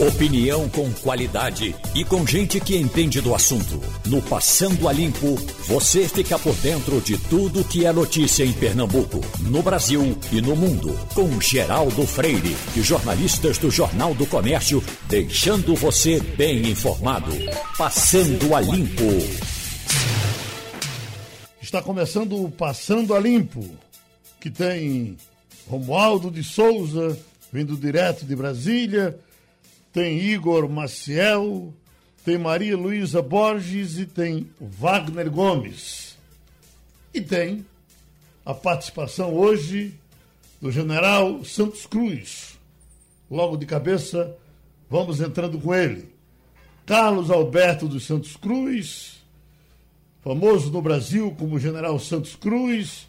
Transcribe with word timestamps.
Opinião 0.00 0.66
com 0.70 0.90
qualidade 0.94 1.76
e 1.94 2.06
com 2.06 2.26
gente 2.26 2.58
que 2.58 2.74
entende 2.74 3.20
do 3.20 3.34
assunto. 3.34 3.78
No 4.06 4.22
Passando 4.22 4.88
a 4.88 4.92
Limpo, 4.94 5.34
você 5.66 6.08
fica 6.08 6.38
por 6.38 6.54
dentro 6.54 7.02
de 7.02 7.18
tudo 7.18 7.62
que 7.62 7.84
é 7.84 7.92
notícia 7.92 8.42
em 8.42 8.50
Pernambuco, 8.50 9.20
no 9.40 9.62
Brasil 9.62 10.16
e 10.32 10.40
no 10.40 10.56
mundo. 10.56 10.98
Com 11.14 11.38
Geraldo 11.38 12.06
Freire 12.06 12.56
e 12.74 12.80
jornalistas 12.80 13.58
do 13.58 13.70
Jornal 13.70 14.14
do 14.14 14.24
Comércio, 14.24 14.82
deixando 15.06 15.74
você 15.74 16.18
bem 16.18 16.70
informado. 16.70 17.32
Passando 17.76 18.56
a 18.56 18.60
Limpo. 18.62 19.04
Está 21.60 21.82
começando 21.82 22.42
o 22.42 22.50
Passando 22.50 23.14
a 23.14 23.20
Limpo, 23.20 23.68
que 24.40 24.48
tem 24.48 25.18
Romualdo 25.68 26.30
de 26.30 26.42
Souza, 26.42 27.18
vindo 27.52 27.76
direto 27.76 28.24
de 28.24 28.34
Brasília 28.34 29.14
tem 29.92 30.18
Igor 30.18 30.68
Maciel, 30.68 31.74
tem 32.24 32.38
Maria 32.38 32.76
Luísa 32.76 33.20
Borges 33.20 33.98
e 33.98 34.06
tem 34.06 34.50
Wagner 34.60 35.30
Gomes. 35.30 36.16
E 37.12 37.20
tem 37.20 37.66
a 38.44 38.54
participação 38.54 39.34
hoje 39.34 39.94
do 40.60 40.70
general 40.70 41.44
Santos 41.44 41.86
Cruz. 41.86 42.58
Logo 43.30 43.56
de 43.56 43.66
cabeça, 43.66 44.36
vamos 44.88 45.20
entrando 45.20 45.58
com 45.58 45.74
ele. 45.74 46.08
Carlos 46.86 47.30
Alberto 47.30 47.88
dos 47.88 48.04
Santos 48.04 48.36
Cruz, 48.36 49.20
famoso 50.22 50.70
no 50.70 50.82
Brasil 50.82 51.34
como 51.38 51.58
General 51.58 51.98
Santos 51.98 52.34
Cruz, 52.34 53.08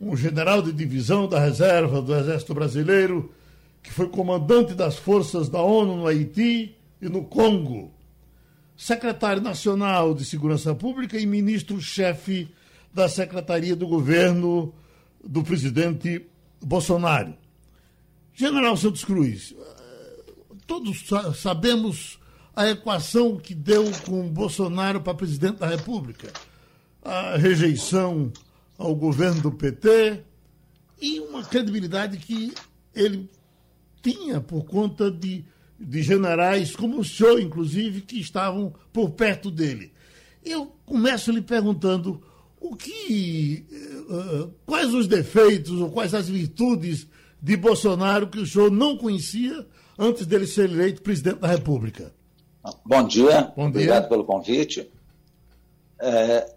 um 0.00 0.16
general 0.16 0.60
de 0.60 0.72
divisão 0.72 1.26
da 1.26 1.40
reserva 1.40 2.02
do 2.02 2.14
Exército 2.14 2.54
Brasileiro 2.54 3.32
que 3.84 3.92
foi 3.92 4.08
comandante 4.08 4.72
das 4.72 4.96
forças 4.96 5.50
da 5.50 5.60
ONU 5.60 5.98
no 5.98 6.06
Haiti 6.06 6.74
e 7.00 7.08
no 7.08 7.22
Congo, 7.22 7.92
secretário 8.74 9.42
nacional 9.42 10.14
de 10.14 10.24
Segurança 10.24 10.74
Pública 10.74 11.18
e 11.18 11.26
ministro-chefe 11.26 12.48
da 12.92 13.10
Secretaria 13.10 13.76
do 13.76 13.86
Governo 13.86 14.74
do 15.22 15.44
presidente 15.44 16.26
Bolsonaro. 16.62 17.34
General 18.32 18.74
Santos 18.74 19.04
Cruz, 19.04 19.54
todos 20.66 21.04
sabemos 21.36 22.18
a 22.56 22.70
equação 22.70 23.36
que 23.36 23.54
deu 23.54 23.84
com 24.06 24.28
Bolsonaro 24.30 25.02
para 25.02 25.14
presidente 25.14 25.58
da 25.58 25.66
República. 25.66 26.32
A 27.02 27.36
rejeição 27.36 28.32
ao 28.78 28.94
governo 28.94 29.42
do 29.42 29.52
PT 29.52 30.22
e 31.02 31.20
uma 31.20 31.44
credibilidade 31.44 32.16
que 32.16 32.54
ele 32.94 33.28
tinha 34.04 34.40
por 34.40 34.64
conta 34.66 35.10
de, 35.10 35.44
de 35.80 36.02
generais 36.02 36.76
como 36.76 37.00
o 37.00 37.04
senhor, 37.04 37.40
inclusive, 37.40 38.02
que 38.02 38.20
estavam 38.20 38.74
por 38.92 39.10
perto 39.10 39.50
dele. 39.50 39.92
Eu 40.44 40.76
começo 40.84 41.32
lhe 41.32 41.40
perguntando 41.40 42.22
o 42.60 42.76
que, 42.76 43.66
uh, 44.08 44.52
quais 44.66 44.92
os 44.92 45.06
defeitos 45.06 45.80
ou 45.80 45.90
quais 45.90 46.14
as 46.14 46.28
virtudes 46.28 47.06
de 47.40 47.56
Bolsonaro 47.56 48.28
que 48.28 48.38
o 48.38 48.46
senhor 48.46 48.70
não 48.70 48.96
conhecia 48.96 49.66
antes 49.98 50.26
dele 50.26 50.46
ser 50.46 50.70
eleito 50.70 51.02
presidente 51.02 51.40
da 51.40 51.48
República. 51.48 52.12
Bom 52.84 53.06
dia, 53.06 53.52
Bom 53.56 53.70
dia. 53.70 53.80
obrigado 53.80 54.08
pelo 54.08 54.24
convite. 54.24 54.90
É, 56.00 56.53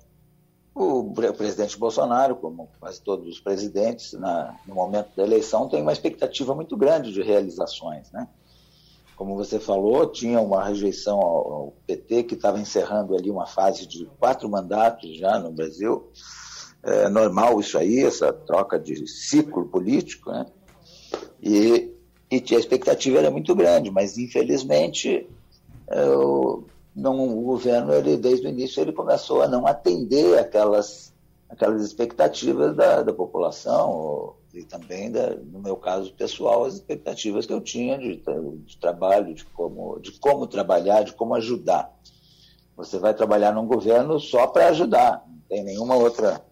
o 0.77 1.33
presidente 1.33 1.77
Bolsonaro, 1.77 2.35
como 2.35 2.69
quase 2.79 3.01
todos 3.01 3.27
os 3.27 3.39
presidentes, 3.39 4.13
na, 4.13 4.55
no 4.67 4.75
momento 4.75 5.09
da 5.15 5.23
eleição, 5.23 5.67
tem 5.67 5.81
uma 5.81 5.91
expectativa 5.91 6.53
muito 6.53 6.77
grande 6.77 7.11
de 7.11 7.21
realizações. 7.21 8.11
Né? 8.11 8.27
Como 9.15 9.35
você 9.35 9.59
falou, 9.59 10.07
tinha 10.07 10.39
uma 10.39 10.63
rejeição 10.63 11.19
ao, 11.19 11.51
ao 11.51 11.73
PT, 11.85 12.23
que 12.23 12.35
estava 12.35 12.59
encerrando 12.59 13.15
ali 13.15 13.29
uma 13.31 13.45
fase 13.45 13.87
de 13.87 14.05
quatro 14.19 14.47
mandatos 14.47 15.17
já 15.17 15.39
no 15.39 15.51
Brasil. 15.51 16.11
É 16.83 17.09
normal 17.09 17.59
isso 17.59 17.77
aí, 17.77 18.03
essa 18.03 18.31
troca 18.31 18.79
de 18.79 19.07
ciclo 19.07 19.67
político. 19.67 20.31
Né? 20.31 20.45
E, 21.41 21.91
e 22.31 22.55
a 22.55 22.59
expectativa 22.59 23.17
era 23.17 23.31
muito 23.31 23.55
grande, 23.55 23.89
mas 23.89 24.17
infelizmente. 24.17 25.27
É, 25.89 26.05
o, 26.09 26.65
não, 26.97 27.37
o 27.37 27.43
governo, 27.43 27.93
ele, 27.93 28.17
desde 28.17 28.47
o 28.47 28.49
início, 28.49 28.81
ele 28.81 28.91
começou 28.91 29.43
a 29.43 29.47
não 29.47 29.67
atender 29.67 30.39
aquelas, 30.39 31.13
aquelas 31.47 31.83
expectativas 31.83 32.75
da, 32.75 33.03
da 33.03 33.13
população 33.13 34.35
e 34.51 34.63
também, 34.63 35.11
da, 35.11 35.35
no 35.35 35.59
meu 35.59 35.75
caso 35.75 36.11
pessoal, 36.15 36.65
as 36.65 36.73
expectativas 36.73 37.45
que 37.45 37.53
eu 37.53 37.61
tinha 37.61 37.99
de, 37.99 38.19
de 38.65 38.77
trabalho, 38.79 39.35
de 39.35 39.45
como, 39.45 39.99
de 39.99 40.11
como 40.13 40.47
trabalhar, 40.47 41.03
de 41.03 41.13
como 41.13 41.35
ajudar. 41.35 41.95
Você 42.75 42.97
vai 42.97 43.13
trabalhar 43.13 43.51
num 43.51 43.67
governo 43.67 44.19
só 44.19 44.47
para 44.47 44.69
ajudar, 44.69 45.23
não 45.27 45.41
tem 45.47 45.63
nenhuma 45.63 45.95
outra, 45.95 46.43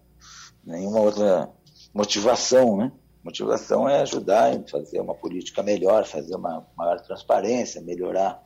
nenhuma 0.64 1.00
outra 1.00 1.50
motivação, 1.92 2.78
né? 2.78 2.92
Motivação 3.24 3.90
é 3.90 4.02
ajudar 4.02 4.54
em 4.54 4.68
fazer 4.68 5.00
uma 5.00 5.16
política 5.16 5.64
melhor, 5.64 6.06
fazer 6.06 6.36
uma 6.36 6.68
maior 6.78 7.02
transparência, 7.02 7.82
melhorar 7.82 8.45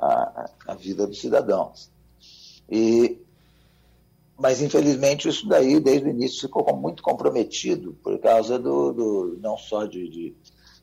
a, 0.00 0.50
a 0.68 0.74
vida 0.74 1.06
dos 1.06 1.20
cidadãos. 1.20 1.90
E, 2.68 3.18
mas, 4.38 4.62
infelizmente, 4.62 5.28
isso 5.28 5.46
daí, 5.46 5.78
desde 5.80 6.08
o 6.08 6.10
início, 6.10 6.40
ficou 6.42 6.74
muito 6.74 7.02
comprometido 7.02 7.92
por 8.02 8.18
causa 8.18 8.58
do, 8.58 8.92
do 8.92 9.38
não 9.40 9.56
só 9.56 9.84
de, 9.84 10.08
de, 10.08 10.36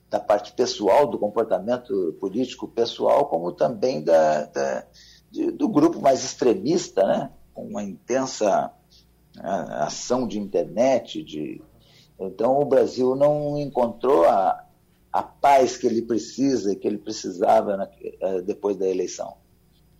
da 0.09 0.19
parte 0.19 0.53
pessoal, 0.53 1.07
do 1.07 1.17
comportamento 1.17 2.16
político 2.19 2.67
pessoal, 2.67 3.25
como 3.25 3.51
também 3.51 4.03
da, 4.03 4.45
da 4.45 4.85
de, 5.31 5.51
do 5.51 5.67
grupo 5.67 6.01
mais 6.01 6.23
extremista, 6.23 7.03
né? 7.05 7.31
com 7.53 7.66
uma 7.66 7.84
intensa 7.84 8.72
ação 9.41 10.28
de 10.28 10.39
internet. 10.39 11.23
De... 11.23 11.61
Então, 12.19 12.59
o 12.59 12.66
Brasil 12.66 13.16
não 13.16 13.57
encontrou 13.57 14.25
a, 14.25 14.63
a 15.12 15.23
paz 15.23 15.78
que 15.78 15.88
ele 15.88 16.01
precisa 16.01 16.72
e 16.72 16.75
que 16.75 16.88
ele 16.88 16.97
precisava 16.97 17.78
na, 17.78 17.90
eh, 18.01 18.41
depois 18.41 18.78
da 18.78 18.88
eleição. 18.88 19.35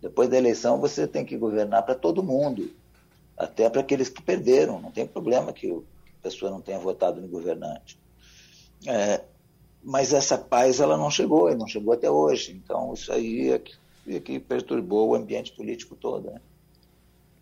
Depois 0.00 0.28
da 0.28 0.36
eleição, 0.36 0.80
você 0.80 1.06
tem 1.06 1.24
que 1.24 1.36
governar 1.36 1.82
para 1.82 1.94
todo 1.94 2.22
mundo, 2.22 2.70
até 3.36 3.68
para 3.68 3.80
aqueles 3.80 4.08
que 4.08 4.22
perderam. 4.22 4.80
Não 4.80 4.90
tem 4.90 5.06
problema 5.06 5.52
que 5.52 5.70
a 5.70 6.22
pessoa 6.22 6.50
não 6.50 6.60
tenha 6.60 6.78
votado 6.78 7.20
no 7.20 7.28
governante. 7.28 7.98
É, 8.86 9.22
mas 9.82 10.12
essa 10.12 10.38
paz 10.38 10.80
ela 10.80 10.96
não 10.96 11.10
chegou, 11.10 11.50
e 11.50 11.56
não 11.56 11.66
chegou 11.66 11.94
até 11.94 12.10
hoje. 12.10 12.52
Então, 12.52 12.92
isso 12.94 13.12
aí 13.12 13.50
é 13.50 13.58
que, 13.58 13.74
é 14.08 14.20
que 14.20 14.38
perturbou 14.38 15.08
o 15.08 15.14
ambiente 15.14 15.52
político 15.52 15.96
todo. 15.96 16.30
Né? 16.30 16.40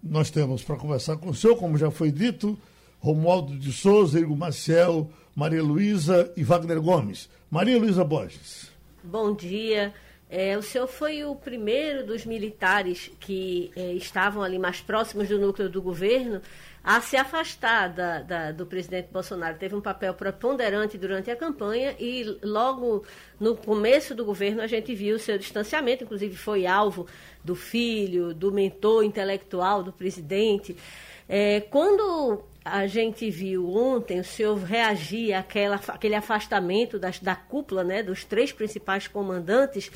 Nós 0.03 0.31
temos 0.31 0.63
para 0.63 0.77
conversar 0.77 1.17
com 1.19 1.31
o 1.31 1.35
senhor, 1.35 1.57
como 1.57 1.77
já 1.77 1.91
foi 1.91 2.11
dito, 2.11 2.57
Romualdo 3.01 3.59
de 3.59 3.73
Souza, 3.73 4.19
Igor 4.19 4.37
Maciel, 4.37 5.11
Maria 5.37 5.63
Luísa 5.63 6.33
e 6.35 6.43
Wagner 6.43 6.81
Gomes. 6.81 7.29
Maria 7.51 7.79
Luísa 7.79 8.03
Borges. 8.03 8.73
Bom 9.05 9.35
dia. 9.35 9.93
É, 10.31 10.57
o 10.57 10.63
senhor 10.63 10.87
foi 10.87 11.23
o 11.25 11.37
primeiro 11.37 12.07
dos 12.07 12.25
militares 12.25 13.13
que 13.21 13.71
é, 13.77 13.93
estavam 13.93 14.43
ali 14.43 14.59
mais 14.59 14.81
próximos 14.81 15.29
do 15.29 15.39
núcleo 15.39 15.69
do 15.69 15.83
governo 15.83 16.41
a 16.83 17.03
se 17.03 17.19
afastar 17.19 17.89
da, 17.89 18.23
da, 18.23 18.51
do 18.51 18.65
presidente 18.65 19.09
Bolsonaro. 19.13 19.59
Teve 19.59 19.75
um 19.75 19.81
papel 19.83 20.15
preponderante 20.15 20.97
durante 20.97 21.31
a 21.31 21.37
campanha 21.37 21.95
e 22.01 22.25
logo 22.43 23.05
no 23.39 23.55
começo 23.55 24.15
do 24.15 24.25
governo 24.25 24.63
a 24.63 24.67
gente 24.67 24.95
viu 24.95 25.17
o 25.17 25.19
seu 25.19 25.37
distanciamento, 25.37 26.03
inclusive 26.03 26.35
foi 26.35 26.67
alvo 26.67 27.07
do 27.45 27.55
filho, 27.55 28.33
do 28.33 28.51
mentor 28.51 29.05
intelectual 29.05 29.83
do 29.83 29.93
presidente. 29.93 30.75
É, 31.29 31.61
quando 31.61 32.43
a 32.67 32.87
gente 32.87 33.31
viu 33.31 33.69
ontem 33.75 34.21
o 34.21 34.25
senhor 34.25 34.57
reagir 34.57 35.33
àquela, 35.33 35.77
àquele 35.77 36.15
afastamento 36.15 36.99
das, 36.99 37.19
da 37.19 37.35
cúpula, 37.35 37.85
né, 37.85 38.03
dos 38.03 38.25
três 38.25 38.53
principais 38.53 39.07
comandantes. 39.07 39.91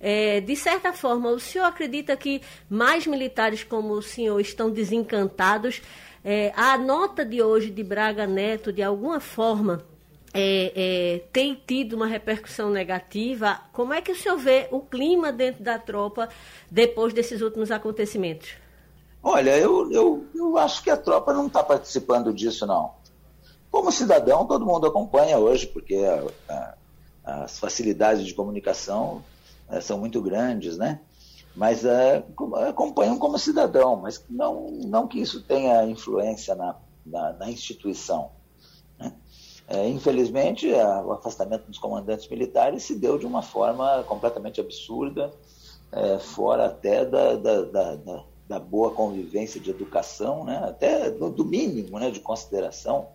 É, 0.00 0.40
de 0.40 0.54
certa 0.54 0.92
forma, 0.92 1.30
o 1.30 1.40
senhor 1.40 1.64
acredita 1.64 2.16
que 2.16 2.40
mais 2.68 3.06
militares 3.06 3.64
como 3.64 3.94
o 3.94 4.02
senhor 4.02 4.40
estão 4.40 4.70
desencantados? 4.70 5.82
É, 6.24 6.52
a 6.56 6.76
nota 6.76 7.24
de 7.24 7.42
hoje 7.42 7.70
de 7.70 7.82
Braga 7.82 8.26
Neto, 8.26 8.72
de 8.72 8.82
alguma 8.82 9.20
forma, 9.20 9.84
é, 10.32 10.72
é, 10.74 11.18
tem 11.32 11.60
tido 11.66 11.94
uma 11.94 12.06
repercussão 12.06 12.70
negativa. 12.70 13.60
Como 13.72 13.92
é 13.92 14.00
que 14.00 14.12
o 14.12 14.16
senhor 14.16 14.36
vê 14.36 14.68
o 14.70 14.80
clima 14.80 15.32
dentro 15.32 15.62
da 15.62 15.78
tropa 15.78 16.28
depois 16.70 17.12
desses 17.12 17.40
últimos 17.40 17.70
acontecimentos? 17.70 18.67
Olha, 19.22 19.56
eu, 19.58 19.90
eu, 19.90 20.26
eu 20.34 20.58
acho 20.58 20.82
que 20.82 20.90
a 20.90 20.96
tropa 20.96 21.32
não 21.32 21.48
está 21.48 21.62
participando 21.62 22.32
disso, 22.32 22.66
não. 22.66 22.94
Como 23.70 23.92
cidadão, 23.92 24.46
todo 24.46 24.64
mundo 24.64 24.86
acompanha 24.86 25.38
hoje, 25.38 25.66
porque 25.66 25.96
a, 26.48 26.74
a, 27.24 27.42
as 27.44 27.58
facilidades 27.58 28.24
de 28.24 28.34
comunicação 28.34 29.22
é, 29.68 29.80
são 29.80 29.98
muito 29.98 30.22
grandes, 30.22 30.78
né? 30.78 31.00
Mas 31.54 31.84
é, 31.84 32.24
acompanham 32.68 33.18
como 33.18 33.38
cidadão, 33.38 33.96
mas 33.96 34.24
não, 34.30 34.70
não 34.70 35.08
que 35.08 35.20
isso 35.20 35.42
tenha 35.42 35.84
influência 35.84 36.54
na, 36.54 36.76
na, 37.04 37.32
na 37.32 37.50
instituição. 37.50 38.30
Né? 38.98 39.12
É, 39.66 39.88
infelizmente, 39.88 40.72
a, 40.72 41.02
o 41.02 41.12
afastamento 41.12 41.66
dos 41.66 41.78
comandantes 41.78 42.28
militares 42.28 42.84
se 42.84 42.94
deu 42.94 43.18
de 43.18 43.26
uma 43.26 43.42
forma 43.42 44.04
completamente 44.04 44.60
absurda, 44.60 45.32
fora 46.20 46.66
até 46.66 47.02
da, 47.02 47.34
da, 47.34 47.62
da, 47.62 47.96
da, 47.96 48.24
boa 48.56 48.92
convivência 48.92 49.60
de 49.60 49.70
educação, 49.70 50.44
né? 50.44 50.58
até 50.62 51.10
do, 51.10 51.28
do 51.28 51.44
mínimo 51.44 51.98
né? 51.98 52.10
de 52.10 52.20
consideração 52.20 53.08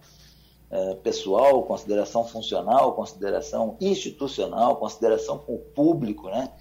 é, 0.70 0.96
pessoal, 0.96 1.64
consideração 1.64 2.26
funcional, 2.26 2.94
consideração 2.94 3.78
institucional, 3.80 4.76
consideração 4.76 5.38
com 5.38 5.56
o 5.56 5.60
público, 5.60 6.30
né? 6.30 6.52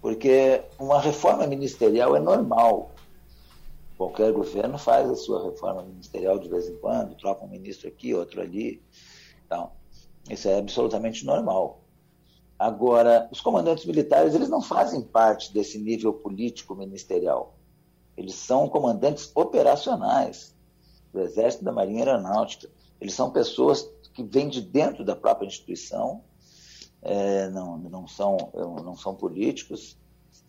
porque 0.00 0.62
uma 0.78 1.00
reforma 1.00 1.46
ministerial 1.46 2.14
é 2.14 2.20
normal. 2.20 2.92
Qualquer 3.96 4.32
governo 4.32 4.78
faz 4.78 5.10
a 5.10 5.16
sua 5.16 5.42
reforma 5.42 5.82
ministerial 5.82 6.38
de 6.38 6.48
vez 6.48 6.68
em 6.68 6.76
quando, 6.76 7.16
troca 7.16 7.44
um 7.44 7.48
ministro 7.48 7.88
aqui, 7.88 8.14
outro 8.14 8.40
ali. 8.40 8.80
Então, 9.44 9.72
isso 10.30 10.48
é 10.48 10.58
absolutamente 10.58 11.24
normal. 11.26 11.80
Agora, 12.56 13.28
os 13.32 13.40
comandantes 13.40 13.84
militares, 13.84 14.34
eles 14.34 14.48
não 14.48 14.60
fazem 14.60 15.00
parte 15.00 15.52
desse 15.52 15.78
nível 15.78 16.12
político 16.12 16.74
ministerial. 16.74 17.57
Eles 18.18 18.34
são 18.34 18.68
comandantes 18.68 19.30
operacionais 19.32 20.52
do 21.12 21.20
Exército 21.20 21.64
da 21.64 21.70
Marinha 21.70 22.04
Aeronáutica. 22.04 22.68
Eles 23.00 23.14
são 23.14 23.30
pessoas 23.30 23.88
que 24.12 24.24
vêm 24.24 24.48
de 24.48 24.60
dentro 24.60 25.04
da 25.04 25.14
própria 25.14 25.46
instituição, 25.46 26.24
é, 27.00 27.48
não, 27.50 27.78
não, 27.78 28.08
são, 28.08 28.36
não 28.84 28.96
são 28.96 29.14
políticos, 29.14 29.96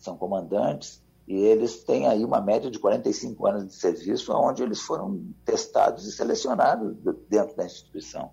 são 0.00 0.16
comandantes, 0.16 1.00
e 1.28 1.36
eles 1.36 1.84
têm 1.84 2.08
aí 2.08 2.24
uma 2.24 2.40
média 2.40 2.68
de 2.68 2.80
45 2.80 3.46
anos 3.46 3.68
de 3.68 3.74
serviço, 3.74 4.32
onde 4.32 4.64
eles 4.64 4.80
foram 4.80 5.24
testados 5.44 6.04
e 6.08 6.10
selecionados 6.10 6.96
dentro 7.28 7.56
da 7.56 7.64
instituição. 7.64 8.32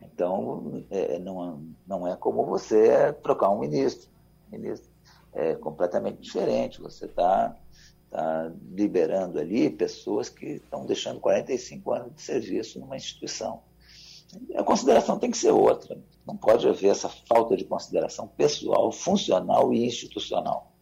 Então, 0.00 0.82
é, 0.88 1.18
não, 1.18 1.62
não 1.86 2.06
é 2.06 2.16
como 2.16 2.46
você 2.46 3.12
trocar 3.22 3.50
um 3.50 3.58
ministro. 3.58 4.08
ministro 4.50 4.90
é 5.34 5.54
completamente 5.56 6.22
diferente. 6.22 6.80
Você 6.80 7.04
está 7.04 7.54
tá 8.16 8.50
liberando 8.72 9.38
ali 9.38 9.68
pessoas 9.68 10.28
que 10.28 10.46
estão 10.46 10.86
deixando 10.86 11.20
45 11.20 11.92
anos 11.92 12.14
de 12.14 12.22
serviço 12.22 12.80
numa 12.80 12.96
instituição. 12.96 13.60
A 14.56 14.64
consideração 14.64 15.18
tem 15.18 15.30
que 15.30 15.36
ser 15.36 15.50
outra. 15.50 15.98
Não 16.26 16.36
pode 16.36 16.66
haver 16.66 16.88
essa 16.88 17.08
falta 17.08 17.56
de 17.56 17.64
consideração 17.64 18.26
pessoal, 18.26 18.90
funcional 18.90 19.72
e 19.72 19.84
institucional. 19.84 20.72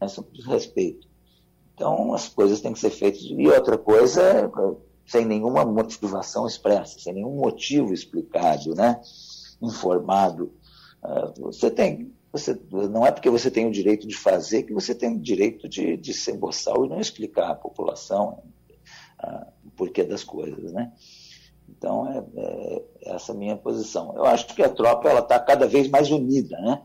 É 0.00 0.08
sobre 0.08 0.42
respeito. 0.42 1.08
Então, 1.74 2.12
as 2.12 2.28
coisas 2.28 2.60
têm 2.60 2.72
que 2.72 2.80
ser 2.80 2.90
feitas. 2.90 3.22
E 3.22 3.48
outra 3.48 3.78
coisa, 3.78 4.50
sem 5.06 5.24
nenhuma 5.24 5.64
motivação 5.64 6.46
expressa, 6.46 6.98
sem 6.98 7.14
nenhum 7.14 7.36
motivo 7.36 7.94
explicado, 7.94 8.74
né? 8.74 9.00
informado. 9.62 10.52
Ah, 11.02 11.32
você 11.38 11.70
tem. 11.70 12.12
Você, 12.32 12.58
não 12.70 13.04
é 13.06 13.10
porque 13.10 13.28
você 13.28 13.50
tem 13.50 13.66
o 13.66 13.72
direito 13.72 14.06
de 14.06 14.16
fazer 14.16 14.62
que 14.62 14.72
você 14.72 14.94
tem 14.94 15.14
o 15.16 15.18
direito 15.18 15.68
de, 15.68 15.96
de 15.96 16.32
boçal 16.32 16.84
e 16.84 16.88
não 16.88 17.00
explicar 17.00 17.50
à 17.50 17.54
população 17.54 18.42
uh, 19.24 19.46
o 19.66 19.70
porquê 19.72 20.04
das 20.04 20.22
coisas. 20.22 20.72
Né? 20.72 20.92
Então, 21.68 22.08
é, 22.08 22.24
é, 22.40 22.82
essa 23.14 23.32
é 23.32 23.34
a 23.34 23.38
minha 23.38 23.56
posição. 23.56 24.14
Eu 24.14 24.24
acho 24.24 24.46
que 24.54 24.62
a 24.62 24.68
tropa 24.68 25.12
está 25.12 25.40
cada 25.40 25.66
vez 25.66 25.88
mais 25.88 26.10
unida, 26.10 26.56
né? 26.60 26.82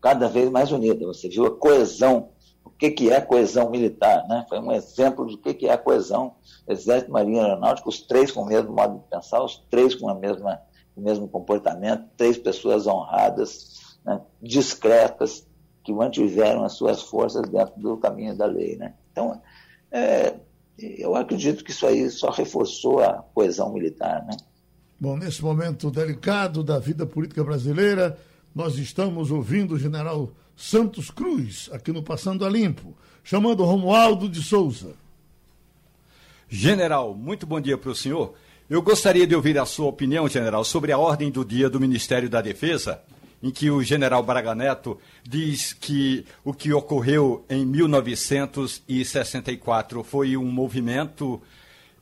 cada 0.00 0.28
vez 0.28 0.50
mais 0.50 0.70
unida. 0.70 1.06
Você 1.06 1.28
viu 1.28 1.46
a 1.46 1.56
coesão 1.56 2.30
que, 2.78 2.90
que 2.90 3.10
é 3.10 3.20
coesão 3.20 3.70
militar, 3.70 4.26
né? 4.28 4.44
Foi 4.48 4.58
um 4.58 4.72
exemplo 4.72 5.24
do 5.24 5.38
que, 5.38 5.54
que 5.54 5.66
é 5.66 5.72
a 5.72 5.78
coesão 5.78 6.34
Exército, 6.68 7.12
Marinha 7.12 7.42
Aeronáutica, 7.42 7.88
os 7.88 8.00
três 8.00 8.30
com 8.30 8.42
o 8.42 8.46
mesmo 8.46 8.72
modo 8.72 8.98
de 8.98 9.04
pensar, 9.08 9.42
os 9.42 9.58
três 9.70 9.94
com 9.94 10.08
a 10.08 10.14
mesma, 10.14 10.60
o 10.94 11.00
mesmo 11.00 11.28
comportamento, 11.28 12.04
três 12.16 12.36
pessoas 12.36 12.86
honradas, 12.86 13.85
né? 14.06 14.20
discretas, 14.40 15.46
que 15.84 15.92
mantiveram 15.92 16.64
as 16.64 16.72
suas 16.72 17.02
forças 17.02 17.48
dentro 17.48 17.78
do 17.80 17.96
caminho 17.96 18.36
da 18.36 18.46
lei, 18.46 18.76
né? 18.76 18.94
Então, 19.12 19.40
é, 19.90 20.34
eu 20.78 21.14
acredito 21.14 21.62
que 21.62 21.70
isso 21.70 21.86
aí 21.86 22.10
só 22.10 22.30
reforçou 22.30 23.00
a 23.00 23.24
coesão 23.34 23.72
militar, 23.72 24.24
né? 24.26 24.36
Bom, 24.98 25.16
nesse 25.16 25.42
momento 25.42 25.90
delicado 25.90 26.64
da 26.64 26.78
vida 26.78 27.06
política 27.06 27.44
brasileira, 27.44 28.18
nós 28.54 28.78
estamos 28.78 29.30
ouvindo 29.30 29.74
o 29.74 29.78
general 29.78 30.30
Santos 30.56 31.10
Cruz, 31.10 31.68
aqui 31.72 31.92
no 31.92 32.02
Passando 32.02 32.44
a 32.44 32.48
Limpo, 32.48 32.96
chamando 33.22 33.64
Romualdo 33.64 34.28
de 34.28 34.42
Souza. 34.42 34.94
General, 36.48 37.14
muito 37.14 37.46
bom 37.46 37.60
dia 37.60 37.76
para 37.76 37.90
o 37.90 37.94
senhor. 37.94 38.34
Eu 38.68 38.80
gostaria 38.82 39.26
de 39.26 39.34
ouvir 39.34 39.58
a 39.58 39.66
sua 39.66 39.86
opinião, 39.86 40.26
general, 40.26 40.64
sobre 40.64 40.90
a 40.90 40.98
ordem 40.98 41.30
do 41.30 41.44
dia 41.44 41.68
do 41.68 41.78
Ministério 41.78 42.28
da 42.28 42.40
Defesa, 42.40 43.00
em 43.46 43.50
que 43.52 43.70
o 43.70 43.80
general 43.80 44.24
Braga 44.24 44.56
Neto 44.56 44.98
diz 45.22 45.72
que 45.72 46.26
o 46.44 46.52
que 46.52 46.72
ocorreu 46.72 47.44
em 47.48 47.64
1964 47.64 50.02
foi 50.02 50.36
um 50.36 50.50
movimento 50.50 51.40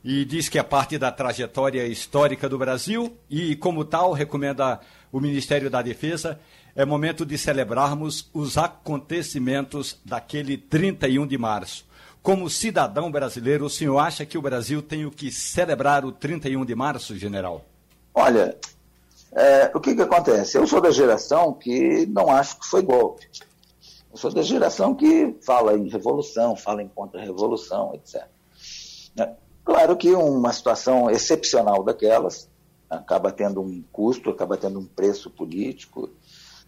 e 0.03 0.25
diz 0.25 0.49
que 0.49 0.57
é 0.57 0.63
parte 0.63 0.97
da 0.97 1.11
trajetória 1.11 1.85
histórica 1.85 2.49
do 2.49 2.57
Brasil 2.57 3.15
e, 3.29 3.55
como 3.55 3.85
tal, 3.85 4.11
recomenda 4.11 4.79
o 5.11 5.19
Ministério 5.19 5.69
da 5.69 5.83
Defesa 5.83 6.39
é 6.75 6.83
momento 6.83 7.23
de 7.23 7.37
celebrarmos 7.37 8.27
os 8.33 8.57
acontecimentos 8.57 9.99
daquele 10.03 10.57
31 10.57 11.27
de 11.27 11.37
março. 11.37 11.85
Como 12.23 12.49
cidadão 12.49 13.11
brasileiro, 13.11 13.65
o 13.65 13.69
senhor 13.69 13.99
acha 13.99 14.25
que 14.25 14.37
o 14.37 14.41
Brasil 14.41 14.81
tem 14.81 15.05
o 15.05 15.11
que 15.11 15.31
celebrar 15.31 16.05
o 16.05 16.11
31 16.11 16.65
de 16.65 16.73
março, 16.73 17.15
general? 17.15 17.63
Olha, 18.15 18.57
é, 19.35 19.69
o 19.75 19.81
que, 19.81 19.93
que 19.93 20.01
acontece? 20.01 20.57
Eu 20.57 20.65
sou 20.65 20.79
da 20.79 20.91
geração 20.91 21.53
que 21.53 22.05
não 22.05 22.31
acho 22.31 22.57
que 22.57 22.65
foi 22.65 22.81
golpe. 22.81 23.27
Eu 24.09 24.17
sou 24.17 24.31
da 24.31 24.41
geração 24.41 24.95
que 24.95 25.35
fala 25.45 25.77
em 25.77 25.89
revolução, 25.89 26.55
fala 26.55 26.81
em 26.81 26.87
contra-revolução, 26.87 27.93
etc. 27.95 28.25
É, 29.19 29.33
claro 29.65 29.97
que 29.97 30.09
uma 30.13 30.53
situação 30.53 31.09
excepcional 31.09 31.83
daquelas 31.83 32.49
acaba 32.89 33.29
tendo 33.29 33.61
um 33.61 33.83
custo, 33.91 34.29
acaba 34.29 34.55
tendo 34.55 34.79
um 34.79 34.85
preço 34.85 35.29
político, 35.29 36.09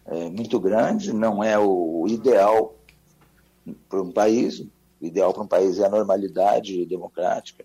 é, 0.04 0.28
muito 0.28 0.60
grande, 0.60 1.10
não 1.10 1.42
é 1.42 1.58
o 1.58 2.04
ideal 2.06 2.74
para 3.88 4.02
um 4.02 4.12
país, 4.12 4.60
o 4.60 4.68
ideal 5.00 5.32
para 5.32 5.42
um 5.42 5.46
país 5.46 5.78
é 5.78 5.86
a 5.86 5.90
normalidade 5.90 6.84
democrática. 6.84 7.64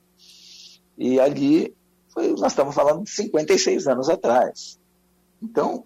E 0.97 1.19
ali, 1.19 1.75
foi, 2.07 2.29
nós 2.29 2.53
estamos 2.53 2.73
falando 2.73 3.03
de 3.03 3.09
56 3.09 3.85
anos 3.88 4.07
atrás. 4.07 4.81
Então, 5.43 5.85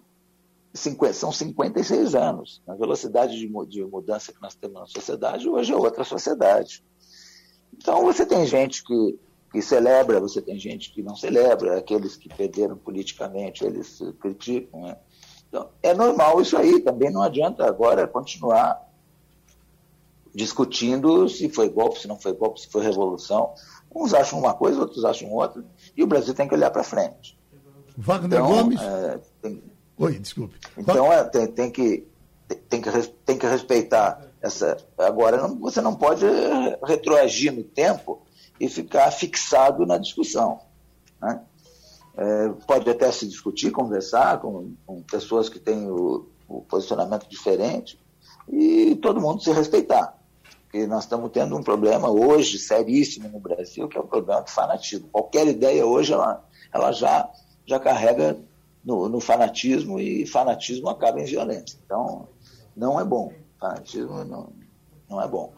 são 1.12 1.32
56 1.32 2.14
anos. 2.14 2.62
A 2.66 2.76
velocidade 2.76 3.36
de, 3.36 3.48
de 3.66 3.84
mudança 3.84 4.32
que 4.32 4.40
nós 4.40 4.54
temos 4.54 4.80
na 4.80 4.86
sociedade 4.86 5.48
hoje 5.48 5.72
é 5.72 5.76
outra 5.76 6.04
sociedade. 6.04 6.84
Então, 7.76 8.04
você 8.04 8.24
tem 8.24 8.46
gente 8.46 8.84
que, 8.84 9.18
que 9.50 9.60
celebra, 9.60 10.20
você 10.20 10.40
tem 10.40 10.58
gente 10.58 10.92
que 10.92 11.02
não 11.02 11.16
celebra, 11.16 11.76
aqueles 11.76 12.16
que 12.16 12.28
perderam 12.28 12.76
politicamente, 12.76 13.64
eles 13.64 14.00
criticam. 14.20 14.82
Né? 14.82 14.96
Então, 15.48 15.70
é 15.82 15.92
normal 15.92 16.40
isso 16.40 16.56
aí, 16.56 16.80
também 16.80 17.10
não 17.10 17.22
adianta 17.22 17.66
agora 17.66 18.06
continuar 18.06 18.86
discutindo 20.32 21.28
se 21.28 21.48
foi 21.48 21.68
golpe, 21.68 21.98
se 21.98 22.06
não 22.06 22.18
foi 22.18 22.32
golpe, 22.32 22.60
se 22.60 22.68
foi 22.68 22.84
revolução. 22.84 23.54
Uns 23.92 24.14
acham 24.14 24.38
uma 24.38 24.54
coisa, 24.54 24.78
outros 24.80 25.04
acham 25.04 25.32
outra, 25.32 25.64
e 25.96 26.02
o 26.02 26.06
Brasil 26.06 26.32
tem 26.32 26.46
que 26.46 26.54
olhar 26.54 26.70
para 26.70 26.84
frente. 26.84 27.36
Wagner 28.00 28.38
então, 28.38 28.46
Gomes? 28.48 28.80
É, 28.80 29.20
tem... 29.42 29.62
Oi, 29.98 30.18
desculpe. 30.18 30.56
Então 30.76 31.12
é, 31.12 31.24
tem, 31.24 31.46
tem, 31.48 31.70
que, 31.70 32.06
tem, 32.68 32.80
que, 32.80 32.90
tem 33.26 33.36
que 33.36 33.46
respeitar 33.46 34.24
essa. 34.40 34.76
Agora, 34.96 35.36
não, 35.36 35.58
você 35.58 35.80
não 35.80 35.96
pode 35.96 36.24
retroagir 36.86 37.52
no 37.52 37.64
tempo 37.64 38.22
e 38.60 38.68
ficar 38.68 39.10
fixado 39.10 39.84
na 39.84 39.98
discussão. 39.98 40.60
Né? 41.20 41.40
É, 42.16 42.48
pode 42.66 42.88
até 42.88 43.10
se 43.10 43.26
discutir, 43.26 43.70
conversar 43.70 44.40
com, 44.40 44.74
com 44.86 45.02
pessoas 45.02 45.48
que 45.48 45.58
têm 45.58 45.88
o, 45.90 46.28
o, 46.48 46.62
posicionamento 46.62 47.28
diferente 47.28 47.98
e 48.48 48.96
todo 48.96 49.20
mundo 49.20 49.42
se 49.42 49.52
respeitar. 49.52 50.16
Porque 50.62 50.86
nós 50.86 51.04
estamos 51.04 51.30
tendo 51.32 51.56
um 51.56 51.62
problema 51.62 52.10
hoje 52.10 52.58
seríssimo 52.58 53.28
no 53.28 53.40
Brasil, 53.40 53.88
que 53.88 53.96
é 53.96 54.00
o 54.00 54.06
problema 54.06 54.42
do 54.42 54.50
fanatismo. 54.50 55.08
Qualquer 55.10 55.46
ideia 55.46 55.86
hoje, 55.86 56.12
ela, 56.12 56.44
ela 56.72 56.92
já, 56.92 57.28
já 57.68 57.78
carrega 57.78 58.40
no, 58.84 59.08
no 59.08 59.20
fanatismo 59.20 60.00
e 60.00 60.26
fanatismo 60.26 60.88
acaba 60.88 61.20
em 61.20 61.24
violência. 61.24 61.78
Então, 61.84 62.28
não 62.74 62.98
é 62.98 63.04
bom. 63.04 63.32
Fanatismo 63.60 64.24
não, 64.24 64.52
não 65.08 65.20
é 65.20 65.28
bom. 65.28 65.52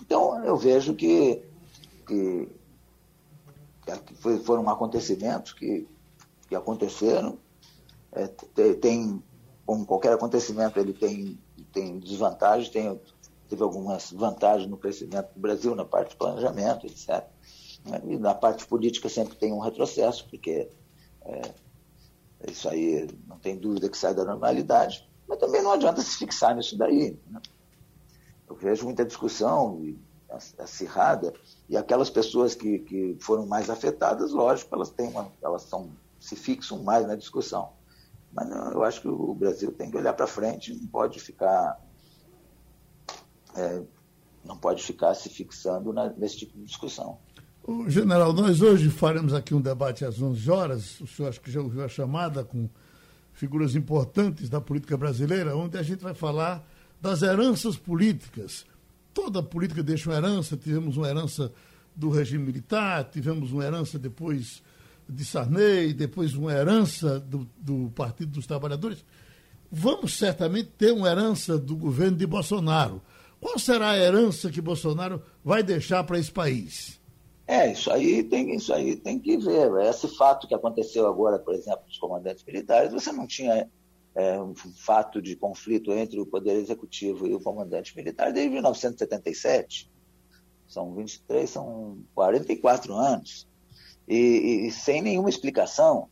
Então, 0.00 0.42
eu 0.44 0.56
vejo 0.56 0.94
que, 0.94 1.42
que, 2.06 2.48
que 4.06 4.38
foram 4.44 4.68
acontecimentos 4.68 5.52
que 5.52 5.86
que 6.50 6.56
aconteceram. 6.56 7.38
É, 8.12 8.26
tem, 8.74 9.22
como 9.64 9.86
qualquer 9.86 10.12
acontecimento, 10.12 10.80
ele 10.80 10.92
tem, 10.92 11.38
tem 11.72 12.00
desvantagens, 12.00 12.68
tem, 12.68 13.00
teve 13.48 13.62
algumas 13.62 14.10
vantagens 14.10 14.68
no 14.68 14.76
crescimento 14.76 15.32
do 15.32 15.40
Brasil, 15.40 15.76
na 15.76 15.84
parte 15.84 16.10
de 16.10 16.16
planejamento, 16.16 16.86
etc. 16.86 17.24
E 18.04 18.18
na 18.18 18.34
parte 18.34 18.66
política 18.66 19.08
sempre 19.08 19.36
tem 19.36 19.52
um 19.52 19.60
retrocesso, 19.60 20.26
porque 20.28 20.68
é, 21.24 22.50
Isso 22.50 22.68
aí 22.68 23.08
não 23.26 23.38
tem 23.38 23.56
dúvida 23.56 23.88
que 23.88 23.96
sai 23.96 24.14
da 24.14 24.24
normalidade, 24.24 25.08
mas 25.28 25.38
também 25.38 25.62
não 25.62 25.72
adianta 25.72 26.00
se 26.00 26.18
fixar 26.18 26.54
nisso 26.54 26.76
daí. 26.76 27.18
Né? 27.26 27.40
Eu 28.48 28.56
vejo 28.56 28.84
muita 28.84 29.04
discussão 29.04 29.80
acirrada 30.58 31.32
e 31.68 31.76
aquelas 31.76 32.08
pessoas 32.08 32.54
que, 32.54 32.78
que 32.80 33.16
foram 33.20 33.46
mais 33.46 33.68
afetadas, 33.68 34.32
lógico, 34.32 34.74
elas 34.74 34.90
têm 34.90 35.08
uma, 35.08 35.30
elas 35.42 35.62
são, 35.62 35.90
se 36.20 36.36
fixam 36.36 36.82
mais 36.82 37.06
na 37.06 37.16
discussão. 37.16 37.72
Mas 38.32 38.48
não, 38.48 38.72
eu 38.72 38.84
acho 38.84 39.00
que 39.00 39.08
o 39.08 39.34
Brasil 39.34 39.72
tem 39.72 39.90
que 39.90 39.96
olhar 39.96 40.12
para 40.12 40.26
frente, 40.26 40.72
não 40.74 40.86
pode 40.86 41.18
ficar 41.18 41.80
é, 43.56 43.82
não 44.44 44.56
pode 44.56 44.82
ficar 44.82 45.14
se 45.14 45.28
fixando 45.28 45.92
na, 45.92 46.10
nesse 46.10 46.38
tipo 46.38 46.56
de 46.56 46.64
discussão. 46.64 47.18
General, 47.88 48.32
nós 48.32 48.62
hoje 48.62 48.88
faremos 48.88 49.32
aqui 49.32 49.54
um 49.54 49.60
debate 49.60 50.04
às 50.04 50.20
11 50.20 50.50
horas. 50.50 51.00
O 51.00 51.06
senhor 51.06 51.28
acho 51.28 51.40
que 51.40 51.50
já 51.50 51.60
ouviu 51.60 51.84
a 51.84 51.88
chamada 51.88 52.42
com 52.42 52.68
figuras 53.32 53.74
importantes 53.74 54.48
da 54.48 54.60
política 54.60 54.96
brasileira, 54.96 55.56
onde 55.56 55.78
a 55.78 55.82
gente 55.82 56.02
vai 56.02 56.14
falar 56.14 56.66
das 57.00 57.22
heranças 57.22 57.76
políticas. 57.76 58.64
Toda 59.12 59.42
política 59.42 59.82
deixa 59.82 60.10
uma 60.10 60.16
herança, 60.16 60.56
tivemos 60.56 60.96
uma 60.96 61.08
herança 61.08 61.52
do 61.94 62.10
regime 62.10 62.44
militar, 62.44 63.04
tivemos 63.04 63.52
uma 63.52 63.64
herança 63.64 63.98
depois 63.98 64.62
de 65.08 65.24
Sarney, 65.24 65.92
depois 65.92 66.34
uma 66.34 66.52
herança 66.52 67.18
do, 67.18 67.48
do 67.58 67.90
Partido 67.94 68.32
dos 68.32 68.46
Trabalhadores. 68.46 69.04
Vamos 69.70 70.16
certamente 70.16 70.70
ter 70.76 70.92
uma 70.92 71.08
herança 71.08 71.58
do 71.58 71.76
governo 71.76 72.16
de 72.16 72.26
Bolsonaro. 72.26 73.02
Qual 73.40 73.58
será 73.58 73.90
a 73.90 73.98
herança 73.98 74.50
que 74.50 74.60
Bolsonaro 74.60 75.22
vai 75.44 75.62
deixar 75.62 76.04
para 76.04 76.18
esse 76.18 76.30
país? 76.30 76.99
É, 77.50 77.72
isso 77.72 77.90
aí 77.90 78.22
tem, 78.22 78.54
isso 78.54 78.72
aí 78.72 78.94
tem 78.94 79.18
que 79.18 79.36
ver. 79.36 79.72
Esse 79.82 80.06
fato 80.06 80.46
que 80.46 80.54
aconteceu 80.54 81.08
agora, 81.08 81.36
por 81.36 81.52
exemplo, 81.52 81.84
dos 81.84 81.98
comandantes 81.98 82.44
militares, 82.44 82.92
você 82.92 83.10
não 83.10 83.26
tinha 83.26 83.68
é, 84.14 84.40
um 84.40 84.54
fato 84.54 85.20
de 85.20 85.34
conflito 85.34 85.90
entre 85.90 86.20
o 86.20 86.26
Poder 86.26 86.52
Executivo 86.52 87.26
e 87.26 87.34
o 87.34 87.40
comandante 87.40 87.96
militar 87.96 88.32
desde 88.32 88.52
1977. 88.52 89.90
São 90.68 90.94
23, 90.94 91.50
são 91.50 91.98
44 92.14 92.94
anos. 92.94 93.48
E, 94.06 94.68
e 94.68 94.70
sem 94.70 95.02
nenhuma 95.02 95.28
explicação. 95.28 96.08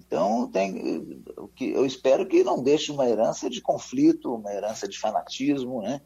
Então, 0.00 0.50
tem, 0.50 1.22
eu 1.60 1.86
espero 1.86 2.26
que 2.26 2.42
não 2.42 2.60
deixe 2.60 2.90
uma 2.90 3.08
herança 3.08 3.48
de 3.48 3.60
conflito, 3.60 4.34
uma 4.34 4.52
herança 4.52 4.88
de 4.88 4.98
fanatismo, 4.98 5.80
né? 5.80 6.00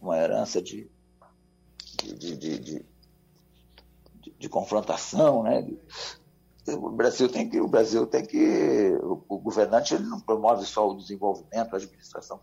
uma 0.00 0.18
herança 0.18 0.60
de, 0.60 0.90
de, 2.02 2.36
de, 2.36 2.58
de 2.58 2.93
confrontação, 4.54 5.42
né? 5.42 5.66
O 6.68 6.90
Brasil 6.90 7.28
tem 7.28 7.50
que, 7.50 7.60
o 7.60 7.66
Brasil 7.66 8.06
tem 8.06 8.24
que, 8.24 8.96
o, 9.02 9.22
o, 9.28 9.38
governante 9.38 9.94
ele 9.94 10.04
não 10.04 10.18
promove 10.18 10.64
só 10.64 10.88
o 10.88 10.96
desenvolvimento, 10.96 11.74
a 11.74 11.76
administração, 11.76 12.40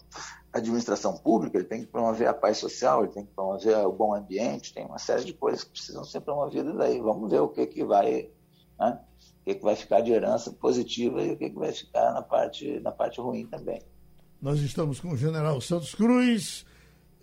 a 0.53 0.57
administração 0.59 1.17
pública, 1.17 1.57
ele 1.57 1.65
tem 1.65 1.79
que 1.79 1.87
promover 1.87 2.27
a 2.27 2.33
paz 2.33 2.57
social, 2.57 3.03
ele 3.03 3.13
tem 3.13 3.25
que 3.25 3.31
promover 3.31 3.75
o 3.77 3.91
bom 3.91 4.13
ambiente, 4.13 4.73
tem 4.73 4.85
uma 4.85 4.99
série 4.99 5.23
de 5.23 5.33
coisas 5.33 5.63
que 5.63 5.71
precisam 5.71 6.03
ser 6.03 6.19
promovidas 6.19 6.79
aí. 6.81 6.99
Vamos 6.99 7.31
ver 7.31 7.39
o 7.39 7.47
que 7.47 7.65
que 7.65 7.83
vai, 7.83 8.29
né? 8.77 8.99
o 9.39 9.43
que, 9.45 9.55
que 9.55 9.63
vai 9.63 9.75
ficar 9.75 10.01
de 10.01 10.11
herança 10.11 10.51
positiva 10.51 11.23
e 11.23 11.31
o 11.31 11.37
que, 11.37 11.49
que 11.49 11.57
vai 11.57 11.71
ficar 11.71 12.13
na 12.13 12.21
parte, 12.21 12.79
na 12.81 12.91
parte 12.91 13.19
ruim 13.19 13.47
também. 13.47 13.81
Nós 14.39 14.59
estamos 14.59 14.99
com 14.99 15.13
o 15.13 15.17
general 15.17 15.59
Santos 15.61 15.95
Cruz, 15.95 16.63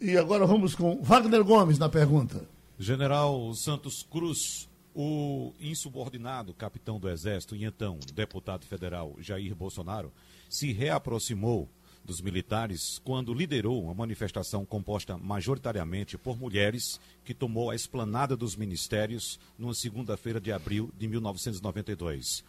e 0.00 0.16
agora 0.16 0.47
vamos 0.47 0.75
com 0.75 1.00
Wagner 1.00 1.45
Gomes 1.45 1.78
na 1.78 1.88
pergunta. 1.88 2.45
General 2.76 3.52
Santos 3.54 4.04
Cruz, 4.04 4.67
o 5.00 5.55
insubordinado 5.61 6.52
capitão 6.52 6.99
do 6.99 7.09
Exército 7.09 7.55
e 7.55 7.62
então 7.62 8.00
deputado 8.12 8.67
federal 8.67 9.14
Jair 9.21 9.55
Bolsonaro 9.55 10.12
se 10.50 10.73
reaproximou 10.73 11.71
dos 12.05 12.21
militares 12.21 12.99
quando 13.05 13.33
liderou 13.33 13.81
uma 13.81 13.95
manifestação 13.95 14.67
composta 14.67 15.17
majoritariamente 15.17 16.19
por 16.19 16.37
mulheres 16.37 16.99
que 17.25 17.33
tomou 17.33 17.71
a 17.71 17.76
esplanada 17.76 18.37
dos 18.37 18.57
ministérios 18.57 19.38
numa 19.57 19.73
segunda-feira 19.73 20.40
de 20.40 20.50
abril 20.50 20.93
de 20.99 21.07
1992. 21.07 22.43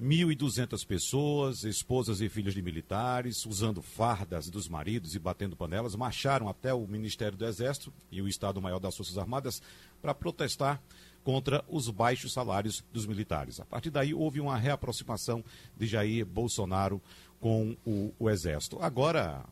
1.200 0.00 0.86
pessoas, 0.86 1.62
esposas 1.62 2.22
e 2.22 2.28
filhos 2.30 2.54
de 2.54 2.62
militares, 2.62 3.44
usando 3.44 3.82
fardas 3.82 4.48
dos 4.48 4.66
maridos 4.66 5.14
e 5.14 5.18
batendo 5.18 5.54
panelas, 5.54 5.94
marcharam 5.94 6.48
até 6.48 6.72
o 6.72 6.86
Ministério 6.86 7.36
do 7.36 7.44
Exército 7.44 7.92
e 8.10 8.22
o 8.22 8.26
Estado-Maior 8.26 8.80
das 8.80 8.96
Forças 8.96 9.18
Armadas 9.18 9.60
para 10.00 10.14
protestar 10.14 10.82
contra 11.24 11.64
os 11.68 11.88
baixos 11.88 12.32
salários 12.32 12.84
dos 12.92 13.06
militares. 13.06 13.60
A 13.60 13.64
partir 13.64 13.90
daí, 13.90 14.12
houve 14.12 14.40
uma 14.40 14.56
reaproximação 14.56 15.44
de 15.76 15.86
Jair 15.86 16.26
Bolsonaro 16.26 17.00
com 17.40 17.76
o, 17.84 18.12
o 18.18 18.30
Exército. 18.30 18.78
Agora, 18.80 19.44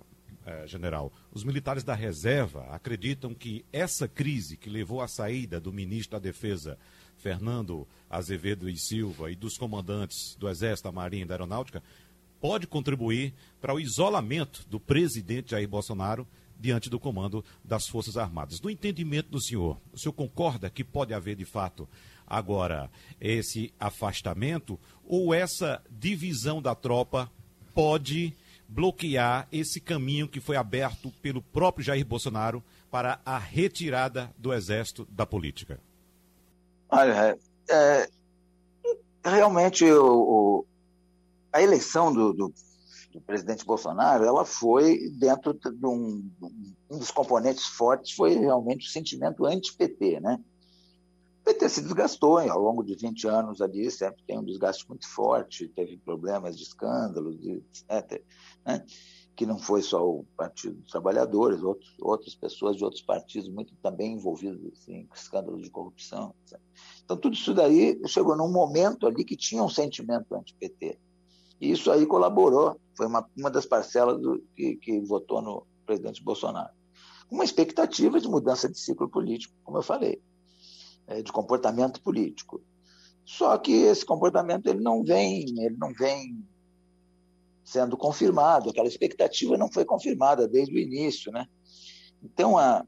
é, 0.45 0.67
general, 0.67 1.13
os 1.33 1.45
militares 1.45 1.85
da 1.85 1.95
reserva 1.95 2.67
acreditam 2.71 3.35
que 3.35 3.65
essa 3.73 4.09
crise 4.09 4.57
que 4.57 4.71
levou 4.71 5.01
à 5.01 5.09
saída 5.09 5.61
do 5.61 5.73
ministro 5.73 6.13
da 6.13 6.19
Defesa 6.19 6.79
Fernando 7.19 7.87
Azevedo 8.09 8.69
e 8.69 8.77
Silva 8.77 9.31
e 9.31 9.37
dos 9.37 9.59
comandantes 9.59 10.35
do 10.37 10.49
Exército, 10.49 10.89
da 10.89 10.93
Marinha 10.93 11.25
e 11.25 11.27
da 11.27 11.35
Aeronáutica, 11.35 11.83
pode 12.41 12.67
contribuir 12.67 13.35
para 13.61 13.75
o 13.75 13.81
isolamento 13.81 14.67
do 14.69 14.81
presidente 14.81 15.51
Jair 15.51 15.69
Bolsonaro 15.69 16.27
diante 16.61 16.91
do 16.91 17.01
comando 17.01 17.45
das 17.65 17.87
Forças 17.87 18.17
Armadas. 18.17 18.61
No 18.61 18.71
entendimento 18.71 19.31
do 19.31 19.43
senhor, 19.43 19.81
o 19.93 19.99
senhor 19.99 20.13
concorda 20.13 20.71
que 20.71 20.85
pode 20.85 21.15
haver 21.15 21.35
de 21.35 21.45
fato 21.45 21.89
agora 22.27 22.91
esse 23.21 23.73
afastamento 23.81 24.79
ou 25.05 25.35
essa 25.35 25.83
divisão 25.91 26.61
da 26.61 26.75
tropa 26.75 27.31
pode 27.75 28.37
bloquear 28.69 29.49
esse 29.51 29.81
caminho 29.81 30.29
que 30.29 30.41
foi 30.41 30.57
aberto 30.57 31.11
pelo 31.21 31.43
próprio 31.43 31.85
Jair 31.85 32.07
Bolsonaro 32.07 32.63
para 32.91 33.21
a 33.25 33.39
retirada 33.39 34.33
do 34.39 34.53
Exército 34.53 35.07
da 35.11 35.27
política? 35.27 35.81
Olha, 36.89 37.37
é, 37.69 38.09
realmente 39.25 39.85
o, 39.85 40.07
o, 40.07 40.67
a 41.53 41.63
eleição 41.63 42.13
do, 42.13 42.33
do, 42.33 42.55
do, 43.13 43.21
presidente 43.21 43.65
Bolsonaro, 43.65 44.25
ela 44.25 44.45
foi 44.45 45.11
dentro 45.19 45.53
de 45.55 45.87
um, 45.87 46.31
um 46.91 46.99
dos 46.99 47.11
componentes 47.11 47.67
fortes 47.67 48.13
foi 48.13 48.35
realmente 48.35 48.87
o 48.87 48.91
sentimento 48.91 49.45
anti-PT, 49.45 50.21
né? 50.21 50.39
O 51.41 51.45
PT 51.45 51.69
se 51.69 51.83
desgastou 51.83 52.39
ao 52.39 52.61
longo 52.61 52.83
de 52.83 52.95
20 52.95 53.27
anos 53.27 53.61
ali, 53.61 53.91
sempre 53.91 54.23
tem 54.27 54.39
um 54.39 54.45
desgaste 54.45 54.87
muito 54.89 55.09
forte, 55.09 55.69
teve 55.69 55.97
problemas 55.97 56.57
de 56.57 56.65
escândalos, 56.65 57.37
etc. 57.43 58.23
Né? 58.65 58.85
que 59.41 59.47
não 59.47 59.59
foi 59.59 59.81
só 59.81 60.07
o 60.07 60.27
Partido 60.37 60.75
dos 60.75 60.91
Trabalhadores, 60.91 61.63
outros, 61.63 61.95
outras 61.99 62.35
pessoas 62.35 62.77
de 62.77 62.85
outros 62.85 63.01
partidos 63.01 63.49
muito 63.49 63.75
também 63.77 64.13
envolvidas 64.13 64.61
assim, 64.73 65.07
com 65.07 65.15
escândalos 65.15 65.63
de 65.63 65.71
corrupção. 65.71 66.35
Etc. 66.45 66.61
Então, 67.03 67.17
tudo 67.17 67.35
isso 67.35 67.55
daí 67.55 67.99
chegou 68.07 68.37
num 68.37 68.53
momento 68.53 69.07
ali 69.07 69.25
que 69.25 69.35
tinha 69.35 69.63
um 69.63 69.69
sentimento 69.71 70.35
anti-PT. 70.35 70.99
E 71.61 71.71
isso 71.71 71.91
aí 71.91 72.07
colaborou, 72.07 72.81
foi 72.97 73.07
uma, 73.07 73.29
uma 73.37 73.51
das 73.51 73.67
parcelas 73.67 74.21
do, 74.21 74.43
que, 74.57 74.77
que 74.77 75.01
votou 75.01 75.43
no 75.43 75.67
presidente 75.85 76.23
Bolsonaro. 76.23 76.71
Uma 77.31 77.45
expectativa 77.45 78.21
de 78.21 78.29
mudança 78.29 78.69
de 78.69 78.79
ciclo 78.79 79.09
político, 79.09 79.55
como 79.63 79.79
eu 79.79 79.83
falei, 79.83 80.21
é, 81.07 81.23
de 81.23 81.31
comportamento 81.31 82.01
político. 82.01 82.63
Só 83.25 83.57
que 83.59 83.73
esse 83.73 84.05
comportamento 84.05 84.67
ele 84.67 84.81
não 84.81 85.05
vem, 85.05 85.45
ele 85.61 85.77
não 85.77 85.93
vem 85.93 86.45
sendo 87.63 87.97
confirmado, 87.97 88.71
aquela 88.71 88.89
expectativa 88.89 89.57
não 89.57 89.71
foi 89.71 89.85
confirmada 89.85 90.49
desde 90.49 90.75
o 90.75 90.79
início. 90.79 91.31
Né? 91.31 91.47
Então, 92.23 92.59
a, 92.59 92.85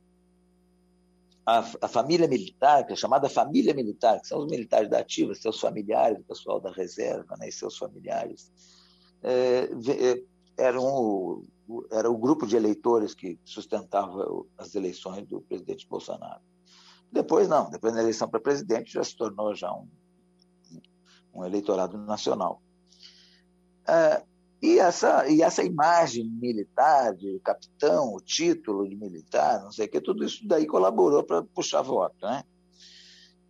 a, 1.45 1.59
a, 1.81 1.89
família 1.89 2.29
militar, 2.29 2.87
que 2.87 2.93
é 2.93 2.97
chamada 2.97 3.29
família 3.29 3.75
militar, 3.75 4.21
que 4.21 4.29
são 4.29 4.39
os 4.39 4.47
militares 4.47 4.89
da 4.89 4.99
ativa, 4.99 5.35
seus 5.35 5.59
familiares, 5.59 6.19
o 6.19 6.25
pessoal 6.25 6.61
da 6.61 6.71
reserva 6.71 7.37
né, 7.39 7.49
e 7.49 7.53
seus 7.53 7.77
familiares, 7.77 8.51
é, 9.23 9.69
é, 9.89 10.23
eram 10.57 10.85
o, 10.85 11.45
era 11.91 12.11
o 12.11 12.17
grupo 12.17 12.47
de 12.47 12.57
eleitores 12.57 13.15
que 13.15 13.39
sustentava 13.45 14.25
as 14.59 14.75
eleições 14.75 15.27
do 15.27 15.41
presidente 15.41 15.89
Bolsonaro. 15.89 16.41
Depois 17.11 17.49
não, 17.49 17.71
depois 17.71 17.93
da 17.93 18.01
eleição 18.01 18.29
para 18.29 18.41
presidente 18.41 18.93
já 18.93 19.05
se 19.05 19.17
tornou 19.17 19.55
já 19.55 19.73
um, 19.73 19.89
um 21.35 21.45
eleitorado 21.45 21.99
nacional. 21.99 22.63
É, 23.87 24.23
e 24.63 24.79
essa, 24.79 25.29
e 25.29 25.43
essa 25.43 25.65
imagem 25.65 26.25
militar, 26.25 27.13
de 27.17 27.41
capitão, 27.41 28.15
o 28.15 28.21
título 28.21 28.89
de 28.89 28.95
militar, 28.95 29.61
não 29.61 29.73
sei 29.73 29.87
o 29.87 29.91
que, 29.91 30.01
tudo 30.01 30.25
isso 30.25 30.47
daí 30.47 30.67
colaborou 30.67 31.25
para 31.25 31.43
puxar 31.43 31.83
voto. 31.83 32.15
Né? 32.23 32.45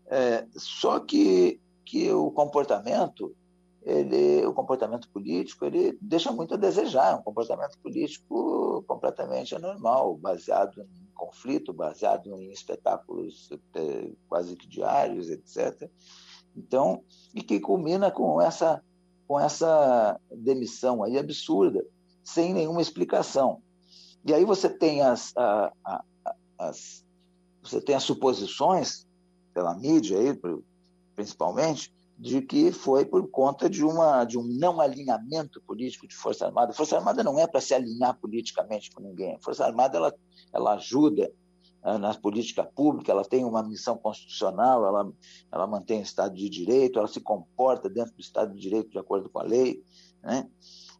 É, 0.07 0.47
só 0.57 0.99
que, 1.01 1.61
que 1.85 2.11
o 2.11 2.31
comportamento, 2.31 3.37
ele, 3.83 4.47
o 4.47 4.55
comportamento 4.55 5.07
político, 5.11 5.67
ele 5.67 5.99
deixa 6.01 6.33
muito 6.33 6.55
a 6.55 6.57
desejar, 6.57 7.19
um 7.19 7.23
comportamento 7.23 7.79
político 7.83 8.83
completamente 8.89 9.55
anormal, 9.55 10.17
baseado 10.17 10.81
em 10.81 11.13
conflito, 11.15 11.75
baseado 11.75 12.35
em 12.35 12.51
espetáculos 12.51 13.51
é, 13.75 14.11
quase 14.27 14.57
que 14.57 14.67
diários, 14.67 15.29
etc. 15.29 15.91
Então, 16.57 17.05
e 17.35 17.43
que 17.43 17.61
culmina 17.61 18.11
com 18.11 18.41
essa 18.41 18.83
com 19.33 19.41
essa 19.41 20.21
demissão 20.31 21.03
aí 21.03 21.17
absurda, 21.17 21.83
sem 22.23 22.53
nenhuma 22.53 22.83
explicação. 22.83 23.63
E 24.27 24.35
aí 24.35 24.45
você 24.45 24.69
tem 24.69 25.01
as, 25.01 25.35
a, 25.35 25.73
a, 25.83 26.05
as 26.59 27.03
você 27.63 27.81
tem 27.81 27.95
as 27.95 28.03
suposições 28.03 29.07
pela 29.55 29.75
mídia 29.75 30.19
aí, 30.19 30.39
principalmente, 31.15 31.95
de 32.19 32.43
que 32.43 32.73
foi 32.73 33.07
por 33.07 33.27
conta 33.31 33.71
de, 33.71 33.83
uma, 33.83 34.23
de 34.27 34.37
um 34.37 34.43
não 34.43 34.83
alinhamento 34.83 35.63
político 35.63 36.07
de 36.07 36.15
Força 36.15 36.45
Armada. 36.45 36.75
Força 36.75 36.99
Armada 36.99 37.25
não 37.25 37.39
é 37.39 37.47
para 37.47 37.63
se 37.63 37.73
alinhar 37.73 38.19
politicamente 38.21 38.91
com 38.91 39.01
ninguém. 39.01 39.39
Força 39.41 39.65
Armada 39.65 39.97
ela, 39.97 40.15
ela 40.53 40.75
ajuda 40.75 41.33
na 41.83 42.15
política 42.15 42.63
pública, 42.63 43.11
ela 43.11 43.25
tem 43.25 43.45
uma 43.45 43.63
missão 43.63 43.99
constitucional, 43.99 44.87
ela, 44.87 45.13
ela 45.51 45.67
mantém 45.67 45.99
o 45.99 46.03
Estado 46.03 46.35
de 46.35 46.49
Direito, 46.49 46.99
ela 46.99 47.09
se 47.09 47.21
comporta 47.21 47.89
dentro 47.91 48.15
do 48.15 48.21
Estado 48.21 48.55
de 48.55 48.61
Direito 48.61 48.91
de 48.91 48.99
acordo 48.99 49.29
com 49.29 49.41
a 49.41 49.43
lei. 49.43 49.83
Né? 50.23 50.49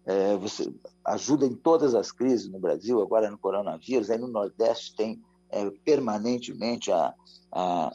É, 0.05 0.37
você 0.37 0.75
ajuda 1.05 1.47
em 1.47 1.55
todas 1.55 1.95
as 1.95 2.11
crises 2.11 2.51
no 2.51 2.59
Brasil, 2.59 3.01
agora 3.01 3.31
no 3.31 3.39
coronavírus, 3.39 4.11
aí 4.11 4.19
no 4.19 4.27
Nordeste 4.27 4.97
tem 4.97 5.23
é, 5.51 5.71
permanentemente 5.85 6.91
a, 6.91 7.15
a 7.53 7.93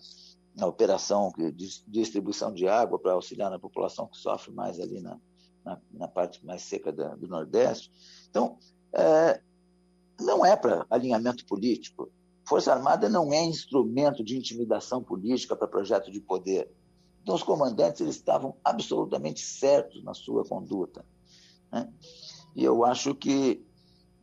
na 0.57 0.65
operação 0.65 1.31
de 1.37 1.83
distribuição 1.87 2.51
de 2.51 2.67
água 2.67 2.97
para 2.97 3.13
auxiliar 3.13 3.51
na 3.51 3.59
população 3.59 4.07
que 4.07 4.17
sofre 4.17 4.51
mais 4.51 4.79
ali 4.79 4.99
na, 4.99 5.19
na, 5.63 5.79
na 5.91 6.07
parte 6.07 6.43
mais 6.43 6.63
seca 6.63 6.91
da, 6.91 7.13
do 7.15 7.27
Nordeste. 7.27 7.91
Então, 8.27 8.57
é, 8.91 9.39
não 10.19 10.43
é 10.43 10.55
para 10.55 10.83
alinhamento 10.89 11.45
político. 11.45 12.11
Força 12.47 12.71
Armada 12.71 13.09
não 13.09 13.33
é 13.33 13.43
instrumento 13.43 14.23
de 14.23 14.37
intimidação 14.37 15.03
política 15.03 15.53
para 15.53 15.67
projeto 15.67 16.09
de 16.09 16.21
poder. 16.21 16.71
Então, 17.21 17.35
os 17.35 17.43
comandantes 17.43 17.99
eles 17.99 18.15
estavam 18.15 18.55
absolutamente 18.63 19.41
certos 19.41 20.01
na 20.01 20.13
sua 20.13 20.45
conduta. 20.45 21.05
Né? 21.69 21.91
E 22.55 22.63
eu 22.63 22.85
acho 22.85 23.13
que 23.13 23.65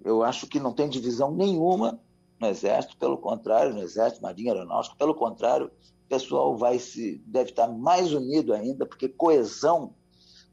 eu 0.03 0.23
acho 0.23 0.47
que 0.47 0.59
não 0.59 0.73
tem 0.73 0.89
divisão 0.89 1.31
nenhuma 1.31 2.01
no 2.41 2.47
Exército, 2.47 2.97
pelo 2.97 3.19
contrário, 3.19 3.75
no 3.75 3.83
Exército, 3.83 4.23
Marinha 4.23 4.53
Aeronáutica, 4.53 4.97
pelo 4.97 5.15
contrário, 5.15 5.67
o 5.67 6.09
pessoal 6.09 6.57
vai 6.57 6.79
se 6.79 7.19
deve 7.27 7.51
estar 7.51 7.69
mais 7.69 8.13
unido 8.13 8.55
ainda, 8.55 8.87
porque 8.87 9.09
coesão, 9.09 9.95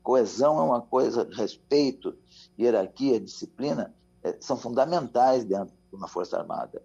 coesão 0.04 0.60
é 0.60 0.62
uma 0.62 0.82
coisa, 0.82 1.28
respeito, 1.32 2.18
hierarquia, 2.60 3.20
disciplina, 3.20 3.96
é, 4.24 4.38
são 4.42 4.58
fundamentais 4.58 5.46
dentro 5.46 5.74
de 5.90 5.96
uma 5.96 6.08
força 6.08 6.38
armada? 6.38 6.82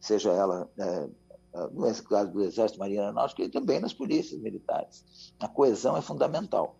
Seja 0.00 0.30
ela 0.30 0.70
é, 0.78 1.08
no 1.72 2.02
caso 2.04 2.32
do 2.32 2.42
Exército, 2.42 2.78
Marinha 2.78 3.02
Aeronáutica 3.02 3.42
e 3.42 3.48
também 3.48 3.80
nas 3.80 3.92
polícias 3.92 4.40
militares. 4.40 5.04
A 5.40 5.48
coesão 5.48 5.96
é 5.96 6.02
fundamental. 6.02 6.78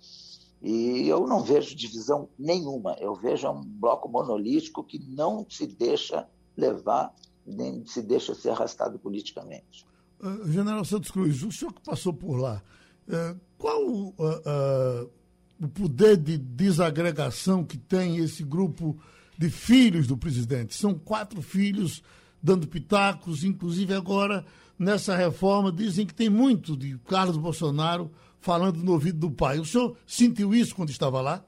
E 0.62 1.08
eu 1.08 1.26
não 1.26 1.42
vejo 1.42 1.74
divisão 1.74 2.28
nenhuma. 2.38 2.94
Eu 3.00 3.14
vejo 3.14 3.48
um 3.48 3.62
bloco 3.64 4.08
monolítico 4.08 4.84
que 4.84 4.98
não 4.98 5.46
se 5.48 5.66
deixa 5.66 6.28
levar, 6.56 7.14
nem 7.46 7.84
se 7.86 8.02
deixa 8.02 8.34
ser 8.34 8.50
arrastado 8.50 8.98
politicamente. 8.98 9.86
Uh, 10.20 10.50
General 10.50 10.84
Santos 10.84 11.10
Cruz, 11.10 11.42
o 11.42 11.50
senhor 11.50 11.72
que 11.72 11.80
passou 11.80 12.12
por 12.12 12.36
lá, 12.36 12.62
uh, 13.08 13.40
qual 13.56 13.82
o 13.86 15.68
poder 15.74 16.16
de 16.16 16.36
desagregação 16.36 17.64
que 17.64 17.78
tem 17.78 18.18
esse 18.18 18.44
grupo 18.44 18.98
de 19.38 19.48
filhos 19.48 20.06
do 20.06 20.16
presidente? 20.16 20.74
São 20.74 20.94
quatro 20.94 21.40
filhos 21.40 22.02
dando 22.42 22.66
pitacos, 22.66 23.44
inclusive 23.44 23.94
agora 23.94 24.44
nessa 24.78 25.14
reforma 25.14 25.70
dizem 25.70 26.06
que 26.06 26.14
tem 26.14 26.30
muito 26.30 26.76
de 26.76 26.98
Carlos 27.00 27.36
Bolsonaro 27.36 28.10
falando 28.40 28.82
no 28.82 28.92
ouvido 28.92 29.18
do 29.18 29.30
pai. 29.30 29.58
O 29.58 29.64
senhor 29.64 29.96
sentiu 30.06 30.54
isso 30.54 30.74
quando 30.74 30.90
estava 30.90 31.20
lá? 31.20 31.44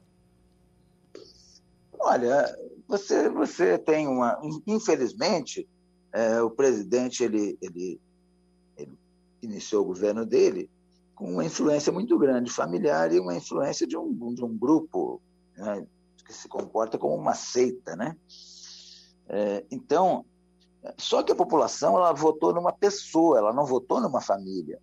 Olha, 1.99 2.54
você, 2.87 3.28
você 3.30 3.78
tem 3.78 4.06
uma. 4.06 4.38
Infelizmente, 4.66 5.66
é, 6.12 6.42
o 6.42 6.50
presidente 6.50 7.25
ele, 7.25 7.56
ele 7.62 8.00
iniciou 9.40 9.82
o 9.82 9.86
governo 9.86 10.26
dele 10.26 10.69
com 11.14 11.32
uma 11.32 11.45
influência 11.45 11.93
muito 11.93 12.19
grande 12.19 12.50
familiar 12.50 13.12
e 13.12 13.21
uma 13.21 13.34
influência 13.34 13.86
de 13.86 13.97
um, 13.97 14.34
de 14.34 14.45
um 14.45 14.56
grupo 14.56 15.23
né, 15.56 15.86
que 16.26 16.34
se 16.34 16.49
comporta 16.49 16.99
como 16.99 17.14
uma 17.14 17.34
seita, 17.34 17.97
né? 17.97 18.17
É, 19.28 19.64
então, 19.71 20.25
só 20.99 21.23
que 21.23 21.32
a 21.32 21.36
população 21.36 21.97
ela 21.97 22.12
votou 22.12 22.52
numa 22.52 22.73
pessoa, 22.73 23.38
ela 23.38 23.52
não 23.52 23.64
votou 23.64 24.00
numa 24.00 24.21
família. 24.21 24.80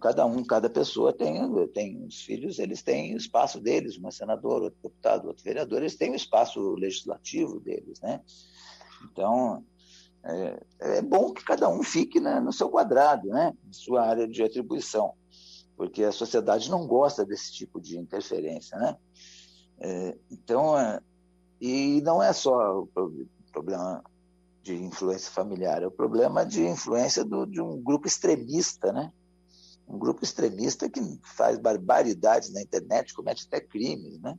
Cada 0.00 0.26
um, 0.26 0.44
cada 0.44 0.68
pessoa 0.68 1.12
tem, 1.12 1.48
tem 1.68 2.04
os 2.04 2.22
filhos, 2.22 2.58
eles 2.58 2.82
têm 2.82 3.14
o 3.14 3.16
espaço 3.16 3.60
deles, 3.60 3.98
um 3.98 4.10
senador, 4.10 4.62
outro 4.62 4.78
deputado, 4.82 5.28
outro 5.28 5.44
vereador, 5.44 5.78
eles 5.78 5.96
têm 5.96 6.10
o 6.10 6.16
espaço 6.16 6.60
legislativo 6.74 7.60
deles, 7.60 8.00
né? 8.00 8.20
Então, 9.04 9.64
é, 10.24 10.62
é 10.80 11.02
bom 11.02 11.32
que 11.32 11.44
cada 11.44 11.68
um 11.68 11.82
fique 11.82 12.18
né, 12.18 12.40
no 12.40 12.52
seu 12.52 12.68
quadrado, 12.68 13.28
né, 13.28 13.54
sua 13.70 14.02
área 14.02 14.26
de 14.26 14.42
atribuição, 14.42 15.14
porque 15.76 16.02
a 16.02 16.12
sociedade 16.12 16.70
não 16.70 16.86
gosta 16.86 17.24
desse 17.24 17.52
tipo 17.52 17.80
de 17.80 17.96
interferência, 17.96 18.76
né? 18.78 18.96
É, 19.78 20.18
então, 20.30 20.78
é, 20.78 21.00
e 21.60 22.00
não 22.02 22.22
é 22.22 22.32
só 22.32 22.80
o 22.80 22.88
problema 23.52 24.02
de 24.64 24.74
influência 24.74 25.30
familiar, 25.30 25.82
é 25.82 25.86
o 25.86 25.90
problema 25.90 26.44
de 26.44 26.66
influência 26.66 27.22
do, 27.22 27.44
de 27.44 27.60
um 27.60 27.80
grupo 27.82 28.06
extremista, 28.06 28.90
né? 28.92 29.12
Um 29.86 29.98
grupo 29.98 30.24
extremista 30.24 30.88
que 30.88 31.00
faz 31.36 31.58
barbaridades 31.58 32.50
na 32.50 32.62
internet, 32.62 33.12
comete 33.12 33.44
até 33.46 33.60
crimes, 33.60 34.18
né? 34.20 34.38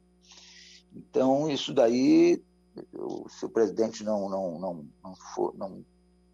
Então, 0.91 1.47
isso 1.47 1.71
daí 1.71 2.43
se 3.29 3.45
o 3.45 3.49
presidente 3.49 4.03
não, 4.03 4.27
não, 4.27 4.59
não, 4.59 4.87
não, 5.03 5.15
for, 5.33 5.55
não, 5.55 5.85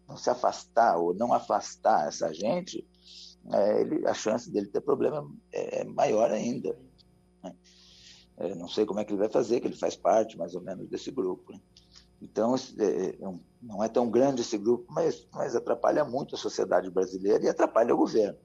não 0.08 0.16
se 0.16 0.30
afastar 0.30 0.96
ou 0.96 1.14
não 1.14 1.32
afastar 1.32 2.08
essa 2.08 2.32
gente, 2.32 2.86
é, 3.52 3.80
ele, 3.82 4.06
a 4.06 4.14
chance 4.14 4.50
dele 4.50 4.66
ter 4.66 4.80
problema 4.80 5.30
é, 5.52 5.80
é 5.80 5.84
maior 5.84 6.30
ainda. 6.30 6.76
Né? 7.44 7.54
É, 8.38 8.54
não 8.54 8.68
sei 8.68 8.86
como 8.86 9.00
é 9.00 9.04
que 9.04 9.12
ele 9.12 9.20
vai 9.20 9.28
fazer, 9.28 9.60
que 9.60 9.66
ele 9.66 9.76
faz 9.76 9.94
parte 9.94 10.38
mais 10.38 10.54
ou 10.54 10.62
menos 10.62 10.88
desse 10.88 11.10
grupo. 11.10 11.52
Né? 11.52 11.60
Então, 12.20 12.54
é, 12.54 13.16
é 13.20 13.28
não 13.62 13.82
é 13.82 13.88
tão 13.88 14.10
grande 14.10 14.42
esse 14.42 14.58
grupo, 14.58 14.84
mas, 14.90 15.26
mas 15.32 15.54
atrapalha 15.54 16.04
muito 16.04 16.34
a 16.34 16.38
sociedade 16.38 16.90
brasileira 16.90 17.44
e 17.44 17.48
atrapalha 17.48 17.94
o 17.94 17.98
governo. 17.98 18.38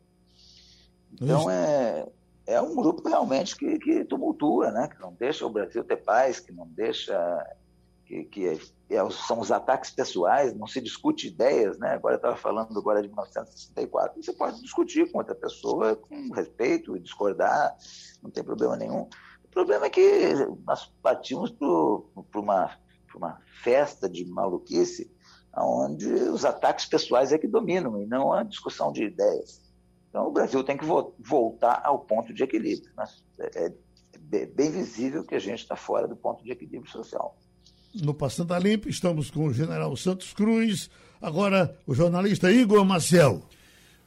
Então, 1.11 1.49
é, 1.49 2.07
é 2.45 2.61
um 2.61 2.75
grupo 2.75 3.07
realmente 3.07 3.55
que, 3.55 3.79
que 3.79 4.05
tumultua, 4.05 4.71
né? 4.71 4.87
que 4.87 4.99
não 5.01 5.13
deixa 5.13 5.45
o 5.45 5.49
Brasil 5.49 5.83
ter 5.83 5.97
paz, 5.97 6.39
que 6.39 6.51
não 6.51 6.67
deixa 6.67 7.17
que, 8.07 8.23
que 8.23 8.47
é, 8.47 8.57
é, 8.89 9.09
são 9.09 9.39
os 9.39 9.51
ataques 9.51 9.91
pessoais, 9.91 10.53
não 10.53 10.65
se 10.65 10.79
discute 10.79 11.27
ideias, 11.27 11.77
né? 11.77 11.89
Agora 11.89 12.15
eu 12.15 12.17
estava 12.17 12.37
falando 12.37 12.79
agora 12.79 13.01
de 13.01 13.09
1964, 13.09 14.23
você 14.23 14.31
pode 14.31 14.61
discutir 14.61 15.11
com 15.11 15.17
outra 15.17 15.35
pessoa 15.35 15.95
com 15.95 16.31
respeito 16.31 16.95
e 16.95 17.01
discordar, 17.01 17.75
não 18.23 18.31
tem 18.31 18.43
problema 18.43 18.77
nenhum. 18.77 19.09
O 19.43 19.47
problema 19.51 19.87
é 19.87 19.89
que 19.89 20.33
nós 20.65 20.85
partimos 21.01 21.51
para 21.51 22.39
uma, 22.39 22.71
uma 23.17 23.39
festa 23.63 24.09
de 24.09 24.25
maluquice 24.25 25.11
onde 25.55 26.05
os 26.05 26.45
ataques 26.45 26.85
pessoais 26.85 27.31
é 27.31 27.37
que 27.37 27.47
dominam 27.47 28.01
e 28.01 28.05
não 28.05 28.31
a 28.31 28.43
discussão 28.43 28.91
de 28.91 29.03
ideias. 29.03 29.61
Então 30.09 30.27
o 30.27 30.31
Brasil 30.31 30.63
tem 30.63 30.77
que 30.77 30.85
vo 30.85 31.13
voltar 31.19 31.81
ao 31.83 31.99
ponto 31.99 32.33
de 32.33 32.43
equilíbrio. 32.43 32.91
Né? 32.95 33.05
É, 33.39 33.73
é 34.33 34.45
bem 34.45 34.71
visível 34.71 35.23
que 35.23 35.35
a 35.35 35.39
gente 35.39 35.59
está 35.59 35.75
fora 35.75 36.07
do 36.07 36.15
ponto 36.15 36.43
de 36.43 36.51
equilíbrio 36.51 36.91
social 36.91 37.35
no 38.03 38.13
Passando 38.13 38.53
a 38.53 38.59
Limpo. 38.59 38.89
Estamos 38.89 39.29
com 39.29 39.45
o 39.45 39.53
general 39.53 39.95
Santos 39.95 40.33
Cruz. 40.33 40.89
Agora, 41.21 41.77
o 41.85 41.93
jornalista 41.93 42.51
Igor 42.51 42.83
Maciel. 42.85 43.41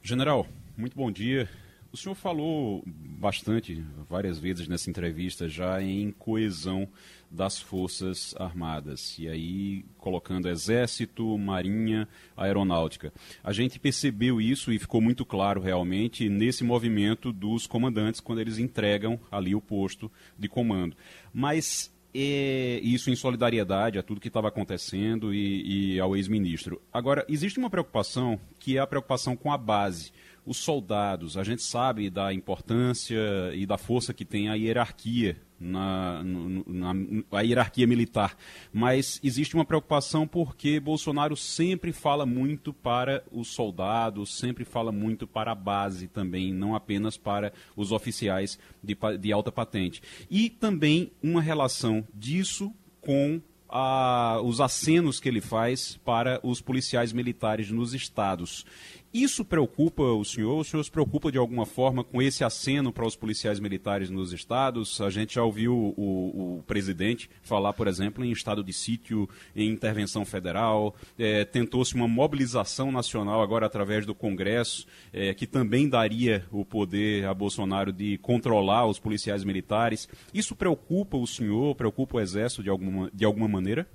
General, 0.01 0.45
muito 0.77 0.95
bom 0.95 1.11
dia. 1.11 1.49
O 1.93 1.97
senhor 1.97 2.15
falou 2.15 2.81
bastante, 2.85 3.83
várias 4.09 4.39
vezes 4.39 4.65
nessa 4.65 4.89
entrevista, 4.89 5.49
já 5.49 5.81
em 5.81 6.09
coesão 6.11 6.87
das 7.29 7.59
Forças 7.59 8.33
Armadas. 8.37 9.17
E 9.19 9.27
aí, 9.27 9.83
colocando 9.97 10.47
Exército, 10.47 11.37
Marinha, 11.37 12.07
Aeronáutica. 12.35 13.11
A 13.43 13.51
gente 13.51 13.77
percebeu 13.77 14.39
isso 14.39 14.71
e 14.71 14.79
ficou 14.79 15.01
muito 15.01 15.25
claro 15.25 15.59
realmente 15.59 16.29
nesse 16.29 16.63
movimento 16.63 17.33
dos 17.33 17.67
comandantes 17.67 18.21
quando 18.21 18.39
eles 18.39 18.57
entregam 18.57 19.19
ali 19.29 19.53
o 19.53 19.59
posto 19.59 20.09
de 20.39 20.47
comando. 20.47 20.95
Mas 21.33 21.91
e 22.13 22.79
isso 22.83 23.09
em 23.09 23.15
solidariedade 23.15 23.97
a 23.97 24.03
tudo 24.03 24.19
que 24.19 24.27
estava 24.27 24.49
acontecendo 24.49 25.33
e, 25.33 25.93
e 25.95 25.99
ao 25.99 26.15
ex-ministro. 26.15 26.81
Agora, 26.91 27.25
existe 27.29 27.57
uma 27.57 27.69
preocupação 27.69 28.39
que 28.59 28.77
é 28.77 28.81
a 28.81 28.87
preocupação 28.87 29.35
com 29.35 29.51
a 29.51 29.57
base. 29.57 30.11
Os 30.45 30.57
soldados, 30.57 31.37
a 31.37 31.43
gente 31.43 31.61
sabe 31.61 32.09
da 32.09 32.33
importância 32.33 33.19
e 33.53 33.65
da 33.65 33.77
força 33.77 34.13
que 34.13 34.25
tem 34.25 34.49
a 34.49 34.55
hierarquia 34.55 35.37
na, 35.59 36.23
na, 36.23 36.93
na 37.31 37.41
hierarquia 37.41 37.85
militar, 37.85 38.35
mas 38.73 39.19
existe 39.23 39.53
uma 39.53 39.63
preocupação 39.63 40.27
porque 40.27 40.79
Bolsonaro 40.79 41.37
sempre 41.37 41.93
fala 41.93 42.25
muito 42.25 42.73
para 42.73 43.23
os 43.31 43.49
soldados, 43.49 44.35
sempre 44.35 44.65
fala 44.65 44.91
muito 44.91 45.27
para 45.27 45.51
a 45.51 45.55
base 45.55 46.07
também, 46.07 46.51
não 46.51 46.73
apenas 46.75 47.15
para 47.15 47.53
os 47.75 47.91
oficiais 47.91 48.57
de, 48.83 48.97
de 49.19 49.31
alta 49.31 49.51
patente. 49.51 50.01
E 50.29 50.49
também 50.49 51.11
uma 51.21 51.41
relação 51.41 52.03
disso 52.15 52.73
com 52.99 53.39
a, 53.71 54.41
os 54.43 54.59
acenos 54.59 55.19
que 55.19 55.29
ele 55.29 55.39
faz 55.39 55.97
para 56.03 56.39
os 56.43 56.59
policiais 56.59 57.13
militares 57.13 57.71
nos 57.71 57.93
estados. 57.93 58.65
Isso 59.13 59.43
preocupa 59.43 60.03
o 60.03 60.23
senhor? 60.23 60.57
O 60.57 60.63
senhor 60.63 60.81
se 60.83 60.89
preocupa 60.89 61.29
de 61.29 61.37
alguma 61.37 61.65
forma 61.65 62.01
com 62.01 62.21
esse 62.21 62.45
aceno 62.45 62.93
para 62.93 63.05
os 63.05 63.13
policiais 63.13 63.59
militares 63.59 64.09
nos 64.09 64.31
estados? 64.31 65.01
A 65.01 65.09
gente 65.09 65.35
já 65.35 65.43
ouviu 65.43 65.73
o, 65.75 66.59
o 66.59 66.63
presidente 66.63 67.29
falar, 67.41 67.73
por 67.73 67.89
exemplo, 67.89 68.23
em 68.23 68.31
estado 68.31 68.63
de 68.63 68.71
sítio, 68.71 69.27
em 69.53 69.69
intervenção 69.69 70.23
federal. 70.23 70.95
É, 71.19 71.43
Tentou-se 71.43 71.93
uma 71.93 72.07
mobilização 72.07 72.89
nacional 72.89 73.41
agora 73.41 73.65
através 73.65 74.05
do 74.05 74.15
Congresso, 74.15 74.87
é, 75.11 75.33
que 75.33 75.45
também 75.45 75.89
daria 75.89 76.45
o 76.49 76.63
poder 76.63 77.25
a 77.25 77.33
Bolsonaro 77.33 77.91
de 77.91 78.17
controlar 78.19 78.85
os 78.85 78.97
policiais 78.97 79.43
militares. 79.43 80.07
Isso 80.33 80.55
preocupa 80.55 81.17
o 81.17 81.27
senhor? 81.27 81.75
Preocupa 81.75 82.15
o 82.15 82.21
Exército 82.21 82.63
de 82.63 82.69
alguma, 82.69 83.11
de 83.13 83.25
alguma 83.25 83.49
maneira? 83.49 83.85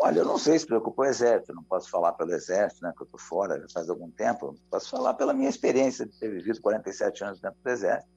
Olha, 0.00 0.20
eu 0.20 0.24
não 0.24 0.38
sei 0.38 0.56
se 0.58 0.66
preocupa 0.66 1.02
o 1.02 1.04
Exército, 1.04 1.52
não 1.52 1.64
posso 1.64 1.90
falar 1.90 2.12
pelo 2.12 2.32
Exército, 2.32 2.84
né, 2.84 2.92
que 2.96 3.02
eu 3.02 3.04
estou 3.04 3.18
fora 3.18 3.66
faz 3.72 3.90
algum 3.90 4.10
tempo, 4.10 4.54
posso 4.70 4.90
falar 4.90 5.14
pela 5.14 5.34
minha 5.34 5.48
experiência 5.48 6.06
de 6.06 6.16
ter 6.18 6.30
vivido 6.30 6.60
47 6.60 7.24
anos 7.24 7.40
dentro 7.40 7.58
do 7.62 7.68
Exército. 7.68 8.12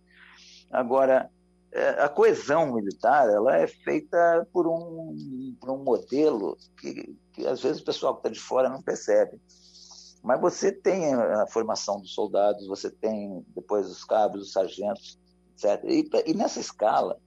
Agora, 0.71 1.29
é, 1.71 1.89
a 2.03 2.07
coesão 2.07 2.73
militar 2.73 3.29
ela 3.29 3.57
é 3.57 3.65
feita 3.65 4.47
por 4.53 4.67
um, 4.67 5.55
por 5.59 5.71
um 5.71 5.83
modelo 5.83 6.55
que, 6.77 7.17
que 7.33 7.47
às 7.47 7.61
vezes 7.61 7.81
o 7.81 7.85
pessoal 7.85 8.13
que 8.13 8.19
está 8.19 8.29
de 8.29 8.39
fora 8.39 8.69
não 8.69 8.81
percebe. 8.81 9.41
Mas 10.21 10.39
você 10.39 10.71
tem 10.71 11.15
a 11.15 11.47
formação 11.47 11.99
dos 11.99 12.13
soldados, 12.13 12.67
você 12.67 12.91
tem 12.91 13.43
depois 13.55 13.87
os 13.87 14.03
cabos, 14.03 14.41
os 14.43 14.51
sargentos, 14.51 15.17
etc. 15.53 15.83
E, 15.85 16.07
e 16.27 16.33
nessa 16.35 16.59
escala, 16.59 17.17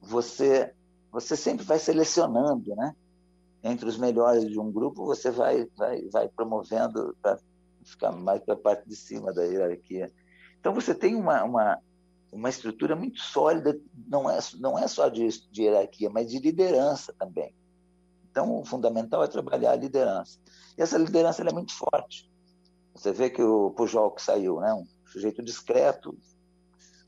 você, 0.00 0.72
você 1.10 1.36
sempre 1.36 1.64
vai 1.64 1.80
selecionando, 1.80 2.76
né? 2.76 2.94
Entre 3.62 3.88
os 3.88 3.98
melhores 3.98 4.48
de 4.48 4.58
um 4.58 4.70
grupo, 4.70 5.04
você 5.04 5.30
vai, 5.30 5.66
vai, 5.76 6.02
vai 6.08 6.28
promovendo 6.28 7.16
para 7.20 7.38
ficar 7.84 8.12
mais 8.12 8.42
para 8.42 8.54
a 8.54 8.58
parte 8.58 8.88
de 8.88 8.94
cima 8.94 9.32
da 9.32 9.44
hierarquia. 9.44 10.12
Então, 10.60 10.74
você 10.74 10.94
tem 10.94 11.14
uma, 11.14 11.42
uma, 11.44 11.78
uma 12.30 12.48
estrutura 12.48 12.94
muito 12.94 13.20
sólida, 13.20 13.78
não 14.06 14.28
é, 14.30 14.38
não 14.58 14.78
é 14.78 14.86
só 14.86 15.08
de, 15.08 15.28
de 15.50 15.62
hierarquia, 15.62 16.10
mas 16.10 16.30
de 16.30 16.38
liderança 16.38 17.12
também. 17.18 17.54
Então, 18.30 18.60
o 18.60 18.64
fundamental 18.64 19.24
é 19.24 19.26
trabalhar 19.26 19.72
a 19.72 19.76
liderança. 19.76 20.38
E 20.76 20.82
essa 20.82 20.98
liderança 20.98 21.42
é 21.42 21.52
muito 21.52 21.72
forte. 21.72 22.30
Você 22.94 23.12
vê 23.12 23.30
que 23.30 23.42
o 23.42 23.70
Pujol 23.70 24.10
que 24.12 24.22
saiu, 24.22 24.60
né, 24.60 24.72
um 24.74 24.86
sujeito 25.06 25.42
discreto, 25.42 26.16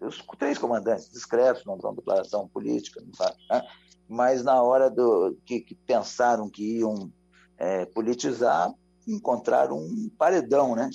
os 0.01 0.25
três 0.39 0.59
comandantes 0.59 1.11
discretos, 1.11 1.65
não 1.65 1.79
dão 1.79 1.95
declaração 1.95 2.49
política, 2.49 3.03
não 3.05 3.15
faz, 3.15 3.37
né? 3.51 3.63
mas 4.09 4.43
na 4.43 4.63
hora 4.63 4.91
do 4.91 5.37
que, 5.45 5.61
que 5.61 5.75
pensaram 5.75 6.49
que 6.49 6.79
iam 6.79 7.13
é, 7.57 7.85
politizar, 7.87 8.73
encontraram 9.07 9.77
um 9.77 10.11
paredão, 10.19 10.75
né? 10.75 10.91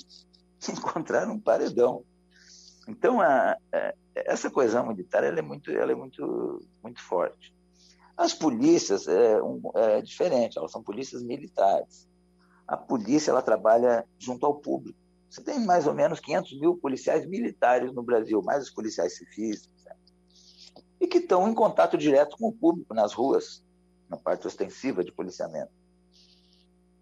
Encontraram 0.68 1.34
um 1.34 1.40
paredão. 1.40 2.04
Então, 2.88 3.20
a, 3.20 3.56
a, 3.72 3.94
essa 4.14 4.50
coesão 4.50 4.86
militar 4.86 5.24
ela 5.24 5.38
é, 5.38 5.42
muito, 5.42 5.70
ela 5.70 5.92
é 5.92 5.94
muito, 5.94 6.60
muito 6.82 7.00
forte. 7.02 7.54
As 8.16 8.32
polícias 8.32 9.06
é, 9.06 9.42
um, 9.42 9.60
é 9.74 10.00
diferente, 10.00 10.58
elas 10.58 10.72
são 10.72 10.82
polícias 10.82 11.22
militares. 11.22 12.08
A 12.66 12.76
polícia 12.76 13.30
ela 13.30 13.42
trabalha 13.42 14.04
junto 14.18 14.46
ao 14.46 14.56
público. 14.56 14.98
Você 15.28 15.42
tem 15.42 15.64
mais 15.64 15.86
ou 15.86 15.94
menos 15.94 16.20
500 16.20 16.60
mil 16.60 16.76
policiais 16.76 17.26
militares 17.26 17.92
no 17.92 18.02
Brasil, 18.02 18.40
mais 18.42 18.64
os 18.64 18.70
policiais 18.70 19.16
civis, 19.16 19.68
e 21.00 21.06
que 21.06 21.18
estão 21.18 21.48
em 21.48 21.54
contato 21.54 21.98
direto 21.98 22.36
com 22.36 22.48
o 22.48 22.52
público 22.52 22.94
nas 22.94 23.12
ruas, 23.12 23.62
na 24.08 24.16
parte 24.16 24.46
ostensiva 24.46 25.04
de 25.04 25.12
policiamento. 25.12 25.70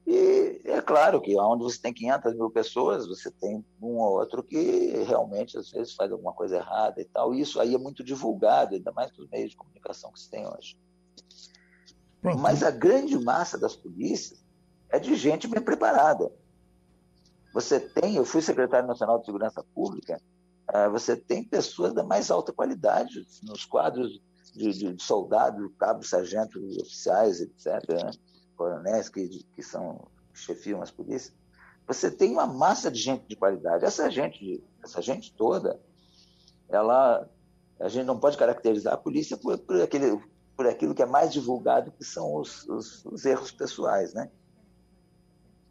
E 0.07 0.61
é 0.65 0.83
claro 0.83 1.21
que 1.21 1.39
onde 1.39 1.63
você 1.63 1.81
tem 1.81 1.93
500 1.93 2.35
mil 2.35 2.51
pessoas, 2.51 3.07
você 3.07 3.31
tem 3.31 3.65
um 3.81 3.97
ou 3.99 4.19
outro 4.19 4.43
que 4.43 5.03
realmente 5.05 5.57
às 5.57 5.71
vezes 5.71 5.95
faz 5.95 6.13
alguma 6.13 6.33
coisa 6.33 6.57
errada 6.57 7.01
e 7.01 7.05
tal. 7.07 7.35
E 7.35 7.41
isso 7.41 7.59
aí 7.59 7.75
é 7.75 7.79
muito 7.79 8.05
divulgado, 8.05 8.75
ainda 8.75 8.93
mais 8.93 9.11
nos 9.17 9.29
meios 9.31 9.51
de 9.51 9.57
comunicação 9.57 10.13
que 10.13 10.21
se 10.21 10.31
tem 10.31 10.47
hoje. 10.47 10.77
Pronto. 12.21 12.39
Mas 12.39 12.63
a 12.63 12.71
grande 12.71 13.19
massa 13.19 13.59
das 13.59 13.75
polícias 13.75 14.45
é 14.91 14.99
de 14.99 15.15
gente 15.15 15.49
bem 15.49 15.63
preparada. 15.63 16.31
Você 17.55 17.79
tem, 17.79 18.17
eu 18.17 18.25
fui 18.25 18.43
secretário 18.43 18.89
nacional 18.89 19.21
de 19.21 19.27
segurança 19.27 19.65
pública, 19.73 20.21
ah, 20.67 20.89
você 20.89 21.17
tem 21.17 21.45
pessoas 21.45 21.95
da 21.95 22.03
mais 22.03 22.29
alta 22.29 22.53
qualidade 22.53 23.25
nos 23.45 23.65
quadros 23.65 24.21
de, 24.53 24.73
de, 24.73 24.93
de 24.95 25.03
soldados, 25.03 25.71
cabos, 25.79 26.09
sargentos, 26.09 26.77
oficiais, 26.79 27.41
etc., 27.41 27.67
né? 27.91 28.11
coronéis 28.57 29.09
que, 29.09 29.45
que 29.55 29.63
são 29.63 30.05
chefiam 30.33 30.83
as 30.83 30.91
polícias. 30.91 31.33
Você 31.87 32.11
tem 32.11 32.33
uma 32.33 32.47
massa 32.47 32.91
de 32.91 32.99
gente 32.99 33.25
de 33.29 33.37
qualidade. 33.37 33.85
Essa 33.85 34.11
gente, 34.11 34.65
essa 34.83 35.01
gente 35.01 35.33
toda, 35.33 35.81
ela, 36.69 37.29
a 37.79 37.89
gente 37.89 38.05
não 38.05 38.19
pode 38.19 38.37
caracterizar 38.37 38.95
a 38.95 38.99
polícia 38.99 39.37
por, 39.37 39.57
por, 39.59 39.81
aquele, 39.81 40.21
por 40.57 40.67
aquilo 40.67 40.95
que 40.95 41.03
é 41.03 41.07
mais 41.07 41.33
divulgado, 41.33 41.93
que 41.93 42.05
são 42.05 42.35
os, 42.35 42.67
os, 42.67 43.05
os 43.05 43.25
erros 43.25 43.53
pessoais, 43.53 44.13
né? 44.13 44.29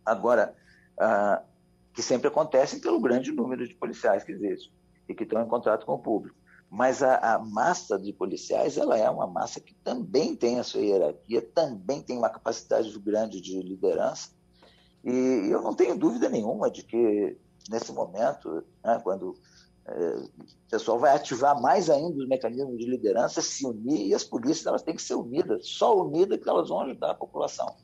Agora, 0.06 0.56
ah, 0.98 1.44
que 1.94 2.02
sempre 2.02 2.28
acontecem 2.28 2.80
pelo 2.80 3.00
grande 3.00 3.32
número 3.32 3.68
de 3.68 3.76
policiais 3.76 4.24
que 4.24 4.32
existem 4.32 4.72
e 5.08 5.14
que 5.14 5.24
estão 5.24 5.42
em 5.42 5.48
contato 5.48 5.86
com 5.86 5.94
o 5.94 6.00
público. 6.00 6.36
Mas 6.70 7.04
a, 7.04 7.36
a, 7.36 7.40
massa 7.40 8.00
de 8.00 8.12
policiais 8.12 8.78
ela 8.78 8.98
é 8.98 9.08
uma 9.08 9.28
massa 9.28 9.60
que 9.60 9.76
também 9.84 10.36
tem 10.36 10.60
a 10.60 10.64
sua 10.64 10.82
hierarquia, 10.82 11.42
também 11.54 12.02
tem 12.02 12.18
uma 12.18 12.30
capacidade 12.30 12.98
grande 13.00 13.40
de 13.40 13.62
liderança. 13.62 14.32
E 15.04 15.50
eu 15.52 15.62
não 15.62 15.76
tenho 15.76 15.96
dúvida 15.96 16.30
nenhuma 16.30 16.72
de 16.72 16.82
que, 16.84 17.38
nesse 17.70 17.92
momento, 17.92 18.64
né, 18.84 19.00
quando 19.04 19.36
é, 19.86 20.16
o 20.16 20.70
pessoal 20.72 20.98
vai 20.98 21.16
ativar 21.16 21.62
mais 21.62 21.90
ainda 21.90 22.18
os 22.18 22.28
mecanismos 22.28 22.78
de 22.78 22.90
liderança, 22.90 23.42
se 23.42 23.66
unir, 23.68 24.08
e 24.08 24.16
as 24.16 24.24
polícias 24.24 24.66
elas 24.66 24.82
têm 24.82 24.96
que 24.96 25.02
ser 25.02 25.16
unidas, 25.16 25.68
só 25.68 25.96
unidas 25.96 26.40
que 26.42 26.50
elas 26.50 26.70
vão 26.70 26.82
ajudar 26.82 27.12
a 27.12 27.16
população. 27.16 27.76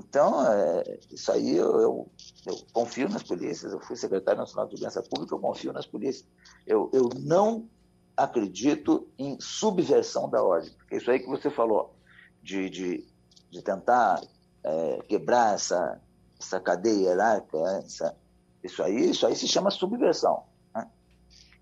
Então, 0.00 0.46
é, 0.50 0.98
isso 1.10 1.30
aí 1.30 1.56
eu, 1.56 1.78
eu, 1.78 2.10
eu, 2.46 2.56
confio 2.72 3.08
nas 3.08 3.22
polícias. 3.22 3.72
Eu 3.72 3.80
fui 3.80 3.96
secretário 3.96 4.40
nacional 4.40 4.66
de 4.66 4.76
segurança 4.76 5.02
pública, 5.02 5.34
eu 5.34 5.38
confio 5.38 5.72
nas 5.72 5.86
polícias. 5.86 6.26
Eu, 6.66 6.90
eu 6.92 7.10
não 7.20 7.68
acredito 8.16 9.06
em 9.18 9.38
subversão 9.40 10.28
da 10.28 10.42
ordem. 10.42 10.72
Porque 10.72 10.96
isso 10.96 11.10
aí 11.10 11.20
que 11.20 11.28
você 11.28 11.50
falou, 11.50 11.94
de, 12.42 12.70
de, 12.70 13.06
de 13.50 13.62
tentar 13.62 14.22
é, 14.64 15.02
quebrar 15.06 15.54
essa, 15.54 16.00
essa 16.40 16.58
cadeia 16.58 17.10
hierárquica, 17.10 17.58
né, 17.58 17.82
essa, 17.84 18.16
isso, 18.64 18.82
aí, 18.82 19.10
isso 19.10 19.26
aí 19.26 19.36
se 19.36 19.46
chama 19.46 19.70
subversão. 19.70 20.44
Né? 20.74 20.88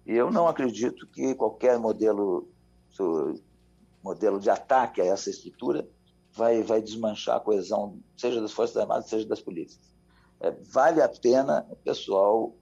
E 0.07 0.13
eu 0.13 0.31
não 0.31 0.47
acredito 0.47 1.09
que 1.09 1.35
qualquer 1.35 1.77
modelo, 1.77 2.49
modelo 4.03 4.39
de 4.39 4.49
ataque 4.49 5.01
a 5.01 5.07
essa 5.07 5.29
estrutura 5.29 5.89
vai, 6.35 6.63
vai 6.63 6.81
desmanchar 6.81 7.37
a 7.37 7.41
coesão, 7.41 7.99
seja 8.17 8.41
das 8.41 8.53
Forças 8.53 8.77
Armadas, 8.77 9.07
seja 9.07 9.27
das 9.27 9.41
polícias. 9.41 9.81
É, 10.41 10.51
vale 10.51 11.03
a 11.03 11.09
pena 11.09 11.67
o 11.71 11.77
pessoal 11.77 12.55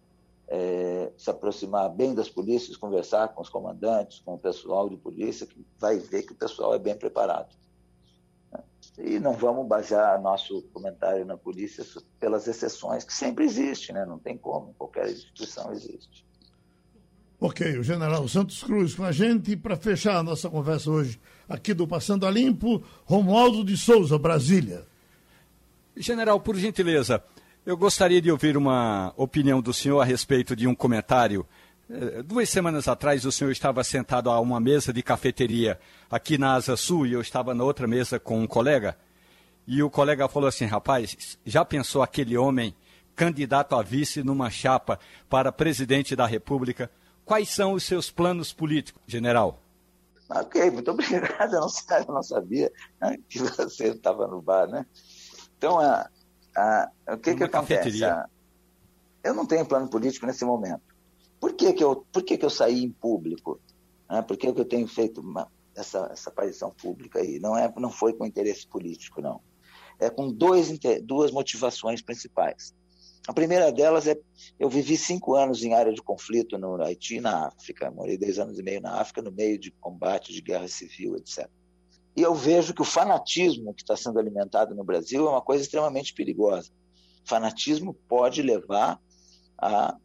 é, 0.48 1.12
se 1.16 1.28
aproximar 1.28 1.90
bem 1.90 2.14
das 2.14 2.28
polícias, 2.28 2.76
conversar 2.76 3.28
com 3.28 3.42
os 3.42 3.48
comandantes, 3.48 4.20
com 4.20 4.34
o 4.34 4.38
pessoal 4.38 4.88
de 4.88 4.96
polícia, 4.96 5.46
que 5.46 5.64
vai 5.78 5.98
ver 5.98 6.22
que 6.22 6.32
o 6.32 6.36
pessoal 6.36 6.74
é 6.74 6.78
bem 6.78 6.96
preparado. 6.96 7.54
E 8.98 9.18
não 9.18 9.34
vamos 9.34 9.66
basear 9.66 10.20
nosso 10.22 10.62
comentário 10.72 11.24
na 11.26 11.36
polícia 11.36 11.84
pelas 12.18 12.46
exceções, 12.46 13.04
que 13.04 13.12
sempre 13.12 13.44
existe, 13.44 13.92
né? 13.92 14.06
não 14.06 14.18
tem 14.18 14.38
como, 14.38 14.74
qualquer 14.74 15.10
instituição 15.10 15.70
existe. 15.72 16.25
Ok, 17.38 17.78
o 17.78 17.82
general 17.82 18.26
Santos 18.28 18.62
Cruz 18.62 18.94
com 18.94 19.04
a 19.04 19.12
gente. 19.12 19.54
Para 19.56 19.76
fechar 19.76 20.16
a 20.16 20.22
nossa 20.22 20.48
conversa 20.48 20.90
hoje, 20.90 21.20
aqui 21.46 21.74
do 21.74 21.86
Passando 21.86 22.24
a 22.24 22.30
Limpo, 22.30 22.82
Romualdo 23.04 23.62
de 23.62 23.76
Souza, 23.76 24.18
Brasília. 24.18 24.86
General, 25.94 26.40
por 26.40 26.56
gentileza, 26.56 27.22
eu 27.66 27.76
gostaria 27.76 28.22
de 28.22 28.30
ouvir 28.30 28.56
uma 28.56 29.12
opinião 29.18 29.60
do 29.60 29.74
senhor 29.74 30.00
a 30.00 30.04
respeito 30.04 30.56
de 30.56 30.66
um 30.66 30.74
comentário. 30.74 31.46
Eh, 31.90 32.22
duas 32.22 32.48
semanas 32.48 32.88
atrás, 32.88 33.26
o 33.26 33.32
senhor 33.32 33.50
estava 33.50 33.84
sentado 33.84 34.30
a 34.30 34.40
uma 34.40 34.58
mesa 34.58 34.90
de 34.90 35.02
cafeteria 35.02 35.78
aqui 36.10 36.38
na 36.38 36.54
Asa 36.54 36.74
Sul 36.74 37.06
e 37.06 37.12
eu 37.12 37.20
estava 37.20 37.54
na 37.54 37.64
outra 37.64 37.86
mesa 37.86 38.18
com 38.18 38.40
um 38.40 38.46
colega. 38.46 38.96
E 39.66 39.82
o 39.82 39.90
colega 39.90 40.26
falou 40.26 40.48
assim: 40.48 40.64
rapaz, 40.64 41.38
já 41.44 41.66
pensou 41.66 42.02
aquele 42.02 42.34
homem 42.34 42.74
candidato 43.14 43.74
a 43.74 43.82
vice 43.82 44.22
numa 44.22 44.48
chapa 44.48 44.98
para 45.28 45.52
presidente 45.52 46.16
da 46.16 46.26
República? 46.26 46.90
Quais 47.26 47.50
são 47.50 47.72
os 47.72 47.82
seus 47.82 48.08
planos 48.08 48.52
políticos, 48.52 49.02
general? 49.04 49.58
Ok, 50.30 50.70
muito 50.70 50.92
obrigado. 50.92 51.54
Eu 51.54 51.60
não, 51.60 51.68
eu 52.06 52.14
não 52.14 52.22
sabia 52.22 52.72
né, 53.00 53.18
que 53.28 53.40
você 53.40 53.88
estava 53.88 54.28
no 54.28 54.40
bar, 54.40 54.68
né? 54.68 54.86
Então, 55.58 55.80
a, 55.80 56.08
a, 56.56 56.90
o 57.08 57.18
que, 57.18 57.34
que 57.34 57.42
acontece? 57.42 58.04
A, 58.04 58.28
eu 59.24 59.34
não 59.34 59.44
tenho 59.44 59.66
plano 59.66 59.88
político 59.88 60.24
nesse 60.24 60.44
momento. 60.44 60.82
Por 61.40 61.52
que, 61.54 61.72
que, 61.72 61.82
eu, 61.82 62.06
por 62.12 62.22
que, 62.22 62.38
que 62.38 62.44
eu 62.44 62.50
saí 62.50 62.84
em 62.84 62.92
público? 62.92 63.60
Né? 64.08 64.22
Por 64.22 64.36
que, 64.36 64.52
que 64.52 64.60
eu 64.60 64.64
tenho 64.64 64.86
feito 64.86 65.20
uma, 65.20 65.50
essa, 65.74 66.08
essa 66.12 66.30
aparição 66.30 66.70
pública 66.70 67.18
aí? 67.18 67.40
Não, 67.40 67.58
é, 67.58 67.72
não 67.76 67.90
foi 67.90 68.12
com 68.12 68.24
interesse 68.24 68.68
político, 68.68 69.20
não. 69.20 69.40
É 69.98 70.08
com 70.08 70.30
dois, 70.30 70.70
duas 71.02 71.32
motivações 71.32 72.00
principais. 72.00 72.72
A 73.26 73.32
primeira 73.32 73.72
delas 73.72 74.06
é, 74.06 74.16
eu 74.58 74.68
vivi 74.68 74.96
cinco 74.96 75.34
anos 75.34 75.64
em 75.64 75.74
área 75.74 75.92
de 75.92 76.00
conflito 76.00 76.56
no 76.56 76.80
Haiti 76.80 77.16
e 77.16 77.20
na 77.20 77.48
África. 77.48 77.90
Morei 77.90 78.16
dez 78.16 78.38
anos 78.38 78.58
e 78.58 78.62
meio 78.62 78.80
na 78.80 79.00
África, 79.00 79.20
no 79.20 79.32
meio 79.32 79.58
de 79.58 79.72
combate, 79.72 80.32
de 80.32 80.40
guerra 80.40 80.68
civil, 80.68 81.16
etc. 81.16 81.48
E 82.16 82.22
eu 82.22 82.34
vejo 82.34 82.72
que 82.72 82.82
o 82.82 82.84
fanatismo 82.84 83.74
que 83.74 83.82
está 83.82 83.96
sendo 83.96 84.18
alimentado 84.18 84.74
no 84.74 84.84
Brasil 84.84 85.26
é 85.26 85.30
uma 85.30 85.42
coisa 85.42 85.62
extremamente 85.62 86.14
perigosa. 86.14 86.70
Fanatismo 87.24 87.94
pode 88.08 88.42
levar 88.42 89.00
à, 89.58 89.96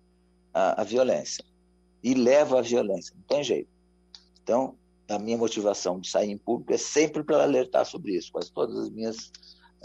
à, 0.53 0.81
à 0.81 0.83
violência. 0.83 1.45
E 2.03 2.15
leva 2.15 2.57
à 2.57 2.61
violência, 2.61 3.13
não 3.15 3.23
tem 3.23 3.43
jeito. 3.43 3.69
Então, 4.41 4.75
a 5.07 5.19
minha 5.19 5.37
motivação 5.37 5.99
de 5.99 6.09
sair 6.09 6.31
em 6.31 6.37
público 6.37 6.73
é 6.73 6.77
sempre 6.77 7.23
para 7.23 7.43
alertar 7.43 7.85
sobre 7.85 8.15
isso. 8.15 8.31
Quase 8.31 8.51
todas 8.51 8.75
as 8.77 8.89
minhas 8.89 9.31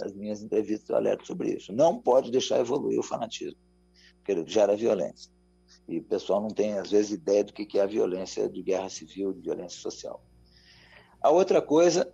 as 0.00 0.12
minhas 0.12 0.42
entrevistas 0.42 0.88
eu 0.90 0.96
alerto 0.96 1.26
sobre 1.26 1.54
isso. 1.54 1.72
Não 1.72 1.98
pode 1.98 2.30
deixar 2.30 2.60
evoluir 2.60 2.98
o 2.98 3.02
fanatismo, 3.02 3.58
porque 4.22 4.44
gera 4.46 4.76
violência. 4.76 5.30
E 5.88 5.98
o 5.98 6.02
pessoal 6.02 6.40
não 6.40 6.50
tem, 6.50 6.74
às 6.74 6.90
vezes, 6.90 7.12
ideia 7.12 7.44
do 7.44 7.52
que 7.52 7.78
é 7.78 7.82
a 7.82 7.86
violência 7.86 8.48
de 8.48 8.62
guerra 8.62 8.88
civil, 8.88 9.32
de 9.32 9.40
violência 9.40 9.80
social. 9.80 10.22
A 11.20 11.30
outra 11.30 11.62
coisa 11.62 12.12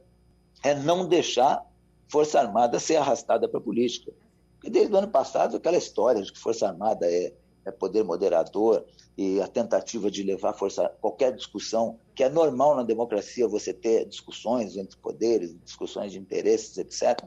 é 0.62 0.74
não 0.74 1.06
deixar 1.06 1.66
Força 2.08 2.40
Armada 2.40 2.78
ser 2.78 2.96
arrastada 2.96 3.48
para 3.48 3.58
a 3.58 3.62
política. 3.62 4.12
Porque 4.54 4.70
desde 4.70 4.92
o 4.92 4.98
ano 4.98 5.08
passado, 5.08 5.56
aquela 5.56 5.78
história 5.78 6.22
de 6.22 6.30
que 6.30 6.38
Força 6.38 6.68
Armada 6.68 7.06
é, 7.10 7.32
é 7.64 7.70
poder 7.70 8.04
moderador 8.04 8.84
e 9.16 9.40
a 9.40 9.48
tentativa 9.48 10.10
de 10.10 10.22
levar 10.22 10.52
força, 10.52 10.88
qualquer 11.00 11.34
discussão, 11.34 11.98
que 12.14 12.22
é 12.22 12.28
normal 12.28 12.76
na 12.76 12.82
democracia 12.82 13.48
você 13.48 13.72
ter 13.72 14.06
discussões 14.06 14.76
entre 14.76 14.96
poderes, 14.98 15.54
discussões 15.64 16.12
de 16.12 16.18
interesses, 16.18 16.76
etc 16.78 17.26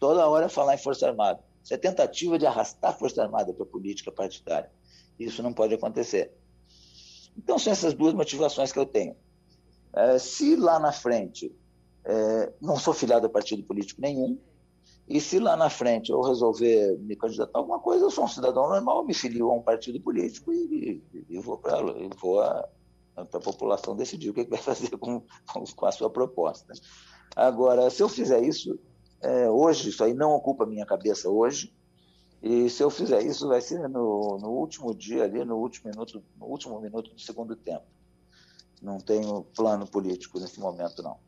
toda 0.00 0.26
hora 0.26 0.48
falar 0.48 0.74
em 0.74 0.78
Força 0.78 1.06
Armada. 1.06 1.38
Isso 1.62 1.74
é 1.74 1.76
tentativa 1.76 2.38
de 2.38 2.46
arrastar 2.46 2.90
a 2.90 2.94
Força 2.94 3.22
Armada 3.22 3.52
para 3.52 3.62
a 3.62 3.68
política 3.68 4.10
partidária. 4.10 4.70
Isso 5.18 5.42
não 5.42 5.52
pode 5.52 5.74
acontecer. 5.74 6.32
Então, 7.36 7.58
são 7.58 7.72
essas 7.72 7.94
duas 7.94 8.14
motivações 8.14 8.72
que 8.72 8.78
eu 8.78 8.86
tenho. 8.86 9.14
É, 9.92 10.18
se 10.18 10.56
lá 10.56 10.78
na 10.78 10.90
frente 10.90 11.54
é, 12.04 12.52
não 12.60 12.76
sou 12.76 12.94
filiado 12.94 13.26
a 13.26 13.30
partido 13.30 13.62
político 13.62 14.00
nenhum, 14.00 14.38
e 15.08 15.20
se 15.20 15.38
lá 15.40 15.56
na 15.56 15.68
frente 15.68 16.10
eu 16.10 16.20
resolver 16.20 16.96
me 17.00 17.16
candidatar 17.16 17.58
a 17.58 17.60
alguma 17.60 17.80
coisa, 17.80 18.04
eu 18.04 18.10
sou 18.10 18.24
um 18.24 18.28
cidadão 18.28 18.68
normal, 18.68 19.04
me 19.04 19.12
filio 19.12 19.50
a 19.50 19.54
um 19.54 19.62
partido 19.62 20.00
político 20.00 20.52
e, 20.52 21.02
e, 21.12 21.26
e 21.28 21.38
vou 21.40 21.58
para 21.58 21.78
a, 23.16 23.24
população 23.40 23.96
decidir 23.96 24.30
o 24.30 24.34
que, 24.34 24.44
que 24.44 24.50
vai 24.50 24.60
fazer 24.62 24.90
com, 24.96 25.22
com, 25.74 25.86
a 25.86 25.92
sua 25.92 26.08
proposta. 26.08 26.72
Agora, 27.34 27.90
se 27.90 28.02
eu 28.02 28.08
fizer 28.08 28.40
isso, 28.42 28.78
é, 29.22 29.48
hoje, 29.48 29.90
isso 29.90 30.02
aí 30.02 30.14
não 30.14 30.32
ocupa 30.32 30.64
a 30.64 30.66
minha 30.66 30.86
cabeça 30.86 31.28
hoje. 31.28 31.72
E 32.42 32.70
se 32.70 32.82
eu 32.82 32.88
fizer 32.88 33.22
isso, 33.22 33.48
vai 33.48 33.60
ser 33.60 33.86
no, 33.88 34.38
no 34.38 34.48
último 34.48 34.94
dia 34.94 35.24
ali, 35.24 35.44
no 35.44 35.56
último 35.56 35.90
minuto, 35.90 36.22
no 36.38 36.46
último 36.46 36.80
minuto 36.80 37.14
do 37.14 37.20
segundo 37.20 37.54
tempo. 37.54 37.84
Não 38.80 38.98
tenho 38.98 39.42
plano 39.54 39.86
político 39.86 40.40
nesse 40.40 40.58
momento, 40.58 41.02
não. 41.02 41.18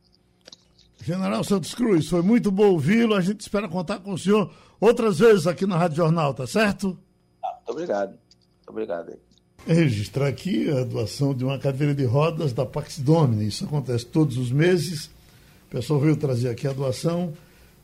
General 1.02 1.44
Santos 1.44 1.74
Cruz, 1.74 2.08
foi 2.08 2.22
muito 2.22 2.50
bom 2.50 2.70
ouvi-lo. 2.70 3.14
A 3.14 3.20
gente 3.20 3.40
espera 3.40 3.68
contar 3.68 3.98
com 3.98 4.14
o 4.14 4.18
senhor 4.18 4.50
outras 4.80 5.18
vezes 5.18 5.46
aqui 5.46 5.66
na 5.66 5.76
Rádio 5.76 5.96
Jornal, 5.96 6.32
tá 6.32 6.46
certo? 6.46 6.96
Ah, 7.44 7.54
muito 7.56 7.72
obrigado. 7.72 8.10
Muito 8.10 8.68
obrigado. 8.68 9.18
Registrar 9.66 10.28
aqui 10.28 10.70
a 10.70 10.82
doação 10.82 11.34
de 11.34 11.44
uma 11.44 11.58
cadeira 11.58 11.94
de 11.94 12.04
rodas 12.04 12.52
da 12.54 12.64
Pax 12.64 12.98
Domini. 13.00 13.48
Isso 13.48 13.64
acontece 13.64 14.06
todos 14.06 14.38
os 14.38 14.50
meses. 14.50 15.06
O 15.66 15.70
pessoal 15.70 16.00
veio 16.00 16.16
trazer 16.16 16.48
aqui 16.48 16.66
a 16.66 16.72
doação 16.72 17.34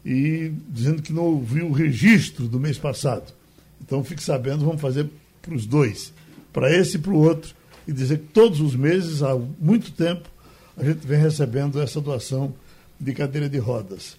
e 0.05 0.53
dizendo 0.69 1.03
que 1.03 1.13
não 1.13 1.25
ouviu 1.25 1.69
o 1.69 1.73
registro 1.73 2.49
do 2.49 2.59
mês 2.59 2.79
passado. 2.79 3.33
Então 3.81 4.03
fique 4.05 4.23
sabendo, 4.23 4.65
vamos 4.65 4.81
fazer 4.81 5.09
para 5.43 5.55
os 5.55 5.67
dois, 5.67 6.13
para 6.53 6.75
esse 6.75 6.97
e 6.97 7.01
para 7.01 7.13
o 7.13 7.19
outro, 7.19 7.55
e 7.87 7.93
dizer 7.93 8.19
que 8.19 8.27
todos 8.27 8.61
os 8.61 8.75
meses, 8.75 9.23
há 9.23 9.35
muito 9.35 9.93
tempo, 9.93 10.29
a 10.77 10.85
gente 10.85 11.07
vem 11.07 11.19
recebendo 11.19 11.81
essa 11.81 12.01
doação 12.01 12.55
de 12.99 13.13
cadeira 13.13 13.49
de 13.49 13.59
rodas. 13.59 14.17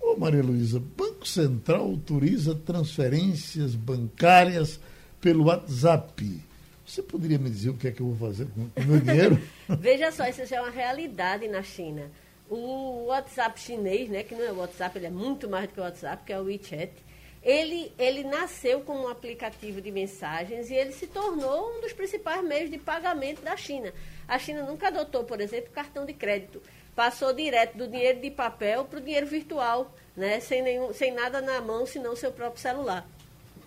Ô 0.00 0.16
Maria 0.16 0.42
Luísa, 0.42 0.80
Banco 0.96 1.26
Central 1.26 1.82
autoriza 1.82 2.54
transferências 2.54 3.74
bancárias 3.74 4.78
pelo 5.20 5.44
WhatsApp. 5.44 6.40
Você 6.86 7.02
poderia 7.02 7.38
me 7.38 7.50
dizer 7.50 7.70
o 7.70 7.74
que 7.74 7.88
é 7.88 7.90
que 7.90 8.00
eu 8.00 8.12
vou 8.12 8.28
fazer 8.28 8.46
com 8.46 8.60
o 8.80 8.84
meu 8.84 9.00
dinheiro? 9.00 9.40
Veja 9.80 10.12
só, 10.12 10.28
isso 10.28 10.46
já 10.46 10.56
é 10.56 10.60
uma 10.60 10.70
realidade 10.70 11.48
na 11.48 11.62
China. 11.62 12.02
O 12.48 13.06
WhatsApp 13.06 13.58
chinês, 13.60 14.08
né, 14.08 14.22
que 14.22 14.34
não 14.34 14.44
é 14.44 14.52
WhatsApp, 14.52 14.96
ele 14.98 15.06
é 15.06 15.10
muito 15.10 15.48
mais 15.48 15.66
do 15.68 15.74
que 15.74 15.80
o 15.80 15.82
WhatsApp, 15.82 16.24
que 16.24 16.32
é 16.32 16.38
o 16.38 16.44
WeChat, 16.44 16.92
ele, 17.42 17.92
ele 17.96 18.24
nasceu 18.24 18.80
como 18.80 19.04
um 19.04 19.08
aplicativo 19.08 19.80
de 19.80 19.92
mensagens 19.92 20.68
e 20.68 20.74
ele 20.74 20.92
se 20.92 21.06
tornou 21.06 21.76
um 21.76 21.80
dos 21.80 21.92
principais 21.92 22.42
meios 22.42 22.68
de 22.68 22.76
pagamento 22.76 23.40
da 23.40 23.56
China. 23.56 23.92
A 24.26 24.36
China 24.36 24.64
nunca 24.64 24.88
adotou, 24.88 25.22
por 25.22 25.40
exemplo, 25.40 25.70
cartão 25.72 26.04
de 26.04 26.12
crédito. 26.12 26.60
Passou 26.94 27.32
direto 27.32 27.76
do 27.78 27.86
dinheiro 27.86 28.20
de 28.20 28.32
papel 28.32 28.84
para 28.84 28.98
o 28.98 29.02
dinheiro 29.02 29.26
virtual, 29.26 29.94
né, 30.16 30.40
sem, 30.40 30.60
nenhum, 30.60 30.92
sem 30.92 31.12
nada 31.12 31.40
na 31.40 31.60
mão, 31.60 31.86
senão 31.86 32.16
seu 32.16 32.32
próprio 32.32 32.60
celular. 32.60 33.06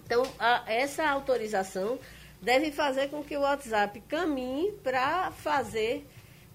Então, 0.05 0.23
a, 0.37 0.63
essa 0.67 1.07
autorização 1.07 1.97
deve 2.41 2.71
fazer 2.71 3.09
com 3.09 3.23
que 3.23 3.37
o 3.37 3.41
WhatsApp 3.41 4.01
caminhe 4.09 4.71
para 4.83 5.31
fazer 5.31 6.05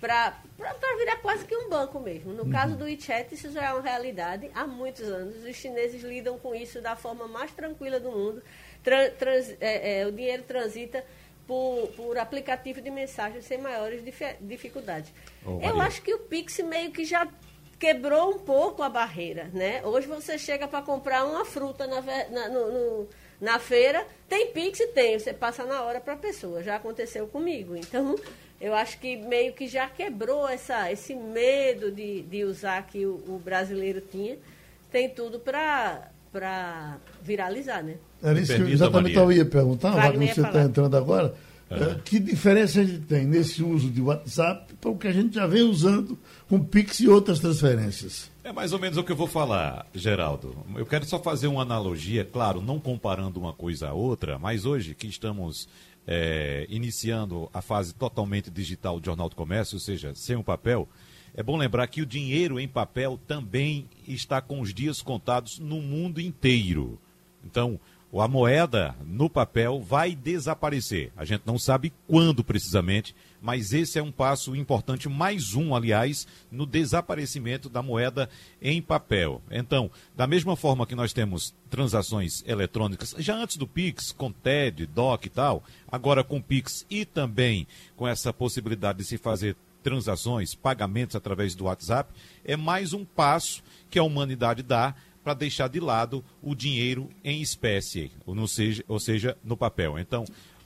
para 0.01 0.35
virar 0.99 1.17
quase 1.23 1.45
que 1.45 1.57
um 1.57 1.69
banco 1.69 1.99
mesmo. 1.99 2.33
No 2.33 2.45
uhum. 2.45 2.51
caso 2.51 2.77
do 2.77 2.85
WeChat, 2.85 3.35
isso 3.35 3.51
já 3.51 3.65
é 3.65 3.73
uma 3.73 3.83
realidade 3.83 4.51
há 4.55 4.67
muitos 4.67 5.09
anos. 5.09 5.45
Os 5.45 5.57
chineses 5.57 6.03
lidam 6.03 6.39
com 6.39 6.55
isso 6.55 6.81
da 6.81 6.95
forma 6.95 7.27
mais 7.27 7.51
tranquila 7.53 7.99
do 7.99 8.11
mundo. 8.11 8.43
trans, 8.83 9.57
é, 9.61 10.01
é, 10.01 10.07
o 10.07 10.13
dinheiro 10.13 10.43
transita 10.43 11.05
por, 11.47 11.89
por 11.97 12.19
aplicativo 12.19 12.81
de 12.81 12.91
mensagem 12.91 13.41
sem 13.41 13.59
maiores 13.59 14.03
dificuldades. 14.41 15.13
Oh, 15.45 15.59
Eu 15.63 15.81
acho 15.81 16.03
que 16.03 16.13
o 16.15 16.19
Pix 16.19 16.59
meio 16.61 16.91
que 16.91 17.05
já 17.05 17.29
quebrou 17.79 18.35
um 18.35 18.39
pouco 18.39 18.83
a 18.83 18.89
barreira, 18.89 19.51
né? 19.53 19.85
Hoje 19.85 20.07
você 20.07 20.39
chega 20.39 20.67
para 20.67 20.83
comprar 20.83 21.25
uma 21.25 21.45
fruta 21.45 21.87
na, 21.87 22.01
na, 22.01 22.49
no, 22.49 22.73
no, 22.73 23.09
na 23.41 23.59
feira, 23.59 24.07
tem 24.29 24.49
Pix 24.49 24.81
e 24.81 24.87
tem, 24.89 25.19
você 25.19 25.33
passa 25.33 25.65
na 25.65 25.83
hora 25.83 26.01
para 26.01 26.15
a 26.15 26.17
pessoa. 26.17 26.63
Já 26.63 26.77
aconteceu 26.77 27.27
comigo. 27.27 27.77
Então, 27.77 28.17
eu 28.61 28.75
acho 28.75 28.99
que 28.99 29.17
meio 29.17 29.53
que 29.53 29.67
já 29.67 29.89
quebrou 29.89 30.49
essa, 30.49 30.91
esse 30.91 31.15
medo 31.15 31.91
de, 31.91 32.23
de 32.23 32.45
usar 32.45 32.87
que 32.87 33.05
o, 33.05 33.15
o 33.29 33.41
brasileiro 33.45 34.01
tinha. 34.01 34.37
Tem 34.91 35.09
tudo 35.09 35.41
para 35.41 36.99
viralizar, 37.23 37.83
né? 37.83 37.97
Era 38.23 38.41
isso 38.41 38.55
que 38.55 38.63
eu 38.63 38.69
exatamente 38.69 39.17
eu 39.17 39.31
ia 39.31 39.45
perguntar, 39.45 39.91
Wagner, 39.91 40.35
você 40.35 40.41
está 40.41 40.63
entrando 40.63 40.97
agora. 40.97 41.35
É. 41.71 41.83
é. 41.83 41.95
Que 42.05 42.19
diferença 42.19 42.81
a 42.81 42.85
gente 42.85 43.01
tem 43.01 43.25
nesse 43.25 43.63
uso 43.63 43.91
de 43.91 44.01
WhatsApp 44.01 44.75
para 44.75 44.91
o 44.91 44.97
que 44.97 45.09
a 45.09 45.13
gente 45.13 45.35
já 45.35 45.47
vem 45.47 45.63
usando 45.63 46.19
com 46.49 46.63
Pix 46.63 47.01
e 47.01 47.09
outras 47.09 47.41
transferências? 47.41 48.31
É 48.43 48.53
mais 48.53 48.73
ou 48.73 48.79
menos 48.79 48.99
o 48.99 49.03
que 49.03 49.13
eu 49.13 49.17
vou 49.17 49.27
falar, 49.27 49.87
Geraldo. 49.95 50.57
Eu 50.77 50.85
quero 50.85 51.07
só 51.07 51.19
fazer 51.19 51.47
uma 51.47 51.63
analogia, 51.63 52.25
claro, 52.25 52.61
não 52.61 52.79
comparando 52.79 53.41
uma 53.41 53.53
coisa 53.53 53.89
a 53.89 53.93
outra, 53.95 54.39
mas 54.39 54.67
hoje 54.67 54.95
que 54.95 55.07
estamos 55.07 55.67
é, 56.07 56.67
iniciando 56.69 57.49
a 57.53 57.63
fase 57.63 57.95
totalmente 57.95 58.51
digital 58.51 59.01
do 59.01 59.07
Jornal 59.07 59.29
do 59.29 59.37
Comércio, 59.37 59.77
ou 59.77 59.81
seja, 59.81 60.15
sem 60.15 60.37
o 60.37 60.45
papel, 60.45 60.89
é 61.35 61.43
bom 61.43 61.57
lembrar 61.57 61.87
que 61.87 62.03
o 62.03 62.07
dinheiro 62.07 62.61
em 62.61 62.69
papel 62.69 63.19
também 63.27 63.89
está 64.07 64.41
com 64.41 64.61
os 64.61 64.73
dias 64.73 65.03
contados 65.03 65.59
no 65.59 65.81
mundo 65.81 66.21
inteiro. 66.21 67.01
Então, 67.45 67.81
a 68.21 68.29
moeda 68.29 68.95
no 69.05 69.29
papel 69.29 69.81
vai 69.81 70.15
desaparecer. 70.15 71.13
A 71.17 71.25
gente 71.25 71.43
não 71.45 71.59
sabe 71.59 71.93
quando 72.07 72.45
precisamente, 72.45 73.15
mas 73.41 73.73
esse 73.73 73.99
é 73.99 74.03
um 74.03 74.13
passo 74.13 74.55
importante, 74.55 75.09
mais 75.09 75.55
um, 75.55 75.75
aliás, 75.75 76.27
no 76.51 76.65
desaparecimento 76.65 77.69
da 77.69 77.83
moeda 77.83 78.29
em 78.63 78.81
papel. 78.81 79.43
Então, 79.51 79.91
da 80.17 80.27
mesma 80.27 80.57
forma 80.57 80.87
que 80.87 80.95
nós 80.95 81.13
temos 81.13 81.55
transações 81.69 82.43
eletrônicas, 82.47 83.15
já 83.19 83.35
antes 83.37 83.57
do 83.57 83.67
Pix, 83.67 84.13
com 84.13 84.31
TED, 84.31 84.87
DOC 84.87 85.27
e 85.27 85.31
tal, 85.31 85.65
agora 85.91 86.23
com 86.23 86.41
Pix 86.41 86.87
e 86.89 87.05
também 87.05 87.67
com 87.97 88.07
essa 88.07 88.33
possibilidade 88.33 88.99
de 88.99 89.05
se 89.05 89.19
fazer 89.19 89.57
transações, 89.83 90.55
pagamentos 90.55 91.15
através 91.15 91.55
do 91.55 91.65
WhatsApp, 91.65 92.11
é 92.45 92.57
mais 92.57 92.95
um 92.95 93.05
passo 93.05 93.63
que 93.91 93.99
a 93.99 94.03
humanidade 94.03 94.63
dá 94.63 94.95
para 95.25 95.35
deixar 95.35 95.69
de 95.69 95.81
lado 95.81 96.23
o 96.43 96.55
dinheiro 96.55 97.09
em 97.25 97.41
espécie, 97.41 98.13
ou, 98.27 98.47
seja, 98.47 98.85
ou 98.87 99.01
seja, 99.01 99.37
no 99.43 99.57
papel. 99.57 99.99
Então, 99.99 100.25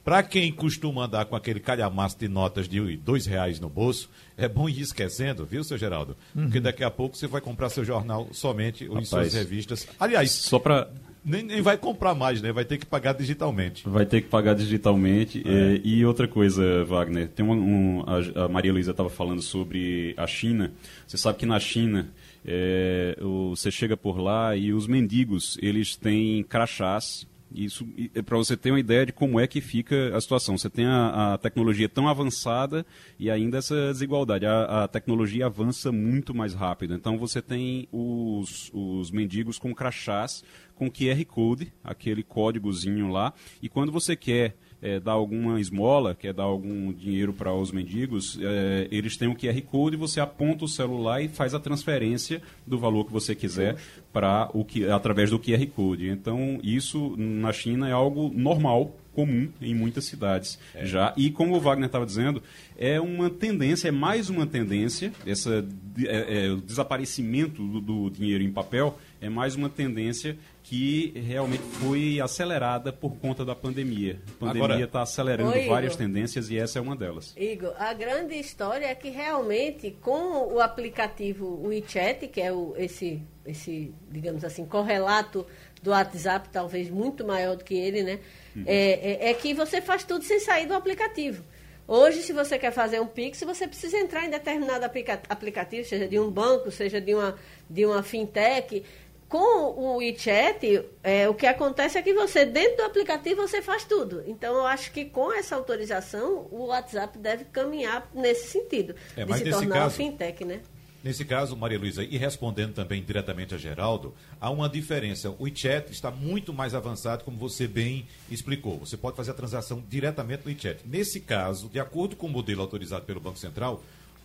Para 0.09 0.23
quem 0.23 0.51
costuma 0.51 1.05
andar 1.05 1.27
com 1.27 1.37
aquele 1.37 1.61
calhamaço 1.61 2.19
de 2.19 2.29
notas 2.29 2.67
de 2.67 2.97
dois 2.97 3.27
reais 3.27 3.61
no 3.61 3.69
bolso, 3.69 4.09
é 4.39 4.49
bom 4.49 4.67
ir 4.67 4.81
esquecendo, 4.81 5.45
viu, 5.45 5.63
seu 5.63 5.77
Geraldo? 5.77 6.17
Uhum. 6.35 6.45
Porque 6.45 6.61
daqui 6.61 6.83
a 6.83 6.91
pouco 6.91 7.15
você 7.15 7.27
vai 7.27 7.43
comprar 7.43 7.69
seu 7.69 7.85
jornal 7.85 8.27
somente 8.33 8.89
ou 8.89 8.99
em 8.99 9.05
suas 9.05 9.35
revistas. 9.35 9.87
Aliás, 10.01 10.31
só 10.31 10.59
para 10.59 10.89
nem, 11.23 11.43
nem, 11.43 11.61
vai 11.61 11.77
comprar 11.77 12.15
mais, 12.15 12.41
né? 12.41 12.51
Vai 12.53 12.65
ter 12.65 12.79
que 12.79 12.87
pagar 12.87 13.13
digitalmente. 13.13 13.87
Vai 13.87 14.07
ter 14.07 14.23
que 14.23 14.29
pagar 14.29 14.55
digitalmente. 14.55 15.43
É. 15.47 15.75
É, 15.75 15.81
e 15.85 16.07
outra 16.07 16.27
coisa, 16.27 16.87
Wagner, 16.87 17.29
tem 17.29 17.45
uma, 17.45 17.55
um, 17.55 18.03
a, 18.07 18.45
a 18.45 18.49
Maria 18.49 18.73
Luísa 18.73 18.93
estava 18.93 19.11
falando 19.11 19.43
sobre 19.43 20.15
a 20.17 20.27
China. 20.27 20.73
Você 21.07 21.19
sabe 21.19 21.37
que 21.37 21.45
na 21.45 21.61
China 21.61 22.09
é, 22.51 23.19
você 23.51 23.71
chega 23.71 23.97
por 23.97 24.19
lá 24.19 24.57
e 24.57 24.73
os 24.73 24.87
mendigos 24.87 25.59
eles 25.61 25.97
têm 25.97 26.43
crachás 26.43 27.27
isso 27.53 27.89
é 28.15 28.21
para 28.21 28.37
você 28.37 28.57
ter 28.57 28.71
uma 28.71 28.81
ideia 28.81 29.07
de 29.07 29.13
como 29.13 29.41
é 29.41 29.47
que 29.47 29.61
fica 29.61 30.15
a 30.15 30.21
situação. 30.21 30.59
Você 30.59 30.69
tem 30.69 30.85
a, 30.85 31.35
a 31.35 31.39
tecnologia 31.39 31.89
tão 31.89 32.09
avançada 32.09 32.85
e 33.19 33.31
ainda 33.31 33.59
essa 33.59 33.91
desigualdade. 33.91 34.45
A, 34.45 34.85
a, 34.85 34.89
tecnologia 34.89 35.47
avança 35.47 35.91
muito 35.91 36.35
mais 36.35 36.53
rápido. 36.53 36.95
Então 36.95 37.17
você 37.17 37.41
tem 37.41 37.89
os, 37.91 38.71
os 38.75 39.11
mendigos 39.11 39.59
com 39.59 39.75
crachás 39.75 40.45
com 40.75 40.91
QR 40.91 41.25
Code, 41.27 41.73
aquele 41.83 42.23
códigozinho 42.23 43.09
lá, 43.09 43.33
e 43.61 43.69
quando 43.69 43.91
você 43.91 44.15
quer 44.15 44.55
é, 44.81 45.01
dar 45.01 45.13
alguma 45.13 45.61
esmola, 45.61 46.15
quer 46.15 46.33
dar 46.33 46.45
algum 46.45 46.93
dinheiro 46.93 47.33
para 47.33 47.53
os 47.53 47.73
mendigos, 47.73 48.39
é, 48.41 48.89
eles 48.91 49.17
têm 49.17 49.29
um 49.29 49.35
QR 49.35 49.61
Code 49.63 49.97
e 49.97 49.99
você 49.99 50.21
aponta 50.21 50.65
o 50.65 50.69
celular 50.69 51.23
e 51.23 51.29
faz 51.29 51.55
a 51.55 51.61
transferência 51.61 52.41
do 52.67 52.79
valor 52.79 53.05
que 53.05 53.13
você 53.13 53.35
quiser 53.35 53.77
para 54.13 54.51
o 54.55 54.65
que 54.65 54.89
através 54.89 55.31
do 55.31 55.39
QR 55.39 55.67
Code. 55.69 56.09
Então 56.09 56.61
isso 56.63 57.15
na 57.17 57.53
China 57.53 57.89
é 57.89 57.93
algo 57.93 58.31
normal 58.35 58.95
comum 59.19 59.49
em 59.61 59.75
muitas 59.75 60.05
cidades 60.05 60.61
é. 60.73 60.87
já. 60.87 61.13
E 61.17 61.29
como 61.29 61.57
o 61.57 61.61
Wagner 61.61 61.87
estava 61.87 62.07
dizendo, 62.07 62.41
é 62.77 63.01
uma 63.01 63.29
tendência, 63.29 63.89
é 63.89 63.91
mais 63.91 64.31
uma 64.31 64.47
tendência, 64.47 65.13
essa, 65.27 65.67
é, 66.05 66.47
é, 66.47 66.53
o 66.53 66.59
desaparecimento 66.59 67.67
do, 67.67 67.81
do, 67.81 68.11
dinheiro 68.11 68.45
em 68.45 68.53
papel 68.53 68.97
é 69.21 69.29
mais 69.29 69.57
uma 69.57 69.69
tendência 69.69 70.39
que 70.69 71.15
realmente 71.27 71.63
foi 71.63 72.21
acelerada 72.21 72.93
por 72.93 73.17
conta 73.17 73.43
da 73.43 73.55
pandemia. 73.55 74.21
A 74.37 74.53
pandemia 74.53 74.85
está 74.85 75.01
acelerando 75.01 75.57
Ô, 75.57 75.67
várias 75.67 75.97
tendências 75.97 76.51
e 76.51 76.59
essa 76.59 76.79
é 76.79 76.83
uma 76.83 76.95
delas. 76.95 77.35
Igor, 77.39 77.73
a 77.79 77.95
grande 77.95 78.35
história 78.35 78.85
é 78.85 78.95
que 78.95 79.09
realmente 79.09 79.97
com 80.03 80.53
o 80.53 80.61
aplicativo 80.61 81.67
WeChat, 81.67 82.29
que 82.29 82.43
é 82.43 82.53
o, 82.53 82.75
esse, 82.77 83.23
esse, 83.47 83.95
digamos 84.11 84.45
assim, 84.45 84.67
correlato 84.67 85.47
do 85.83 85.91
WhatsApp, 85.91 86.51
talvez 86.53 86.91
muito 86.91 87.27
maior 87.27 87.57
do 87.57 87.65
que 87.65 87.75
ele, 87.75 88.03
né? 88.03 88.19
Uhum. 88.55 88.65
É, 88.67 89.27
é, 89.27 89.31
é 89.31 89.35
que 89.35 89.55
você 89.55 89.81
faz 89.81 90.05
tudo 90.05 90.23
sem 90.23 90.39
sair 90.39 90.67
do 90.67 90.75
aplicativo. 90.75 91.43
Hoje, 91.91 92.21
se 92.21 92.35
você 92.35 92.59
quer 92.59 92.71
fazer 92.71 93.01
um 93.01 93.07
Pix, 93.07 93.41
você 93.41 93.67
precisa 93.67 93.97
entrar 93.97 94.27
em 94.27 94.29
determinado 94.29 94.85
aplica 94.85 95.23
aplicativo, 95.27 95.89
seja 95.89 96.07
de 96.07 96.21
um 96.21 96.31
banco, 96.31 96.71
seja 96.71 97.01
de 97.01 97.15
uma, 97.15 97.35
de 97.71 97.87
uma 97.87 98.03
fintech. 98.03 98.85
Com 99.29 99.75
o 99.79 99.97
WeChat, 99.99 100.87
é, 101.03 101.29
o 101.29 101.35
que 101.35 101.47
acontece 101.47 101.99
é 101.99 102.03
que 102.03 102.15
você, 102.15 102.47
dentro 102.47 102.79
do 102.79 102.83
aplicativo, 102.85 103.43
você 103.47 103.61
faz 103.61 103.85
tudo. 103.85 104.25
Então, 104.27 104.55
eu 104.55 104.67
acho 104.67 104.91
que 104.91 105.05
com 105.05 105.31
essa 105.31 105.55
autorização, 105.55 106.49
o 106.51 106.69
WhatsApp 106.69 107.19
deve 107.19 107.45
caminhar 107.45 108.11
nesse 108.15 108.49
sentido, 108.49 108.95
é, 109.15 109.27
de 109.27 109.35
se 109.35 109.51
tornar 109.51 109.75
caso, 109.75 109.97
fintech, 109.97 110.45
né? 110.47 110.63
Nesse 111.05 111.27
caso, 111.27 111.55
Maria 111.55 111.79
Luísa, 111.79 112.03
e 112.03 112.17
respondendo 112.17 112.73
também 112.73 113.03
diretamente 113.03 113.55
a 113.55 113.59
Geraldo, 113.59 114.15
há 114.41 114.51
uma 114.51 114.67
diferença. 114.67 115.29
O 115.31 115.45
WeChat 115.45 115.93
está 115.93 116.11
muito 116.11 116.53
mais 116.53 116.75
avançado, 116.75 117.23
como 117.23 117.37
você 117.37 117.69
bem 117.69 118.07
explicou. 118.31 118.79
Você 118.79 118.97
pode 118.97 119.15
fazer 119.15 119.33
a 119.33 119.35
transação 119.35 119.85
diretamente 119.91 120.43
no 120.45 120.51
WeChat. 120.51 120.81
Nesse 120.87 121.21
caso, 121.21 121.69
de 121.69 121.79
acordo 121.79 122.17
com 122.17 122.27
o 122.27 122.31
modelo 122.31 122.63
autorizado 122.63 123.05
pelo 123.05 123.21
Banco 123.21 123.39
Central, 123.39 123.83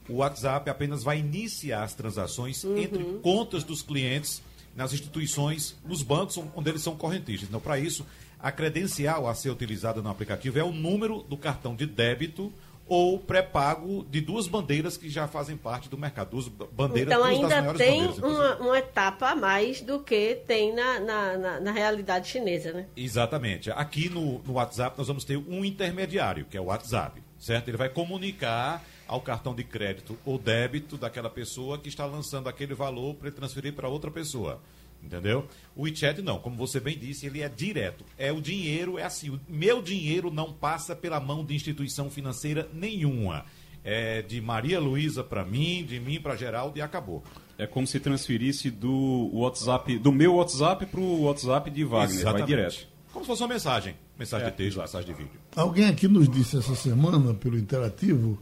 o 0.08 0.16
WhatsApp 0.16 0.70
apenas 0.70 1.04
vai 1.04 1.20
iniciar 1.20 1.84
as 1.84 1.94
transações 1.94 2.64
uhum. 2.64 2.78
entre 2.78 3.04
contas 3.22 3.66
dos 3.66 3.82
clientes 3.82 4.42
nas 4.76 4.94
instituições, 4.94 5.76
nos 5.86 6.02
bancos 6.02 6.38
onde 6.56 6.70
eles 6.70 6.82
são 6.82 6.96
correntistas. 6.96 7.48
Então, 7.48 7.60
para 7.60 7.80
isso, 7.80 8.06
a 8.40 8.52
credencial 8.52 9.28
a 9.28 9.36
ser 9.36 9.50
utilizada 9.50 10.02
no 10.02 10.10
aplicativo 10.10 10.60
é 10.60 10.64
o 10.64 10.72
número 10.72 11.24
do 11.24 11.38
cartão 11.38 11.76
de 11.76 11.86
débito 11.86 12.52
ou 12.88 13.18
pré-pago 13.18 14.06
de 14.10 14.20
duas 14.20 14.48
bandeiras 14.48 14.98
que 14.98 15.10
já 15.10 15.28
fazem 15.28 15.56
parte 15.56 15.90
do 15.90 15.98
mercado. 15.98 16.32
Duas 16.32 16.48
bandeiras, 16.48 17.14
então 17.14 17.24
ainda 17.24 17.74
tem 17.74 18.06
uma, 18.06 18.56
uma, 18.58 18.78
etapa 18.78 19.30
a 19.30 19.36
mais 19.36 19.82
do 19.82 20.00
que 20.00 20.36
tem 20.46 20.76
na, 20.76 21.00
na, 21.00 21.38
na, 21.38 21.60
na, 21.62 21.72
realidade 21.72 22.28
chinesa, 22.28 22.74
né? 22.74 22.86
Exatamente. 22.96 23.72
Aqui 23.72 24.10
no, 24.10 24.40
no 24.40 24.54
WhatsApp 24.54 24.98
nós 24.98 25.08
vamos 25.08 25.24
ter 25.24 25.38
um 25.38 25.64
intermediário, 25.64 26.46
que 26.46 26.58
é 26.58 26.62
o 26.62 26.66
WhatsApp, 26.66 27.22
certo? 27.44 27.68
Ele 27.68 27.78
vai 27.78 27.90
comunicar 27.90 28.84
ao 29.06 29.20
cartão 29.20 29.54
de 29.54 29.64
crédito 29.64 30.18
ou 30.26 30.40
débito 30.40 30.98
daquela 30.98 31.30
pessoa 31.30 31.78
que 31.78 31.90
está 31.90 32.06
lançando 32.06 32.48
aquele 32.48 32.74
valor 32.74 33.16
para 33.16 33.30
transferir 33.30 33.74
para 33.74 33.90
outra 33.90 34.10
pessoa. 34.10 34.62
Entendeu? 35.04 35.46
O 35.76 35.84
WeChat 35.84 36.22
não, 36.22 36.40
como 36.40 36.56
você 36.56 36.80
bem 36.80 36.98
disse, 36.98 37.26
ele 37.26 37.42
é 37.42 37.50
direto. 37.50 38.06
É 38.18 38.32
o 38.32 38.40
dinheiro, 38.40 38.98
é 38.98 39.04
assim, 39.04 39.30
o 39.30 39.40
meu 39.50 39.82
dinheiro 39.82 40.32
não 40.32 40.54
passa 40.54 40.96
pela 40.96 41.20
mão 41.20 41.44
de 41.44 41.54
instituição 41.54 42.10
financeira 42.10 42.70
nenhuma. 42.74 43.46
É 43.84 44.22
de 44.22 44.40
Maria 44.40 44.80
Luísa 44.80 45.22
para 45.22 45.44
mim, 45.44 45.84
de 45.84 46.00
mim 46.00 46.22
para 46.22 46.38
Geraldo 46.38 46.78
e 46.78 46.82
acabou. 46.82 47.22
É 47.58 47.68
como 47.68 47.86
se 47.86 48.00
transferisse 48.00 48.72
do 48.72 49.30
WhatsApp, 49.34 50.00
do 50.00 50.14
meu 50.14 50.36
WhatsApp 50.36 50.86
para 50.86 51.02
o 51.02 51.24
WhatsApp 51.24 51.70
de 51.70 51.84
Wagner, 51.84 52.20
Exatamente. 52.20 52.40
vai 52.40 52.48
direto. 52.48 52.93
Como 53.14 53.24
se 53.24 53.28
fosse 53.28 53.44
uma 53.44 53.54
mensagem, 53.54 53.96
mensagem 54.18 54.48
é, 54.48 54.50
de 54.50 54.58
texto, 54.58 54.80
mensagem 54.80 55.08
de 55.08 55.14
vídeo. 55.14 55.40
Alguém 55.56 55.86
aqui 55.86 56.08
nos 56.08 56.28
disse 56.28 56.58
essa 56.58 56.76
semana 56.76 57.34
pelo 57.36 57.58
interativo 57.58 58.40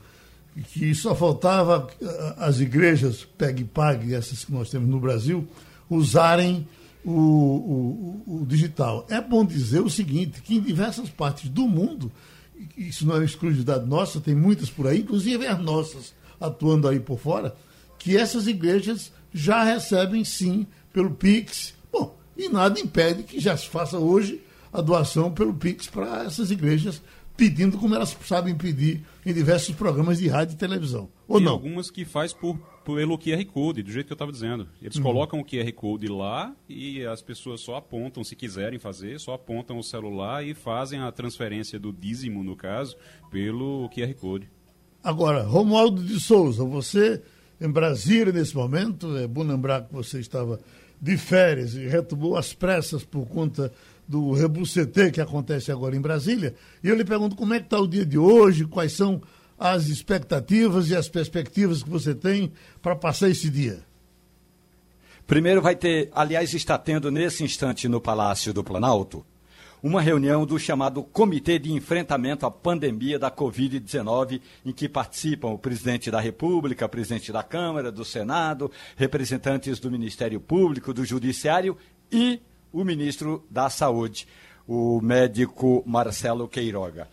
que 0.73 0.95
só 0.95 1.13
faltava 1.13 1.87
eh, 2.01 2.35
as 2.37 2.59
igrejas 2.59 3.27
Pegue 3.37 3.63
e 3.63 3.65
Pague, 3.65 4.13
essas 4.13 4.45
que 4.45 4.51
nós 4.51 4.69
temos 4.69 4.89
no 4.89 4.99
Brasil, 4.99 5.47
usarem 5.89 6.67
o, 7.03 7.11
o, 7.11 8.23
o, 8.27 8.45
digital. 8.45 9.05
É 9.09 9.19
bom 9.19 9.45
dizer 9.45 9.81
o 9.81 9.89
seguinte, 9.89 10.41
que 10.41 10.55
em 10.55 10.61
diversas 10.61 11.09
partes 11.09 11.49
do 11.49 11.67
mundo, 11.67 12.11
isso 12.77 13.05
não 13.05 13.21
é 13.21 13.25
exclusividade 13.25 13.85
nossa, 13.85 14.21
tem 14.21 14.35
muitas 14.35 14.69
por 14.69 14.87
aí, 14.87 14.99
inclusive 14.99 15.47
as 15.47 15.59
nossas 15.59 16.13
atuando 16.39 16.87
aí 16.87 16.99
por 16.99 17.19
fora, 17.19 17.55
que 17.99 18.17
essas 18.17 18.47
igrejas 18.47 19.11
já 19.33 19.63
recebem 19.63 20.23
sim 20.23 20.65
pelo 20.93 21.11
Pix. 21.11 21.73
Bom, 21.91 22.17
e 22.37 22.49
nada 22.49 22.79
impede 22.79 23.23
que 23.23 23.39
já 23.39 23.55
se 23.55 23.67
faça 23.67 23.97
hoje 23.97 24.41
a 24.71 24.81
doação 24.81 25.31
pelo 25.31 25.53
Pix 25.53 25.87
para 25.87 26.23
essas 26.23 26.51
igrejas, 26.51 27.01
pedindo 27.35 27.77
como 27.77 27.95
elas 27.95 28.15
sabem 28.25 28.55
pedir 28.55 29.03
em 29.25 29.33
diversos 29.33 29.75
programas 29.75 30.19
de 30.19 30.27
rádio 30.27 30.53
e 30.53 30.57
televisão. 30.57 31.09
Ou 31.27 31.39
e 31.39 31.43
não? 31.43 31.53
algumas 31.53 31.89
que 31.89 32.05
faz 32.05 32.33
por 32.33 32.57
pelo 32.83 33.17
QR 33.17 33.45
Code, 33.45 33.83
do 33.83 33.91
jeito 33.91 34.07
que 34.07 34.13
eu 34.13 34.15
estava 34.15 34.31
dizendo. 34.31 34.67
Eles 34.81 34.95
uhum. 34.95 35.03
colocam 35.03 35.39
o 35.39 35.45
QR 35.45 35.71
Code 35.73 36.07
lá 36.07 36.53
e 36.67 37.05
as 37.05 37.21
pessoas 37.21 37.61
só 37.61 37.75
apontam, 37.75 38.23
se 38.23 38.35
quiserem 38.35 38.79
fazer, 38.79 39.19
só 39.19 39.33
apontam 39.33 39.77
o 39.77 39.83
celular 39.83 40.45
e 40.45 40.53
fazem 40.53 40.99
a 40.99 41.11
transferência 41.11 41.79
do 41.79 41.93
dízimo, 41.93 42.43
no 42.43 42.55
caso, 42.55 42.97
pelo 43.29 43.87
QR 43.89 44.13
Code. 44.15 44.49
Agora, 45.03 45.43
Romualdo 45.43 46.03
de 46.03 46.19
Souza, 46.19 46.63
você 46.63 47.21
em 47.59 47.69
Brasília 47.69 48.33
nesse 48.33 48.55
momento, 48.55 49.15
é 49.17 49.27
bom 49.27 49.43
lembrar 49.43 49.83
que 49.83 49.93
você 49.93 50.19
estava 50.19 50.59
de 50.99 51.17
férias 51.17 51.75
e 51.75 51.87
retomou 51.87 52.35
as 52.35 52.53
pressas 52.53 53.03
por 53.03 53.27
conta 53.27 53.71
do 54.11 54.33
rebucetê 54.33 55.09
que 55.09 55.21
acontece 55.21 55.71
agora 55.71 55.95
em 55.95 56.01
Brasília. 56.01 56.53
E 56.83 56.89
eu 56.89 56.95
lhe 56.95 57.05
pergunto 57.05 57.33
como 57.33 57.53
é 57.53 57.59
que 57.59 57.65
está 57.65 57.79
o 57.79 57.87
dia 57.87 58.05
de 58.05 58.17
hoje, 58.17 58.65
quais 58.65 58.91
são 58.91 59.21
as 59.57 59.87
expectativas 59.87 60.89
e 60.89 60.95
as 60.95 61.07
perspectivas 61.07 61.81
que 61.81 61.89
você 61.89 62.13
tem 62.13 62.51
para 62.81 62.93
passar 62.93 63.29
esse 63.29 63.49
dia? 63.49 63.79
Primeiro 65.25 65.61
vai 65.61 65.77
ter, 65.77 66.09
aliás, 66.13 66.53
está 66.53 66.77
tendo 66.77 67.09
nesse 67.09 67.41
instante 67.41 67.87
no 67.87 68.01
Palácio 68.01 68.53
do 68.53 68.61
Planalto, 68.61 69.25
uma 69.81 70.01
reunião 70.01 70.45
do 70.45 70.59
chamado 70.59 71.03
Comitê 71.03 71.57
de 71.57 71.71
Enfrentamento 71.71 72.45
à 72.45 72.51
Pandemia 72.51 73.17
da 73.17 73.31
Covid-19, 73.31 74.41
em 74.65 74.73
que 74.73 74.89
participam 74.89 75.51
o 75.51 75.57
presidente 75.57 76.11
da 76.11 76.19
República, 76.19 76.89
presidente 76.89 77.31
da 77.31 77.43
Câmara, 77.43 77.93
do 77.93 78.03
Senado, 78.03 78.69
representantes 78.97 79.79
do 79.79 79.89
Ministério 79.89 80.41
Público, 80.41 80.93
do 80.93 81.05
Judiciário 81.05 81.77
e 82.11 82.41
o 82.71 82.83
ministro 82.83 83.45
da 83.49 83.69
Saúde, 83.69 84.27
o 84.67 85.01
médico 85.01 85.83
Marcelo 85.85 86.47
Queiroga. 86.47 87.07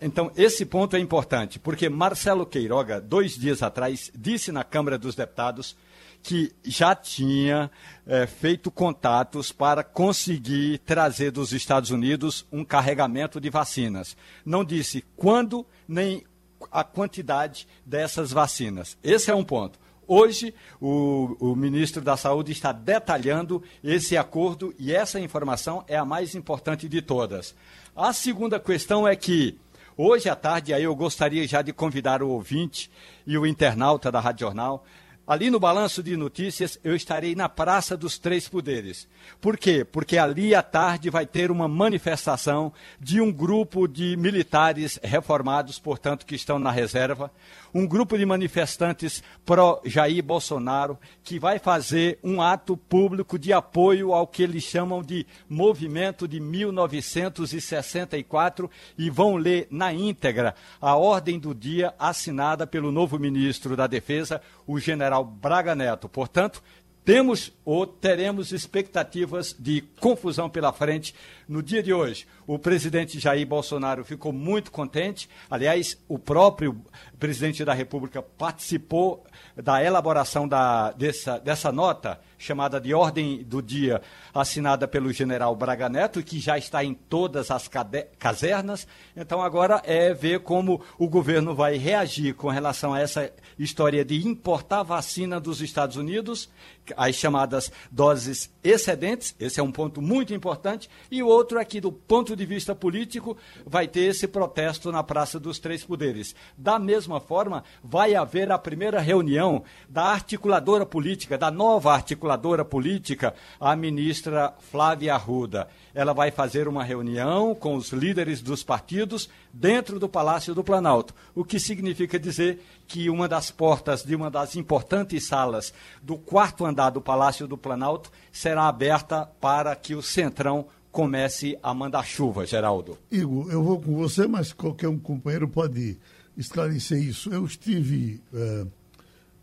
Então, 0.00 0.32
esse 0.36 0.66
ponto 0.66 0.96
é 0.96 0.98
importante, 0.98 1.58
porque 1.58 1.88
Marcelo 1.88 2.44
Queiroga, 2.44 3.00
dois 3.00 3.38
dias 3.38 3.62
atrás, 3.62 4.10
disse 4.14 4.50
na 4.50 4.64
Câmara 4.64 4.98
dos 4.98 5.14
Deputados 5.14 5.76
que 6.22 6.52
já 6.62 6.94
tinha 6.94 7.70
é, 8.06 8.26
feito 8.26 8.70
contatos 8.70 9.50
para 9.50 9.82
conseguir 9.82 10.78
trazer 10.78 11.32
dos 11.32 11.52
Estados 11.52 11.90
Unidos 11.90 12.46
um 12.50 12.64
carregamento 12.64 13.40
de 13.40 13.50
vacinas. 13.50 14.16
Não 14.44 14.64
disse 14.64 15.04
quando 15.16 15.66
nem 15.86 16.24
a 16.70 16.84
quantidade 16.84 17.66
dessas 17.84 18.30
vacinas. 18.30 18.96
Esse 19.02 19.30
é 19.30 19.34
um 19.34 19.44
ponto. 19.44 19.78
Hoje, 20.12 20.54
o, 20.80 21.36
o 21.40 21.56
ministro 21.56 22.02
da 22.02 22.16
Saúde 22.16 22.52
está 22.52 22.72
detalhando 22.72 23.62
esse 23.82 24.16
acordo 24.16 24.74
e 24.78 24.92
essa 24.92 25.20
informação 25.20 25.84
é 25.88 25.96
a 25.96 26.04
mais 26.04 26.34
importante 26.34 26.88
de 26.88 27.00
todas. 27.00 27.54
A 27.94 28.12
segunda 28.12 28.58
questão 28.58 29.06
é 29.06 29.16
que 29.16 29.58
Hoje 29.94 30.26
à 30.26 30.34
tarde, 30.34 30.72
aí 30.72 30.84
eu 30.84 30.96
gostaria 30.96 31.46
já 31.46 31.60
de 31.60 31.70
convidar 31.70 32.22
o 32.22 32.30
ouvinte 32.30 32.90
e 33.26 33.36
o 33.36 33.46
internauta 33.46 34.10
da 34.10 34.20
Rádio 34.20 34.46
Jornal 34.46 34.86
Ali 35.24 35.50
no 35.50 35.60
balanço 35.60 36.02
de 36.02 36.16
notícias, 36.16 36.80
eu 36.82 36.96
estarei 36.96 37.36
na 37.36 37.48
Praça 37.48 37.96
dos 37.96 38.18
Três 38.18 38.48
Poderes. 38.48 39.06
Por 39.40 39.56
quê? 39.56 39.84
Porque 39.84 40.18
ali 40.18 40.52
à 40.52 40.62
tarde 40.62 41.10
vai 41.10 41.24
ter 41.24 41.48
uma 41.52 41.68
manifestação 41.68 42.72
de 43.00 43.20
um 43.20 43.30
grupo 43.30 43.86
de 43.86 44.16
militares 44.16 44.98
reformados, 45.00 45.78
portanto, 45.78 46.26
que 46.26 46.34
estão 46.34 46.58
na 46.58 46.72
reserva, 46.72 47.30
um 47.74 47.86
grupo 47.86 48.18
de 48.18 48.26
manifestantes 48.26 49.22
pró-Jair 49.44 50.22
Bolsonaro, 50.22 50.98
que 51.22 51.38
vai 51.38 51.58
fazer 51.58 52.18
um 52.22 52.42
ato 52.42 52.76
público 52.76 53.38
de 53.38 53.50
apoio 53.52 54.12
ao 54.12 54.26
que 54.26 54.42
eles 54.42 54.64
chamam 54.64 55.02
de 55.02 55.24
Movimento 55.48 56.28
de 56.28 56.38
1964 56.40 58.70
e 58.98 59.08
vão 59.08 59.36
ler 59.36 59.68
na 59.70 59.92
íntegra 59.92 60.56
a 60.80 60.96
ordem 60.96 61.38
do 61.38 61.54
dia 61.54 61.94
assinada 61.98 62.66
pelo 62.66 62.90
novo 62.92 63.18
ministro 63.18 63.76
da 63.76 63.86
Defesa, 63.86 64.40
o 64.66 64.78
general 64.78 65.24
Braga 65.24 65.74
Neto. 65.74 66.08
Portanto, 66.08 66.62
temos 67.04 67.52
ou 67.64 67.84
teremos 67.84 68.52
expectativas 68.52 69.56
de 69.58 69.80
confusão 69.98 70.48
pela 70.48 70.72
frente 70.72 71.12
no 71.48 71.62
dia 71.62 71.82
de 71.82 71.92
hoje. 71.92 72.26
O 72.46 72.58
presidente 72.58 73.18
Jair 73.18 73.46
Bolsonaro 73.46 74.04
ficou 74.04 74.32
muito 74.32 74.70
contente. 74.70 75.28
Aliás, 75.50 75.98
o 76.08 76.18
próprio 76.18 76.80
presidente 77.18 77.64
da 77.64 77.72
República 77.72 78.22
participou 78.22 79.24
da 79.56 79.82
elaboração 79.82 80.48
da, 80.48 80.92
dessa, 80.92 81.38
dessa 81.38 81.70
nota 81.70 82.20
chamada 82.42 82.80
de 82.80 82.92
ordem 82.92 83.44
do 83.44 83.62
dia, 83.62 84.02
assinada 84.34 84.88
pelo 84.88 85.12
general 85.12 85.54
Braga 85.54 85.88
Neto, 85.88 86.22
que 86.22 86.40
já 86.40 86.58
está 86.58 86.84
em 86.84 86.92
todas 86.92 87.50
as 87.50 87.70
casernas. 88.18 88.86
Então 89.16 89.40
agora 89.40 89.80
é 89.84 90.12
ver 90.12 90.40
como 90.40 90.82
o 90.98 91.08
governo 91.08 91.54
vai 91.54 91.76
reagir 91.76 92.34
com 92.34 92.48
relação 92.48 92.92
a 92.92 93.00
essa 93.00 93.32
história 93.56 94.04
de 94.04 94.26
importar 94.26 94.82
vacina 94.82 95.38
dos 95.38 95.60
Estados 95.60 95.96
Unidos, 95.96 96.50
as 96.96 97.14
chamadas 97.14 97.70
doses 97.90 98.52
excedentes, 98.64 99.36
esse 99.38 99.60
é 99.60 99.62
um 99.62 99.70
ponto 99.70 100.02
muito 100.02 100.34
importante, 100.34 100.90
e 101.10 101.22
o 101.22 101.28
outro 101.32 101.58
aqui 101.58 101.80
do 101.80 101.90
ponto 101.90 102.36
de 102.36 102.44
vista 102.44 102.74
político, 102.74 103.36
vai 103.66 103.88
ter 103.88 104.02
esse 104.02 104.28
protesto 104.28 104.92
na 104.92 105.02
Praça 105.02 105.40
dos 105.40 105.58
Três 105.58 105.84
Poderes. 105.84 106.34
Da 106.56 106.78
mesma 106.78 107.20
forma, 107.20 107.64
vai 107.82 108.14
haver 108.14 108.52
a 108.52 108.58
primeira 108.58 109.00
reunião 109.00 109.64
da 109.88 110.04
articuladora 110.04 110.84
política, 110.84 111.38
da 111.38 111.50
nova 111.50 111.92
articuladora 111.92 112.64
política, 112.64 113.34
a 113.58 113.74
ministra 113.74 114.54
Flávia 114.70 115.14
Arruda. 115.14 115.68
Ela 115.94 116.12
vai 116.12 116.30
fazer 116.30 116.68
uma 116.68 116.84
reunião 116.84 117.54
com 117.54 117.74
os 117.74 117.90
líderes 117.90 118.40
dos 118.40 118.62
partidos 118.62 119.28
dentro 119.52 119.98
do 119.98 120.08
Palácio 120.08 120.54
do 120.54 120.64
Planalto, 120.64 121.14
o 121.34 121.44
que 121.44 121.60
significa 121.60 122.18
dizer 122.18 122.60
que 122.86 123.08
uma 123.08 123.28
das 123.28 123.50
portas 123.50 124.02
de 124.02 124.14
uma 124.14 124.30
das 124.30 124.56
importantes 124.56 125.26
salas 125.26 125.72
do 126.02 126.16
quarto 126.16 126.64
andar 126.64 126.90
do 126.90 127.00
Palácio 127.00 127.46
do 127.46 127.56
Planalto 127.56 128.10
será 128.30 128.68
aberta 128.68 129.26
para 129.40 129.74
que 129.74 129.94
o 129.94 130.02
Centrão 130.02 130.66
comece 130.92 131.58
a 131.62 131.72
mandar 131.72 132.04
chuva, 132.04 132.46
Geraldo. 132.46 132.98
Igor, 133.10 133.50
eu 133.50 133.62
vou 133.62 133.80
com 133.80 133.96
você, 133.96 134.26
mas 134.26 134.52
qualquer 134.52 134.88
um 134.88 134.98
companheiro 134.98 135.48
pode 135.48 135.98
esclarecer 136.36 137.02
isso. 137.02 137.32
Eu 137.32 137.46
estive 137.46 138.20
é, 138.32 138.66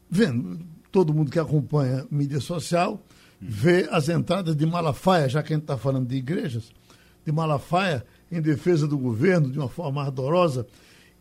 vendo 0.09 0.59
todo 0.91 1.13
mundo 1.13 1.31
que 1.31 1.39
acompanha 1.39 2.05
mídia 2.09 2.39
social 2.39 3.01
vê 3.41 3.87
as 3.89 4.09
entradas 4.09 4.55
de 4.55 4.65
Malafaia, 4.65 5.29
já 5.29 5.41
que 5.41 5.53
a 5.53 5.55
gente 5.55 5.63
está 5.63 5.77
falando 5.77 6.07
de 6.07 6.15
igrejas, 6.15 6.71
de 7.25 7.31
Malafaia 7.31 8.05
em 8.31 8.41
defesa 8.41 8.87
do 8.87 8.97
governo 8.97 9.49
de 9.49 9.57
uma 9.57 9.69
forma 9.69 10.03
ardorosa. 10.03 10.67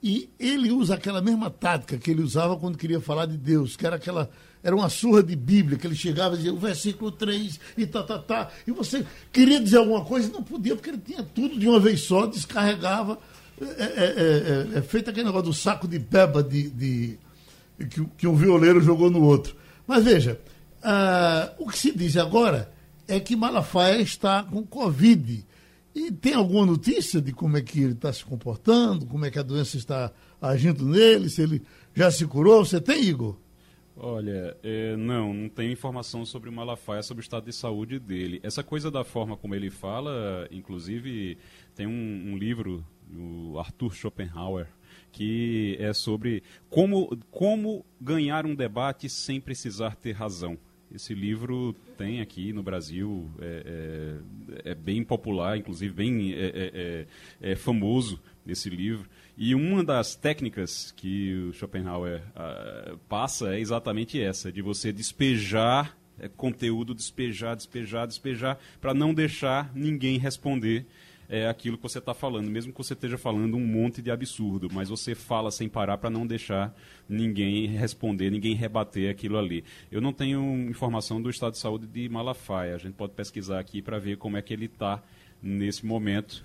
E 0.02 0.30
ele 0.38 0.70
usa 0.70 0.94
aquela 0.94 1.20
mesma 1.20 1.50
tática 1.50 1.98
que 1.98 2.10
ele 2.10 2.22
usava 2.22 2.56
quando 2.56 2.78
queria 2.78 3.00
falar 3.00 3.26
de 3.26 3.36
Deus, 3.36 3.76
que 3.76 3.86
era 3.86 3.96
aquela. 3.96 4.30
Era 4.62 4.74
uma 4.74 4.88
surra 4.88 5.22
de 5.22 5.36
Bíblia, 5.36 5.78
que 5.78 5.86
ele 5.86 5.94
chegava 5.94 6.34
e 6.34 6.38
dizia 6.38 6.52
o 6.52 6.58
versículo 6.58 7.12
3 7.12 7.60
e 7.76 7.86
tá, 7.86 8.02
tá, 8.02 8.18
tá. 8.18 8.48
E 8.66 8.72
você 8.72 9.06
queria 9.32 9.60
dizer 9.60 9.78
alguma 9.78 10.04
coisa 10.04 10.28
e 10.28 10.32
não 10.32 10.42
podia, 10.42 10.74
porque 10.74 10.90
ele 10.90 10.98
tinha 10.98 11.22
tudo 11.22 11.58
de 11.58 11.68
uma 11.68 11.78
vez 11.78 12.00
só, 12.00 12.26
descarregava. 12.26 13.18
É, 13.60 13.64
é, 13.64 13.84
é, 13.84 14.76
é, 14.76 14.78
é 14.78 14.82
feito 14.82 15.10
aquele 15.10 15.26
negócio 15.26 15.46
do 15.46 15.54
saco 15.54 15.88
de 15.88 15.98
peba 15.98 16.42
de, 16.42 16.70
de 16.70 17.18
que, 17.86 18.04
que 18.16 18.26
um 18.26 18.34
violeiro 18.34 18.80
jogou 18.80 19.10
no 19.10 19.22
outro. 19.22 19.56
Mas 19.86 20.04
veja, 20.04 20.40
uh, 20.82 21.62
o 21.62 21.68
que 21.68 21.78
se 21.78 21.92
diz 21.92 22.16
agora 22.16 22.70
é 23.06 23.18
que 23.18 23.36
Malafaia 23.36 24.00
está 24.00 24.42
com 24.42 24.62
Covid. 24.64 25.44
E 25.98 26.12
tem 26.12 26.32
alguma 26.32 26.64
notícia 26.64 27.20
de 27.20 27.32
como 27.32 27.56
é 27.56 27.60
que 27.60 27.82
ele 27.82 27.92
está 27.92 28.12
se 28.12 28.24
comportando, 28.24 29.04
como 29.04 29.26
é 29.26 29.32
que 29.32 29.38
a 29.38 29.42
doença 29.42 29.76
está 29.76 30.12
agindo 30.40 30.84
nele, 30.84 31.28
se 31.28 31.42
ele 31.42 31.60
já 31.92 32.08
se 32.08 32.24
curou? 32.24 32.64
Você 32.64 32.80
tem, 32.80 33.02
Igor? 33.02 33.36
Olha, 33.96 34.56
é, 34.62 34.96
não, 34.96 35.34
não 35.34 35.48
tem 35.48 35.72
informação 35.72 36.24
sobre 36.24 36.48
o 36.48 36.52
Malafaia, 36.52 37.02
sobre 37.02 37.20
o 37.20 37.24
estado 37.24 37.46
de 37.46 37.52
saúde 37.52 37.98
dele. 37.98 38.38
Essa 38.44 38.62
coisa 38.62 38.92
da 38.92 39.02
forma 39.02 39.36
como 39.36 39.56
ele 39.56 39.70
fala, 39.70 40.46
inclusive, 40.52 41.36
tem 41.74 41.88
um, 41.88 42.32
um 42.32 42.38
livro 42.38 42.86
do 43.10 43.58
Arthur 43.58 43.92
Schopenhauer, 43.92 44.68
que 45.10 45.76
é 45.80 45.92
sobre 45.92 46.44
como, 46.70 47.18
como 47.28 47.84
ganhar 48.00 48.46
um 48.46 48.54
debate 48.54 49.08
sem 49.08 49.40
precisar 49.40 49.96
ter 49.96 50.12
razão. 50.12 50.56
Esse 50.94 51.14
livro 51.14 51.74
tem 51.98 52.20
aqui 52.20 52.52
no 52.52 52.62
Brasil, 52.62 53.30
é, 53.40 54.20
é, 54.64 54.70
é 54.70 54.74
bem 54.74 55.04
popular, 55.04 55.58
inclusive 55.58 55.92
bem 55.92 56.32
é, 56.32 56.36
é, 56.36 57.06
é, 57.42 57.50
é, 57.52 57.56
famoso 57.56 58.18
esse 58.46 58.70
livro. 58.70 59.08
E 59.36 59.54
uma 59.54 59.84
das 59.84 60.16
técnicas 60.16 60.90
que 60.96 61.34
o 61.34 61.52
Schopenhauer 61.52 62.22
uh, 62.34 62.96
passa 63.08 63.54
é 63.54 63.60
exatamente 63.60 64.20
essa, 64.20 64.50
de 64.50 64.62
você 64.62 64.90
despejar 64.90 65.96
conteúdo, 66.36 66.94
despejar, 66.94 67.54
despejar, 67.54 68.06
despejar, 68.06 68.58
para 68.80 68.92
não 68.92 69.14
deixar 69.14 69.70
ninguém 69.72 70.18
responder 70.18 70.84
é 71.28 71.46
aquilo 71.46 71.76
que 71.76 71.82
você 71.82 71.98
está 71.98 72.14
falando, 72.14 72.48
mesmo 72.48 72.72
que 72.72 72.78
você 72.78 72.94
esteja 72.94 73.18
falando 73.18 73.56
um 73.56 73.66
monte 73.66 74.00
de 74.00 74.10
absurdo, 74.10 74.68
mas 74.72 74.88
você 74.88 75.14
fala 75.14 75.50
sem 75.50 75.68
parar 75.68 75.98
para 75.98 76.08
não 76.08 76.26
deixar 76.26 76.74
ninguém 77.08 77.66
responder, 77.66 78.30
ninguém 78.30 78.54
rebater 78.54 79.10
aquilo 79.10 79.36
ali. 79.36 79.62
Eu 79.92 80.00
não 80.00 80.12
tenho 80.12 80.40
informação 80.70 81.20
do 81.20 81.28
estado 81.28 81.52
de 81.52 81.58
saúde 81.58 81.86
de 81.86 82.08
Malafaia, 82.08 82.74
a 82.74 82.78
gente 82.78 82.94
pode 82.94 83.12
pesquisar 83.12 83.60
aqui 83.60 83.82
para 83.82 83.98
ver 83.98 84.16
como 84.16 84.36
é 84.38 84.42
que 84.42 84.54
ele 84.54 84.66
está 84.66 85.02
nesse 85.42 85.84
momento. 85.84 86.42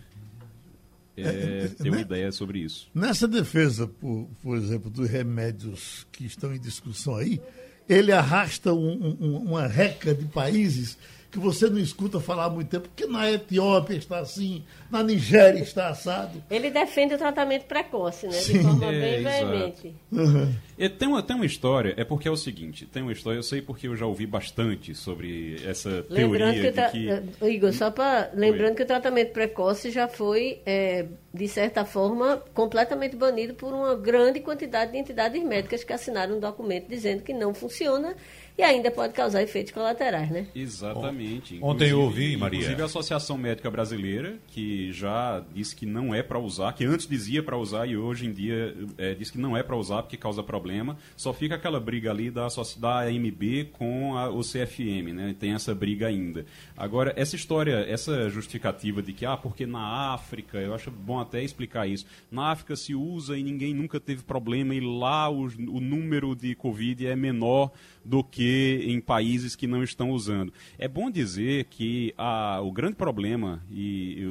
É, 1.15 1.21
é, 1.21 1.67
ter 1.67 1.89
uma 1.89 1.97
né? 1.97 2.01
ideia 2.01 2.31
sobre 2.31 2.59
isso. 2.59 2.89
Nessa 2.93 3.27
defesa, 3.27 3.87
por, 3.87 4.27
por 4.41 4.57
exemplo, 4.57 4.89
dos 4.89 5.07
remédios 5.07 6.07
que 6.11 6.25
estão 6.25 6.53
em 6.53 6.59
discussão 6.59 7.15
aí, 7.15 7.39
ele 7.87 8.11
arrasta 8.11 8.73
um, 8.73 9.15
um, 9.19 9.37
uma 9.37 9.67
reca 9.67 10.13
de 10.13 10.25
países 10.25 10.97
que 11.33 11.39
você 11.39 11.67
não 11.67 11.79
escuta 11.79 12.19
falar 12.19 12.45
há 12.45 12.49
muito 12.49 12.69
tempo, 12.69 12.87
porque 12.87 13.07
na 13.07 13.29
Etiópia 13.29 13.95
está 13.95 14.19
assim, 14.19 14.63
na 14.91 15.01
Nigéria 15.01 15.59
está 15.59 15.87
assado. 15.87 16.43
Ele 16.47 16.69
defende 16.69 17.15
o 17.15 17.17
tratamento 17.17 17.65
precoce, 17.65 18.27
né? 18.27 18.33
Sim. 18.33 18.59
De 18.59 18.63
forma 18.63 18.85
é, 18.85 18.99
bem 18.99 19.23
veemente. 19.23 19.95
Uhum. 20.11 20.53
tem, 20.99 21.07
uma, 21.07 21.23
tem 21.23 21.35
uma 21.35 21.45
história, 21.45 21.95
é 21.97 22.03
porque 22.03 22.27
é 22.27 22.31
o 22.31 22.35
seguinte, 22.35 22.85
tem 22.85 23.01
uma 23.01 23.11
história, 23.11 23.39
eu 23.39 23.43
sei 23.43 23.63
porque 23.63 23.87
eu 23.87 23.95
já 23.95 24.05
ouvi 24.05 24.27
bastante 24.27 24.93
sobre 24.93 25.59
essa 25.65 26.05
lembrando 26.07 26.53
teoria 26.53 26.71
que, 26.71 26.91
que... 26.91 27.09
Eh, 27.09 27.49
Igor, 27.49 27.73
só 27.73 27.89
para... 27.89 28.29
Lembrando 28.35 28.69
Oi. 28.69 28.75
que 28.75 28.83
o 28.83 28.87
tratamento 28.87 29.33
precoce 29.33 29.89
já 29.89 30.07
foi, 30.07 30.61
é, 30.67 31.07
de 31.33 31.47
certa 31.47 31.83
forma, 31.83 32.43
completamente 32.53 33.15
banido 33.15 33.55
por 33.55 33.73
uma 33.73 33.95
grande 33.95 34.39
quantidade 34.39 34.91
de 34.91 34.99
entidades 34.99 35.43
médicas 35.43 35.83
que 35.83 35.93
assinaram 35.93 36.37
um 36.37 36.39
documento 36.39 36.87
dizendo 36.87 37.23
que 37.23 37.33
não 37.33 37.55
funciona 37.55 38.15
e 38.57 38.61
ainda 38.61 38.91
pode 38.91 39.13
causar 39.13 39.41
efeitos 39.41 39.71
colaterais, 39.71 40.29
né? 40.29 40.47
Exatamente. 40.53 41.57
Ontem 41.61 41.89
eu 41.89 42.01
ouvi, 42.01 42.37
Maria. 42.37 42.59
Inclusive 42.59 42.81
a 42.81 42.85
Associação 42.85 43.37
Médica 43.37 43.69
Brasileira, 43.71 44.37
que 44.47 44.91
já 44.91 45.43
disse 45.53 45.75
que 45.75 45.85
não 45.85 46.13
é 46.13 46.21
para 46.21 46.37
usar, 46.37 46.73
que 46.73 46.85
antes 46.85 47.07
dizia 47.07 47.41
para 47.41 47.57
usar 47.57 47.87
e 47.87 47.97
hoje 47.97 48.27
em 48.27 48.31
dia 48.31 48.75
é, 48.97 49.15
diz 49.15 49.31
que 49.31 49.39
não 49.39 49.57
é 49.57 49.63
para 49.63 49.75
usar 49.75 50.03
porque 50.03 50.17
causa 50.17 50.43
problema. 50.43 50.97
Só 51.17 51.33
fica 51.33 51.55
aquela 51.55 51.79
briga 51.79 52.11
ali 52.11 52.29
da, 52.29 52.47
da 52.77 52.99
AMB 53.01 53.71
com 53.73 54.15
a, 54.15 54.29
o 54.29 54.41
CFM, 54.41 55.13
né? 55.13 55.35
Tem 55.39 55.53
essa 55.53 55.73
briga 55.73 56.07
ainda. 56.07 56.45
Agora, 56.77 57.11
essa 57.15 57.35
história, 57.35 57.85
essa 57.89 58.29
justificativa 58.29 59.01
de 59.01 59.13
que, 59.13 59.25
ah, 59.25 59.35
porque 59.35 59.65
na 59.65 60.13
África, 60.13 60.59
eu 60.59 60.75
acho 60.75 60.91
bom 60.91 61.19
até 61.19 61.43
explicar 61.43 61.87
isso. 61.87 62.05
Na 62.31 62.51
África 62.51 62.75
se 62.75 62.93
usa 62.93 63.35
e 63.35 63.41
ninguém 63.41 63.73
nunca 63.73 63.99
teve 63.99 64.21
problema 64.21 64.75
e 64.75 64.79
lá 64.79 65.27
o, 65.29 65.45
o 65.45 65.79
número 65.79 66.35
de 66.35 66.53
Covid 66.53 67.07
é 67.07 67.15
menor 67.15 67.71
do 68.03 68.23
que 68.23 68.83
em 68.85 68.99
países 68.99 69.55
que 69.55 69.67
não 69.67 69.83
estão 69.83 70.11
usando. 70.11 70.53
É 70.77 70.87
bom 70.87 71.09
dizer 71.09 71.65
que 71.65 72.13
a, 72.17 72.59
o 72.61 72.71
grande 72.71 72.95
problema 72.95 73.63
e 73.71 74.23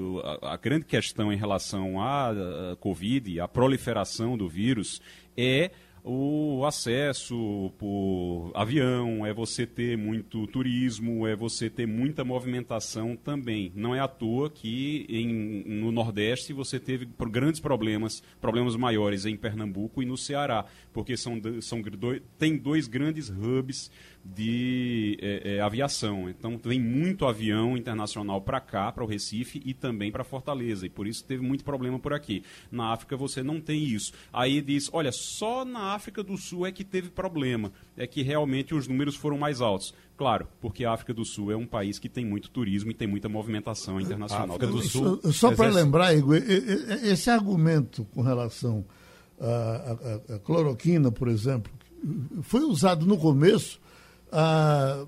a, 0.42 0.54
a 0.54 0.56
grande 0.56 0.84
questão 0.84 1.32
em 1.32 1.36
relação 1.36 2.00
à 2.00 2.32
Covid, 2.80 3.40
a 3.40 3.48
proliferação 3.48 4.36
do 4.36 4.48
vírus, 4.48 5.00
é 5.36 5.70
o 6.04 6.64
acesso 6.66 7.72
por 7.78 8.50
avião, 8.54 9.24
é 9.24 9.32
você 9.32 9.64
ter 9.64 9.96
muito 9.96 10.46
turismo, 10.48 11.26
é 11.28 11.36
você 11.36 11.70
ter 11.70 11.86
muita 11.86 12.24
movimentação 12.24 13.14
também. 13.14 13.72
Não 13.74 13.94
é 13.94 14.00
à 14.00 14.08
toa 14.08 14.50
que 14.50 15.06
em, 15.08 15.62
no 15.64 15.92
Nordeste 15.92 16.52
você 16.52 16.80
teve 16.80 17.08
grandes 17.30 17.60
problemas, 17.60 18.20
problemas 18.40 18.74
maiores 18.74 19.26
em 19.26 19.36
Pernambuco 19.36 20.02
e 20.02 20.06
no 20.06 20.16
Ceará, 20.16 20.64
porque 20.92 21.16
são, 21.16 21.40
são 21.60 21.80
dois, 21.80 22.20
tem 22.36 22.56
dois 22.56 22.88
grandes 22.88 23.30
hubs 23.30 23.88
de 24.24 25.18
é, 25.20 25.56
é, 25.56 25.60
aviação. 25.60 26.28
Então, 26.28 26.58
vem 26.62 26.80
muito 26.80 27.26
avião 27.26 27.76
internacional 27.76 28.40
para 28.40 28.60
cá, 28.60 28.92
para 28.92 29.02
o 29.04 29.06
Recife 29.06 29.60
e 29.64 29.74
também 29.74 30.12
para 30.12 30.24
Fortaleza. 30.24 30.86
E 30.86 30.90
por 30.90 31.06
isso 31.06 31.24
teve 31.24 31.42
muito 31.42 31.64
problema 31.64 31.98
por 31.98 32.12
aqui. 32.12 32.42
Na 32.70 32.92
África 32.92 33.16
você 33.16 33.42
não 33.42 33.60
tem 33.60 33.82
isso. 33.82 34.12
Aí 34.32 34.60
diz: 34.60 34.88
olha, 34.92 35.10
só 35.12 35.64
na 35.64 35.91
África 35.94 36.22
do 36.22 36.36
Sul 36.36 36.66
é 36.66 36.72
que 36.72 36.84
teve 36.84 37.10
problema. 37.10 37.72
É 37.96 38.06
que 38.06 38.22
realmente 38.22 38.74
os 38.74 38.86
números 38.88 39.16
foram 39.16 39.38
mais 39.38 39.60
altos. 39.60 39.94
Claro, 40.16 40.46
porque 40.60 40.84
a 40.84 40.92
África 40.92 41.12
do 41.12 41.24
Sul 41.24 41.50
é 41.50 41.56
um 41.56 41.66
país 41.66 41.98
que 41.98 42.08
tem 42.08 42.24
muito 42.24 42.50
turismo 42.50 42.90
e 42.90 42.94
tem 42.94 43.08
muita 43.08 43.28
movimentação 43.28 44.00
internacional. 44.00 44.56
África 44.56 44.66
do 44.66 44.82
Sul. 44.82 45.20
Só 45.32 45.54
para 45.54 45.68
lembrar, 45.68 46.14
Igor, 46.14 46.36
esse 46.36 47.30
argumento 47.30 48.04
com 48.14 48.22
relação 48.22 48.84
à, 49.40 49.96
à, 50.30 50.34
à 50.36 50.38
cloroquina, 50.38 51.10
por 51.10 51.28
exemplo, 51.28 51.72
foi 52.42 52.60
usado 52.62 53.06
no 53.06 53.16
começo 53.16 53.80
ah, 54.30 55.04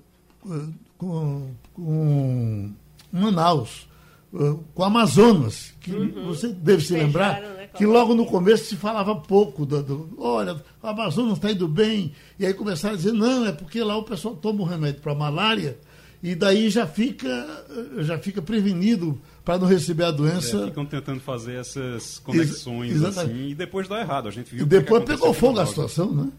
com, 0.97 1.51
com 1.73 2.71
Manaus, 3.11 3.87
ah, 4.33 4.55
com 4.73 4.83
Amazonas, 4.83 5.73
que 5.79 5.91
uhum. 5.91 6.27
você 6.27 6.49
deve 6.49 6.83
se 6.83 6.93
lembrar 6.93 7.41
né, 7.41 7.54
que 7.75 7.85
logo 7.85 8.13
no 8.13 8.25
começo 8.25 8.65
se 8.65 8.75
falava 8.75 9.15
pouco 9.15 9.65
do, 9.65 9.83
do 9.83 10.09
olha, 10.17 10.61
o 10.81 10.87
Amazonas 10.87 11.33
está 11.33 11.51
indo 11.51 11.67
bem, 11.67 12.13
e 12.39 12.45
aí 12.45 12.53
começaram 12.53 12.95
a 12.95 12.97
dizer, 12.97 13.13
não, 13.13 13.45
é 13.45 13.51
porque 13.51 13.83
lá 13.83 13.97
o 13.97 14.03
pessoal 14.03 14.35
toma 14.35 14.61
um 14.61 14.65
remédio 14.65 15.01
para 15.01 15.13
malária 15.13 15.77
e 16.23 16.33
daí 16.33 16.69
já 16.71 16.87
fica, 16.87 17.27
já 17.99 18.17
fica 18.17 18.41
prevenido 18.41 19.19
para 19.43 19.59
não 19.59 19.67
receber 19.67 20.05
a 20.05 20.11
doença. 20.11 20.63
É, 20.63 20.65
ficam 20.65 20.85
tentando 20.85 21.19
fazer 21.19 21.53
essas 21.53 22.17
conexões 22.17 22.93
Ex 22.93 23.03
assim, 23.03 23.49
e 23.49 23.55
depois 23.55 23.87
dá 23.87 23.99
errado. 23.99 24.27
A 24.27 24.31
gente 24.31 24.55
viu 24.55 24.63
e 24.63 24.67
depois 24.67 25.03
pegou 25.03 25.33
fogo 25.33 25.59
a 25.59 25.65
situação, 25.67 26.11
né? 26.11 26.31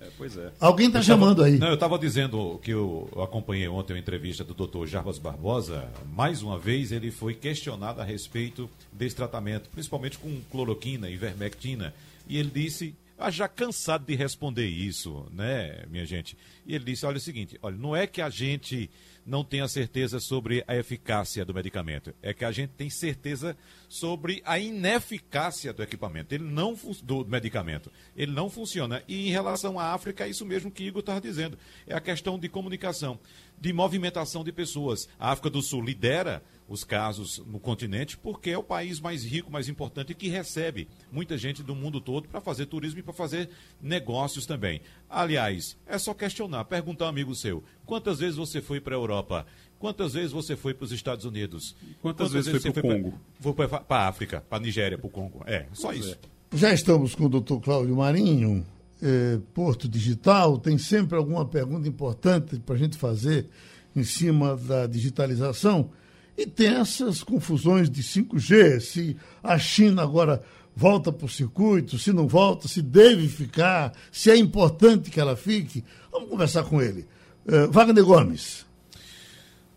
É, 0.00 0.08
pois 0.16 0.36
é. 0.36 0.52
Alguém 0.60 0.86
está 0.86 1.02
chamando 1.02 1.42
aí. 1.42 1.58
Não, 1.58 1.68
eu 1.68 1.74
estava 1.74 1.98
dizendo 1.98 2.58
que 2.62 2.70
eu 2.70 3.08
acompanhei 3.16 3.68
ontem 3.68 3.94
uma 3.94 3.98
entrevista 3.98 4.44
do 4.44 4.54
Dr. 4.54 4.86
Jarbas 4.86 5.18
Barbosa. 5.18 5.88
Mais 6.14 6.42
uma 6.42 6.58
vez, 6.58 6.92
ele 6.92 7.10
foi 7.10 7.34
questionado 7.34 8.00
a 8.00 8.04
respeito 8.04 8.70
desse 8.92 9.16
tratamento, 9.16 9.68
principalmente 9.70 10.18
com 10.18 10.40
cloroquina 10.50 11.10
e 11.10 11.16
vermectina. 11.16 11.92
E 12.28 12.38
ele 12.38 12.50
disse 12.50 12.94
ah, 13.18 13.30
já 13.30 13.48
cansado 13.48 14.06
de 14.06 14.14
responder 14.14 14.66
isso, 14.66 15.26
né, 15.32 15.84
minha 15.90 16.06
gente? 16.06 16.38
E 16.64 16.74
ele 16.74 16.84
disse: 16.84 17.04
olha 17.04 17.16
o 17.16 17.20
seguinte, 17.20 17.58
olha, 17.60 17.76
não 17.76 17.96
é 17.96 18.06
que 18.06 18.22
a 18.22 18.30
gente 18.30 18.88
não 19.28 19.44
tenha 19.44 19.68
certeza 19.68 20.18
sobre 20.18 20.64
a 20.66 20.74
eficácia 20.74 21.44
do 21.44 21.52
medicamento. 21.52 22.14
É 22.22 22.32
que 22.32 22.46
a 22.46 22.50
gente 22.50 22.70
tem 22.70 22.88
certeza 22.88 23.54
sobre 23.86 24.40
a 24.44 24.58
ineficácia 24.58 25.70
do 25.70 25.82
equipamento, 25.82 26.34
ele 26.34 26.44
não 26.44 26.74
do 27.02 27.26
medicamento. 27.26 27.92
Ele 28.16 28.32
não 28.32 28.48
funciona. 28.48 29.02
E 29.06 29.28
em 29.28 29.30
relação 29.30 29.78
à 29.78 29.92
África, 29.92 30.24
é 30.24 30.30
isso 30.30 30.46
mesmo 30.46 30.70
que 30.70 30.84
Igor 30.84 31.00
estava 31.00 31.20
dizendo. 31.20 31.58
É 31.86 31.94
a 31.94 32.00
questão 32.00 32.38
de 32.38 32.48
comunicação, 32.48 33.18
de 33.60 33.70
movimentação 33.70 34.42
de 34.42 34.50
pessoas. 34.50 35.06
A 35.18 35.30
África 35.30 35.50
do 35.50 35.60
Sul 35.60 35.82
lidera 35.82 36.42
os 36.68 36.84
casos 36.84 37.42
no 37.46 37.58
continente, 37.58 38.16
porque 38.18 38.50
é 38.50 38.58
o 38.58 38.62
país 38.62 39.00
mais 39.00 39.24
rico, 39.24 39.50
mais 39.50 39.68
importante 39.68 40.12
e 40.12 40.14
que 40.14 40.28
recebe 40.28 40.86
muita 41.10 41.38
gente 41.38 41.62
do 41.62 41.74
mundo 41.74 42.00
todo 42.00 42.28
para 42.28 42.40
fazer 42.40 42.66
turismo 42.66 43.00
e 43.00 43.02
para 43.02 43.14
fazer 43.14 43.48
negócios 43.80 44.44
também. 44.44 44.82
Aliás, 45.08 45.78
é 45.86 45.98
só 45.98 46.12
questionar, 46.12 46.64
perguntar 46.66 47.06
um 47.06 47.08
amigo 47.08 47.34
seu: 47.34 47.64
quantas 47.86 48.18
vezes 48.18 48.36
você 48.36 48.60
foi 48.60 48.80
para 48.80 48.94
a 48.94 48.98
Europa? 48.98 49.46
Quantas 49.78 50.12
vezes 50.12 50.32
você 50.32 50.56
foi 50.56 50.74
para 50.74 50.84
os 50.84 50.92
Estados 50.92 51.24
Unidos? 51.24 51.74
Quantas, 52.02 52.28
quantas 52.28 52.32
vezes, 52.32 52.52
vezes, 52.52 52.62
você 52.62 52.72
foi 52.72 52.82
para 52.82 52.90
o 52.90 53.02
Congo? 53.02 53.20
Vou 53.40 53.54
para 53.54 53.84
a 53.88 54.08
África, 54.08 54.40
para 54.48 54.58
a 54.58 54.60
Nigéria, 54.60 54.98
para 54.98 55.06
o 55.06 55.10
Congo. 55.10 55.42
É, 55.46 55.66
só 55.72 55.88
pois 55.88 56.04
isso. 56.04 56.18
É. 56.52 56.56
Já 56.56 56.72
estamos 56.72 57.14
com 57.14 57.26
o 57.26 57.28
doutor 57.28 57.60
Cláudio 57.60 57.96
Marinho, 57.96 58.66
eh, 59.02 59.38
Porto 59.54 59.88
Digital. 59.88 60.58
Tem 60.58 60.76
sempre 60.78 61.16
alguma 61.16 61.46
pergunta 61.46 61.88
importante 61.88 62.58
para 62.58 62.74
a 62.74 62.78
gente 62.78 62.96
fazer 62.98 63.48
em 63.94 64.02
cima 64.02 64.56
da 64.56 64.86
digitalização. 64.86 65.90
E 66.38 66.46
tem 66.46 66.68
essas 66.68 67.24
confusões 67.24 67.90
de 67.90 68.00
5G, 68.00 68.78
se 68.78 69.16
a 69.42 69.58
China 69.58 70.04
agora 70.04 70.40
volta 70.74 71.10
para 71.10 71.26
o 71.26 71.28
circuito, 71.28 71.98
se 71.98 72.12
não 72.12 72.28
volta, 72.28 72.68
se 72.68 72.80
deve 72.80 73.26
ficar, 73.26 73.92
se 74.12 74.30
é 74.30 74.36
importante 74.36 75.10
que 75.10 75.18
ela 75.18 75.34
fique. 75.34 75.84
Vamos 76.12 76.30
conversar 76.30 76.62
com 76.62 76.80
ele. 76.80 77.08
Uh, 77.44 77.68
Wagner 77.72 78.04
Gomes. 78.04 78.64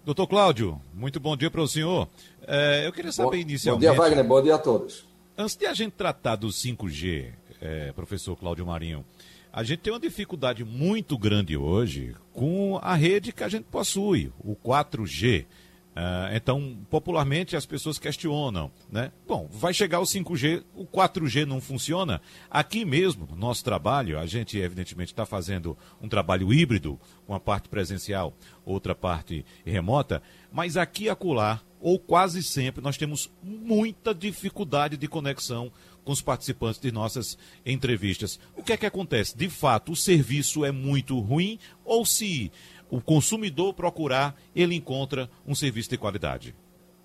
Doutor 0.06 0.28
Cláudio, 0.28 0.80
muito 0.94 1.20
bom 1.20 1.36
dia 1.36 1.50
para 1.50 1.64
o 1.64 1.68
senhor. 1.68 2.08
Uh, 2.44 2.84
eu 2.86 2.94
queria 2.94 3.12
saber 3.12 3.30
bom, 3.30 3.36
inicialmente. 3.38 3.88
Bom 3.88 3.94
dia, 3.94 4.00
Wagner. 4.00 4.24
Bom 4.24 4.44
dia 4.44 4.54
a 4.54 4.60
todos. 4.60 5.04
Antes 5.36 5.56
de 5.56 5.66
a 5.66 5.74
gente 5.74 5.94
tratar 5.94 6.36
do 6.36 6.50
5G, 6.50 7.32
é, 7.60 7.92
professor 7.94 8.36
Cláudio 8.36 8.68
Marinho, 8.68 9.04
a 9.52 9.64
gente 9.64 9.80
tem 9.80 9.92
uma 9.92 10.00
dificuldade 10.00 10.64
muito 10.64 11.18
grande 11.18 11.58
hoje 11.58 12.16
com 12.32 12.80
a 12.84 12.94
rede 12.94 13.32
que 13.32 13.44
a 13.44 13.50
gente 13.50 13.64
possui, 13.64 14.32
o 14.40 14.56
4G. 14.56 15.48
Uh, 15.92 16.34
então, 16.34 16.78
popularmente 16.90 17.56
as 17.56 17.66
pessoas 17.66 18.00
questionam, 18.00 18.72
né? 18.90 19.12
Bom, 19.28 19.50
vai 19.52 19.74
chegar 19.74 20.00
o 20.00 20.04
5G, 20.04 20.64
o 20.74 20.86
4G 20.86 21.46
não 21.46 21.60
funciona. 21.60 22.22
Aqui 22.50 22.86
mesmo, 22.86 23.28
no 23.30 23.36
nosso 23.36 23.62
trabalho, 23.62 24.18
a 24.18 24.26
gente 24.26 24.58
evidentemente 24.58 25.12
está 25.12 25.26
fazendo 25.26 25.78
um 26.02 26.08
trabalho 26.08 26.54
híbrido, 26.54 26.98
com 27.28 27.34
a 27.34 27.42
parte 27.42 27.68
presencial, 27.68 28.34
outra 28.66 28.96
parte 28.96 29.46
remota, 29.66 30.24
mas 30.50 30.78
aqui 30.78 31.10
acolá, 31.10 31.62
ou 31.82 32.00
quase 32.00 32.42
sempre, 32.42 32.82
nós 32.82 32.96
temos 32.96 33.30
muita 33.44 34.14
dificuldade 34.14 34.96
de 34.96 35.08
conexão 35.10 35.74
com 36.04 36.12
os 36.12 36.22
participantes 36.22 36.80
de 36.80 36.92
nossas 36.92 37.38
entrevistas. 37.66 38.40
O 38.56 38.64
que 38.64 38.74
é 38.74 38.78
que 38.78 38.86
acontece? 38.86 39.38
De 39.38 39.50
fato, 39.50 39.92
o 39.92 39.96
serviço 39.96 40.64
é 40.64 40.72
muito 40.72 41.20
ruim 41.20 41.60
ou 41.84 42.06
se 42.06 42.52
o 42.92 43.02
consumidor 43.02 43.74
procurar, 43.74 44.36
ele 44.54 44.76
encontra 44.76 45.30
um 45.48 45.56
serviço 45.56 45.90
de 45.90 45.98
qualidade. 45.98 46.54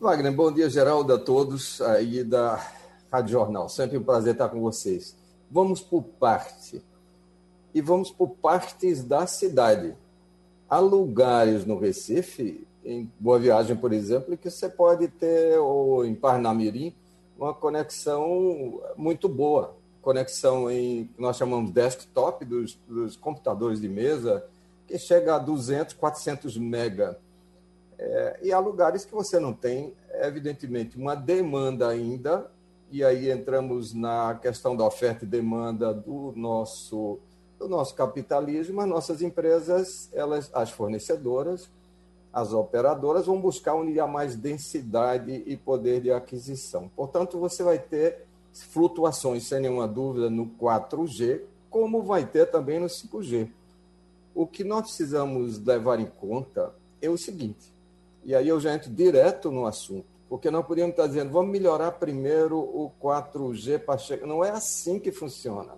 Wagner, 0.00 0.34
bom 0.34 0.52
dia, 0.52 0.68
Geraldo, 0.68 1.14
a 1.14 1.18
todos 1.18 1.80
aí 1.80 2.24
da 2.24 2.60
Rádio 3.10 3.30
Jornal. 3.30 3.68
Sempre 3.68 3.96
um 3.96 4.02
prazer 4.02 4.32
estar 4.32 4.48
com 4.48 4.60
vocês. 4.60 5.16
Vamos 5.48 5.80
por 5.80 6.02
parte. 6.02 6.82
E 7.72 7.80
vamos 7.80 8.10
por 8.10 8.30
partes 8.30 9.04
da 9.04 9.26
cidade. 9.28 9.94
Há 10.68 10.80
lugares 10.80 11.64
no 11.64 11.78
Recife, 11.78 12.66
em 12.84 13.10
Boa 13.20 13.38
Viagem, 13.38 13.76
por 13.76 13.92
exemplo, 13.92 14.36
que 14.36 14.50
você 14.50 14.68
pode 14.68 15.06
ter, 15.06 15.56
ou 15.58 16.04
em 16.04 16.14
Parnamirim, 16.14 16.92
uma 17.38 17.54
conexão 17.54 18.80
muito 18.96 19.28
boa. 19.28 19.76
Conexão 20.02 20.70
em, 20.70 21.08
nós 21.16 21.36
chamamos 21.36 21.70
desktop, 21.70 22.44
dos, 22.44 22.78
dos 22.88 23.16
computadores 23.16 23.80
de 23.80 23.88
mesa, 23.88 24.44
que 24.86 24.98
chega 24.98 25.34
a 25.34 25.38
200, 25.38 25.94
400 25.94 26.56
mega. 26.56 27.18
É, 27.98 28.40
e 28.42 28.52
há 28.52 28.58
lugares 28.58 29.04
que 29.04 29.12
você 29.12 29.38
não 29.40 29.52
tem, 29.52 29.94
evidentemente, 30.22 30.96
uma 30.96 31.14
demanda 31.14 31.88
ainda, 31.88 32.50
e 32.90 33.02
aí 33.02 33.30
entramos 33.30 33.92
na 33.92 34.38
questão 34.40 34.76
da 34.76 34.84
oferta 34.84 35.24
e 35.24 35.28
demanda 35.28 35.92
do 35.92 36.32
nosso, 36.36 37.18
do 37.58 37.68
nosso 37.68 37.94
capitalismo. 37.94 38.80
As 38.80 38.88
nossas 38.88 39.22
empresas, 39.22 40.08
elas, 40.12 40.50
as 40.54 40.70
fornecedoras, 40.70 41.68
as 42.32 42.52
operadoras 42.52 43.26
vão 43.26 43.40
buscar 43.40 43.74
onde 43.74 43.98
há 43.98 44.06
mais 44.06 44.36
densidade 44.36 45.42
e 45.46 45.56
poder 45.56 46.00
de 46.00 46.12
aquisição. 46.12 46.88
Portanto, 46.94 47.40
você 47.40 47.62
vai 47.62 47.78
ter 47.78 48.26
flutuações, 48.52 49.48
sem 49.48 49.60
nenhuma 49.60 49.88
dúvida, 49.88 50.30
no 50.30 50.46
4G, 50.46 51.40
como 51.70 52.02
vai 52.02 52.24
ter 52.24 52.50
também 52.50 52.78
no 52.78 52.86
5G. 52.86 53.48
O 54.36 54.46
que 54.46 54.62
nós 54.62 54.82
precisamos 54.82 55.58
levar 55.64 55.98
em 55.98 56.04
conta 56.04 56.70
é 57.00 57.08
o 57.08 57.16
seguinte, 57.16 57.72
e 58.22 58.34
aí 58.34 58.46
eu 58.46 58.60
já 58.60 58.74
entro 58.74 58.90
direto 58.90 59.50
no 59.50 59.64
assunto, 59.64 60.04
porque 60.28 60.50
nós 60.50 60.66
podíamos 60.66 60.90
estar 60.90 61.06
dizendo, 61.06 61.32
vamos 61.32 61.50
melhorar 61.50 61.92
primeiro 61.92 62.58
o 62.58 62.92
4G 63.02 63.78
para 63.78 63.96
chegar. 63.96 64.26
Não 64.26 64.44
é 64.44 64.50
assim 64.50 64.98
que 64.98 65.10
funciona. 65.10 65.72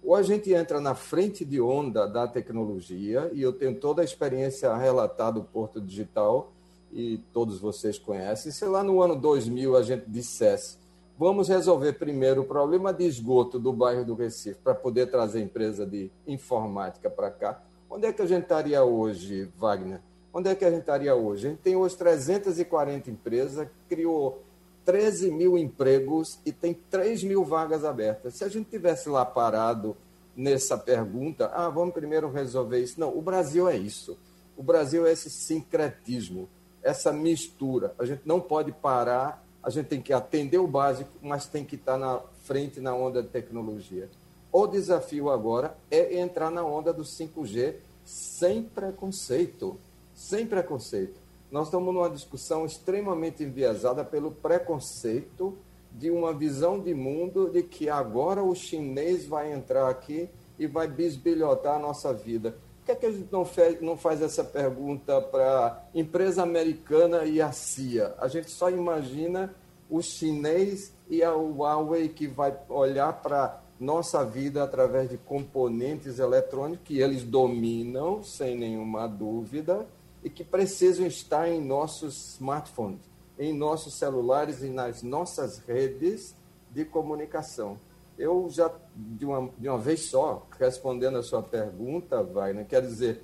Ou 0.00 0.14
a 0.14 0.22
gente 0.22 0.54
entra 0.54 0.80
na 0.80 0.94
frente 0.94 1.44
de 1.44 1.60
onda 1.60 2.06
da 2.06 2.28
tecnologia, 2.28 3.32
e 3.32 3.42
eu 3.42 3.52
tenho 3.52 3.74
toda 3.74 4.00
a 4.00 4.04
experiência 4.04 4.72
relatada 4.76 5.40
do 5.40 5.42
Porto 5.44 5.80
Digital, 5.80 6.52
e 6.92 7.18
todos 7.32 7.58
vocês 7.58 7.98
conhecem. 7.98 8.52
Se 8.52 8.64
lá 8.64 8.84
no 8.84 9.02
ano 9.02 9.16
2000 9.16 9.76
a 9.76 9.82
gente 9.82 10.04
dissesse, 10.06 10.76
vamos 11.18 11.48
resolver 11.48 11.94
primeiro 11.94 12.42
o 12.42 12.44
problema 12.44 12.92
de 12.92 13.04
esgoto 13.04 13.58
do 13.58 13.72
bairro 13.72 14.04
do 14.04 14.14
Recife, 14.14 14.60
para 14.62 14.72
poder 14.72 15.10
trazer 15.10 15.42
empresa 15.42 15.84
de 15.84 16.12
informática 16.28 17.10
para 17.10 17.28
cá, 17.28 17.60
Onde 17.90 18.06
é 18.06 18.12
que 18.12 18.20
a 18.20 18.26
gente 18.26 18.42
estaria 18.42 18.82
hoje, 18.84 19.50
Wagner? 19.56 20.00
Onde 20.32 20.50
é 20.50 20.54
que 20.54 20.64
a 20.64 20.70
gente 20.70 20.80
estaria 20.80 21.14
hoje? 21.14 21.46
A 21.46 21.50
gente 21.50 21.60
tem 21.60 21.74
hoje 21.74 21.96
340 21.96 23.10
empresas, 23.10 23.66
criou 23.88 24.42
13 24.84 25.30
mil 25.30 25.56
empregos 25.56 26.38
e 26.44 26.52
tem 26.52 26.74
3 26.74 27.24
mil 27.24 27.44
vagas 27.44 27.84
abertas. 27.84 28.34
Se 28.34 28.44
a 28.44 28.48
gente 28.48 28.68
tivesse 28.68 29.08
lá 29.08 29.24
parado 29.24 29.96
nessa 30.36 30.76
pergunta, 30.76 31.50
ah, 31.54 31.68
vamos 31.68 31.94
primeiro 31.94 32.30
resolver 32.30 32.80
isso. 32.80 33.00
Não, 33.00 33.16
o 33.16 33.22
Brasil 33.22 33.68
é 33.68 33.76
isso. 33.76 34.18
O 34.56 34.62
Brasil 34.62 35.06
é 35.06 35.12
esse 35.12 35.30
sincretismo, 35.30 36.48
essa 36.82 37.12
mistura. 37.12 37.94
A 37.98 38.04
gente 38.04 38.22
não 38.24 38.40
pode 38.40 38.70
parar, 38.70 39.44
a 39.62 39.70
gente 39.70 39.86
tem 39.86 40.00
que 40.00 40.12
atender 40.12 40.58
o 40.58 40.66
básico, 40.66 41.10
mas 41.22 41.46
tem 41.46 41.64
que 41.64 41.74
estar 41.74 41.96
na 41.96 42.20
frente 42.42 42.80
na 42.80 42.94
onda 42.94 43.22
de 43.22 43.28
tecnologia. 43.28 44.08
O 44.50 44.66
desafio 44.66 45.30
agora 45.30 45.76
é 45.90 46.18
entrar 46.18 46.50
na 46.50 46.64
onda 46.64 46.92
do 46.92 47.02
5G 47.02 47.76
sem 48.04 48.62
preconceito. 48.62 49.78
Sem 50.14 50.46
preconceito. 50.46 51.20
Nós 51.50 51.66
estamos 51.66 51.94
numa 51.94 52.10
discussão 52.10 52.64
extremamente 52.64 53.42
enviesada 53.42 54.04
pelo 54.04 54.30
preconceito 54.30 55.56
de 55.92 56.10
uma 56.10 56.32
visão 56.32 56.80
de 56.80 56.94
mundo 56.94 57.50
de 57.50 57.62
que 57.62 57.88
agora 57.88 58.42
o 58.42 58.54
chinês 58.54 59.26
vai 59.26 59.52
entrar 59.52 59.88
aqui 59.88 60.28
e 60.58 60.66
vai 60.66 60.88
bisbilhotar 60.88 61.76
a 61.76 61.78
nossa 61.78 62.12
vida. 62.12 62.52
Por 62.52 62.86
que, 62.86 62.92
é 62.92 62.94
que 62.94 63.06
a 63.06 63.12
gente 63.12 63.28
não 63.30 63.44
faz, 63.44 63.80
não 63.82 63.96
faz 63.96 64.22
essa 64.22 64.42
pergunta 64.42 65.20
para 65.20 65.66
a 65.66 65.98
empresa 65.98 66.42
americana 66.42 67.24
e 67.24 67.40
a 67.40 67.52
CIA? 67.52 68.14
A 68.18 68.28
gente 68.28 68.50
só 68.50 68.70
imagina 68.70 69.54
o 69.90 70.00
chinês 70.02 70.92
e 71.08 71.22
a 71.22 71.32
Huawei 71.32 72.08
que 72.08 72.26
vai 72.26 72.58
olhar 72.68 73.12
para 73.22 73.62
nossa 73.78 74.24
vida 74.24 74.62
através 74.62 75.08
de 75.08 75.16
componentes 75.16 76.18
eletrônicos 76.18 76.84
que 76.84 77.00
eles 77.00 77.22
dominam, 77.22 78.22
sem 78.22 78.56
nenhuma 78.56 79.06
dúvida, 79.06 79.86
e 80.22 80.28
que 80.28 80.42
precisam 80.42 81.06
estar 81.06 81.48
em 81.48 81.60
nossos 81.60 82.34
smartphones 82.34 83.08
em 83.38 83.52
nossos 83.52 83.94
celulares 83.94 84.62
e 84.62 84.68
nas 84.68 85.02
nossas 85.02 85.58
redes 85.58 86.34
de 86.70 86.84
comunicação. 86.84 87.78
Eu 88.18 88.48
já, 88.50 88.70
de 88.96 89.24
uma, 89.24 89.48
de 89.56 89.68
uma 89.68 89.78
vez 89.78 90.06
só, 90.06 90.44
respondendo 90.58 91.18
a 91.18 91.22
sua 91.22 91.40
pergunta, 91.40 92.22
Wagner, 92.22 92.66
quer 92.66 92.82
dizer, 92.82 93.22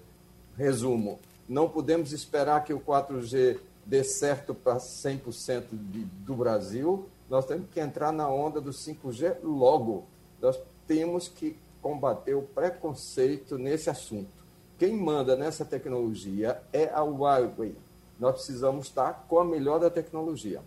resumo, 0.57 1.19
não 1.49 1.69
podemos 1.69 2.13
esperar 2.13 2.63
que 2.63 2.73
o 2.73 2.79
4G 2.79 3.59
dê 3.85 4.05
certo 4.05 4.55
para 4.55 4.77
100% 4.77 5.65
de, 5.73 6.05
do 6.05 6.37
Brasil, 6.37 7.09
nós 7.29 7.45
temos 7.45 7.69
que 7.71 7.81
entrar 7.81 8.13
na 8.13 8.29
onda 8.29 8.61
do 8.61 8.71
5G 8.71 9.39
logo. 9.43 10.07
Nós 10.45 10.61
temos 10.87 11.27
que 11.27 11.57
combater 11.81 12.35
o 12.35 12.43
preconceito 12.43 13.57
nesse 13.57 13.89
assunto. 13.89 14.45
Quem 14.79 14.95
manda 14.95 15.35
nessa 15.37 15.65
tecnologia 15.65 16.61
é 16.71 16.91
a 16.93 17.01
Huawei, 17.01 17.75
nós 18.21 18.35
precisamos 18.35 18.89
estar 18.89 19.25
com 19.27 19.39
a 19.39 19.45
melhor 19.45 19.81
da 19.81 19.89
tecnologia. 19.89 20.61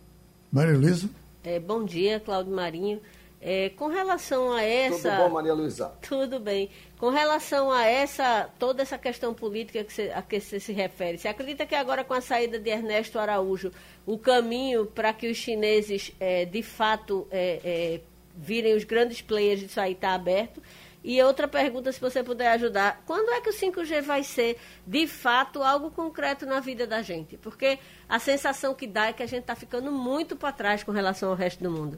Maria 0.52 0.76
Luísa? 0.76 1.08
É, 1.44 1.60
bom 1.60 1.86
dia, 1.86 2.20
Cláudio 2.20 2.56
Marinho. 2.56 3.00
É, 3.40 3.70
com 3.70 3.86
relação 3.86 4.52
a 4.52 4.64
essa. 4.64 5.12
Tudo 5.12 5.24
bom, 5.24 5.30
Maria 5.30 5.54
Luísa? 5.54 5.92
Tudo 6.02 6.40
bem. 6.40 6.72
Com 6.98 7.12
relação 7.12 7.72
a 7.72 7.86
essa, 7.86 8.50
toda 8.58 8.82
essa 8.82 8.98
questão 8.98 9.32
política 9.32 9.84
que 9.84 9.94
você, 9.94 10.12
a 10.12 10.24
que 10.24 10.40
você 10.40 10.60
se 10.60 10.74
refere, 10.74 11.20
você 11.20 11.28
acredita 11.28 11.68
que 11.68 11.76
agora 11.76 12.04
com 12.04 12.16
a 12.16 12.22
saída 12.22 12.58
de 12.58 12.72
Ernesto 12.72 13.20
Araújo, 13.20 13.72
o 14.08 14.18
caminho 14.18 14.88
para 14.88 15.14
que 15.14 15.30
os 15.30 15.38
chineses 15.38 16.12
é, 16.20 16.46
de 16.46 16.64
fato 16.64 17.28
é, 17.30 17.62
é 17.64 18.02
virem 18.38 18.76
os 18.76 18.84
grandes 18.84 19.22
players 19.22 19.60
disso 19.60 19.80
aí 19.80 19.94
está 19.94 20.14
aberto? 20.14 20.62
E 21.04 21.22
outra 21.24 21.48
pergunta, 21.48 21.92
se 21.92 22.02
você 22.02 22.22
puder 22.22 22.50
ajudar, 22.52 23.04
quando 23.06 23.30
é 23.32 23.40
que 23.40 23.50
o 23.50 23.54
5G 23.54 24.02
vai 24.02 24.24
ser, 24.24 24.58
de 24.86 25.08
fato, 25.08 25.64
algo 25.64 25.90
concreto 25.90 26.46
na 26.46 26.60
vida 26.60 26.86
da 26.86 27.02
gente? 27.02 27.38
Porque 27.38 27.80
a 28.10 28.20
sensação 28.20 28.74
que 28.74 28.86
dá 28.86 29.08
é 29.08 29.14
que 29.14 29.24
a 29.24 29.28
gente 29.28 29.42
está 29.42 29.56
ficando 29.56 29.92
muito 29.92 30.36
para 30.36 30.52
trás 30.52 30.84
com 30.84 30.92
relação 30.92 31.30
ao 31.30 31.36
resto 31.36 31.64
do 31.64 31.72
mundo. 31.72 31.98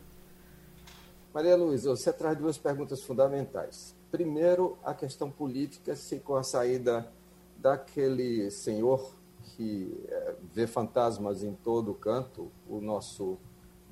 Maria 1.33 1.55
Luísa, 1.55 1.89
você 1.89 2.13
traz 2.13 2.37
duas 2.37 2.57
perguntas 2.57 3.01
fundamentais. 3.01 3.95
Primeiro, 4.11 4.77
a 4.83 4.93
questão 4.93 5.29
política, 5.31 5.95
se 5.95 6.19
com 6.19 6.35
a 6.35 6.43
saída 6.43 7.11
daquele 7.57 8.49
senhor 8.51 9.15
que 9.41 10.05
é, 10.07 10.35
vê 10.53 10.67
fantasmas 10.67 11.43
em 11.43 11.53
todo 11.53 11.93
canto, 11.93 12.51
o 12.67 12.79
nosso 12.79 13.37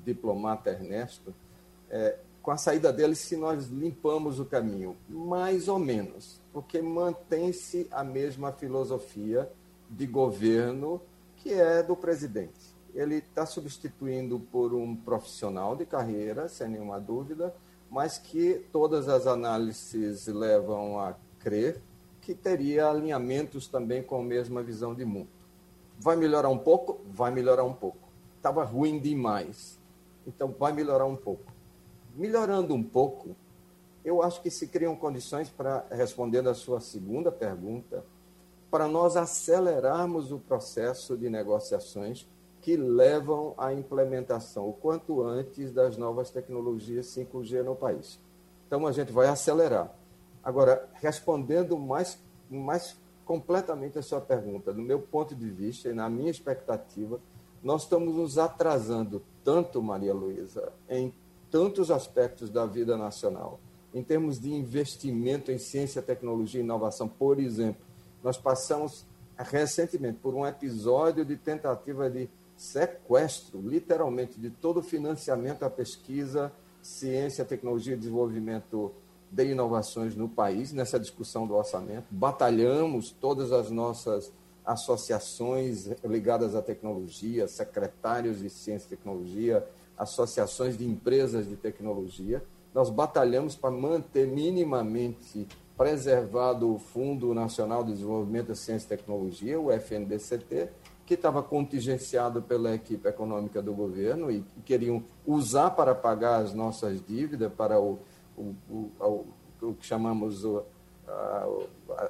diplomata 0.04 0.70
Ernesto, 0.70 1.34
é, 1.90 2.18
com 2.48 2.52
a 2.52 2.56
saída 2.56 2.90
dele 2.90 3.14
se 3.14 3.36
nós 3.36 3.66
limpamos 3.66 4.40
o 4.40 4.44
caminho? 4.46 4.96
Mais 5.06 5.68
ou 5.68 5.78
menos, 5.78 6.40
porque 6.50 6.80
mantém-se 6.80 7.86
a 7.90 8.02
mesma 8.02 8.52
filosofia 8.52 9.52
de 9.90 10.06
governo 10.06 10.98
que 11.36 11.52
é 11.52 11.82
do 11.82 11.94
presidente. 11.94 12.74
Ele 12.94 13.16
está 13.16 13.44
substituindo 13.44 14.40
por 14.40 14.72
um 14.72 14.96
profissional 14.96 15.76
de 15.76 15.84
carreira, 15.84 16.48
sem 16.48 16.68
nenhuma 16.68 16.98
dúvida, 16.98 17.54
mas 17.90 18.16
que 18.16 18.64
todas 18.72 19.10
as 19.10 19.26
análises 19.26 20.26
levam 20.26 20.98
a 20.98 21.14
crer 21.40 21.82
que 22.22 22.34
teria 22.34 22.88
alinhamentos 22.88 23.68
também 23.68 24.02
com 24.02 24.22
a 24.22 24.24
mesma 24.24 24.62
visão 24.62 24.94
de 24.94 25.04
mundo. 25.04 25.28
Vai 25.98 26.16
melhorar 26.16 26.48
um 26.48 26.56
pouco? 26.56 26.98
Vai 27.12 27.30
melhorar 27.30 27.64
um 27.64 27.74
pouco. 27.74 28.08
Estava 28.38 28.64
ruim 28.64 28.98
demais. 28.98 29.78
Então, 30.26 30.54
vai 30.58 30.72
melhorar 30.72 31.04
um 31.04 31.16
pouco 31.16 31.57
melhorando 32.18 32.74
um 32.74 32.82
pouco, 32.82 33.36
eu 34.04 34.22
acho 34.22 34.42
que 34.42 34.50
se 34.50 34.66
criam 34.66 34.96
condições 34.96 35.48
para, 35.48 35.86
respondendo 35.90 36.50
a 36.50 36.54
sua 36.54 36.80
segunda 36.80 37.30
pergunta, 37.30 38.04
para 38.68 38.88
nós 38.88 39.16
acelerarmos 39.16 40.32
o 40.32 40.38
processo 40.38 41.16
de 41.16 41.30
negociações 41.30 42.28
que 42.60 42.76
levam 42.76 43.54
à 43.56 43.72
implementação 43.72 44.68
o 44.68 44.72
quanto 44.72 45.22
antes 45.22 45.72
das 45.72 45.96
novas 45.96 46.30
tecnologias 46.30 47.06
5G 47.06 47.62
no 47.62 47.76
país. 47.76 48.18
Então 48.66 48.84
a 48.86 48.92
gente 48.92 49.12
vai 49.12 49.28
acelerar. 49.28 49.94
Agora, 50.42 50.88
respondendo 50.94 51.78
mais, 51.78 52.18
mais 52.50 52.96
completamente 53.24 53.98
a 53.98 54.02
sua 54.02 54.20
pergunta, 54.20 54.72
do 54.72 54.82
meu 54.82 55.00
ponto 55.00 55.36
de 55.36 55.48
vista 55.48 55.88
e 55.88 55.94
na 55.94 56.10
minha 56.10 56.30
expectativa, 56.30 57.20
nós 57.62 57.84
estamos 57.84 58.16
nos 58.16 58.38
atrasando 58.38 59.22
tanto, 59.44 59.80
Maria 59.80 60.12
Luísa, 60.12 60.72
em 60.88 61.12
tantos 61.50 61.90
aspectos 61.90 62.50
da 62.50 62.66
vida 62.66 62.96
nacional. 62.96 63.60
Em 63.92 64.02
termos 64.02 64.38
de 64.38 64.52
investimento 64.52 65.50
em 65.50 65.58
ciência, 65.58 66.02
tecnologia 66.02 66.60
e 66.60 66.64
inovação, 66.64 67.08
por 67.08 67.40
exemplo, 67.40 67.82
nós 68.22 68.36
passamos 68.36 69.06
recentemente 69.36 70.18
por 70.20 70.34
um 70.34 70.46
episódio 70.46 71.24
de 71.24 71.36
tentativa 71.36 72.10
de 72.10 72.28
sequestro, 72.56 73.60
literalmente, 73.60 74.38
de 74.38 74.50
todo 74.50 74.80
o 74.80 74.82
financiamento 74.82 75.62
à 75.62 75.70
pesquisa, 75.70 76.52
ciência, 76.82 77.44
tecnologia 77.44 77.94
e 77.94 77.96
desenvolvimento 77.96 78.92
de 79.30 79.44
inovações 79.46 80.16
no 80.16 80.28
país, 80.28 80.72
nessa 80.72 80.98
discussão 80.98 81.46
do 81.46 81.54
orçamento. 81.54 82.06
Batalhamos 82.10 83.10
todas 83.10 83.52
as 83.52 83.70
nossas 83.70 84.32
associações 84.64 85.88
ligadas 86.04 86.54
à 86.54 86.60
tecnologia, 86.60 87.46
secretários 87.48 88.40
de 88.40 88.50
ciência 88.50 88.86
e 88.86 88.90
tecnologia, 88.90 89.66
associações 89.98 90.76
de 90.78 90.86
empresas 90.86 91.48
de 91.48 91.56
tecnologia. 91.56 92.42
Nós 92.74 92.90
batalhamos 92.90 93.56
para 93.56 93.70
manter 93.70 94.26
minimamente 94.26 95.46
preservado 95.76 96.74
o 96.74 96.78
Fundo 96.78 97.34
Nacional 97.34 97.84
de 97.84 97.92
Desenvolvimento 97.92 98.48
da 98.48 98.54
Ciência 98.54 98.86
e 98.86 98.88
Tecnologia, 98.88 99.60
o 99.60 99.70
FNDCT, 99.72 100.70
que 101.06 101.14
estava 101.14 101.42
contingenciado 101.42 102.42
pela 102.42 102.74
equipe 102.74 103.08
econômica 103.08 103.62
do 103.62 103.72
governo 103.72 104.30
e 104.30 104.44
queriam 104.64 105.02
usar 105.26 105.70
para 105.70 105.94
pagar 105.94 106.42
as 106.42 106.52
nossas 106.52 107.00
dívidas, 107.04 107.50
para 107.52 107.80
o, 107.80 107.98
o, 108.36 108.54
o, 109.00 109.26
o 109.62 109.74
que 109.74 109.86
chamamos 109.86 110.44
o, 110.44 110.62
a, 111.06 111.48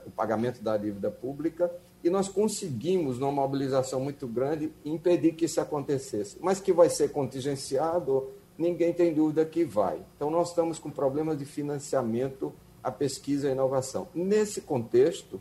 o 0.06 0.10
pagamento 0.10 0.62
da 0.62 0.76
dívida 0.76 1.10
pública 1.10 1.70
e 2.02 2.10
nós 2.10 2.28
conseguimos, 2.28 3.18
numa 3.18 3.32
mobilização 3.32 4.00
muito 4.00 4.26
grande, 4.26 4.72
impedir 4.84 5.32
que 5.32 5.46
isso 5.46 5.60
acontecesse. 5.60 6.38
Mas 6.40 6.60
que 6.60 6.72
vai 6.72 6.88
ser 6.88 7.10
contingenciado, 7.10 8.28
ninguém 8.56 8.92
tem 8.92 9.12
dúvida 9.12 9.44
que 9.44 9.64
vai. 9.64 10.00
Então, 10.16 10.30
nós 10.30 10.50
estamos 10.50 10.78
com 10.78 10.90
problemas 10.90 11.38
de 11.38 11.44
financiamento 11.44 12.52
à 12.82 12.90
pesquisa 12.90 13.48
e 13.48 13.52
inovação. 13.52 14.08
Nesse 14.14 14.60
contexto, 14.60 15.40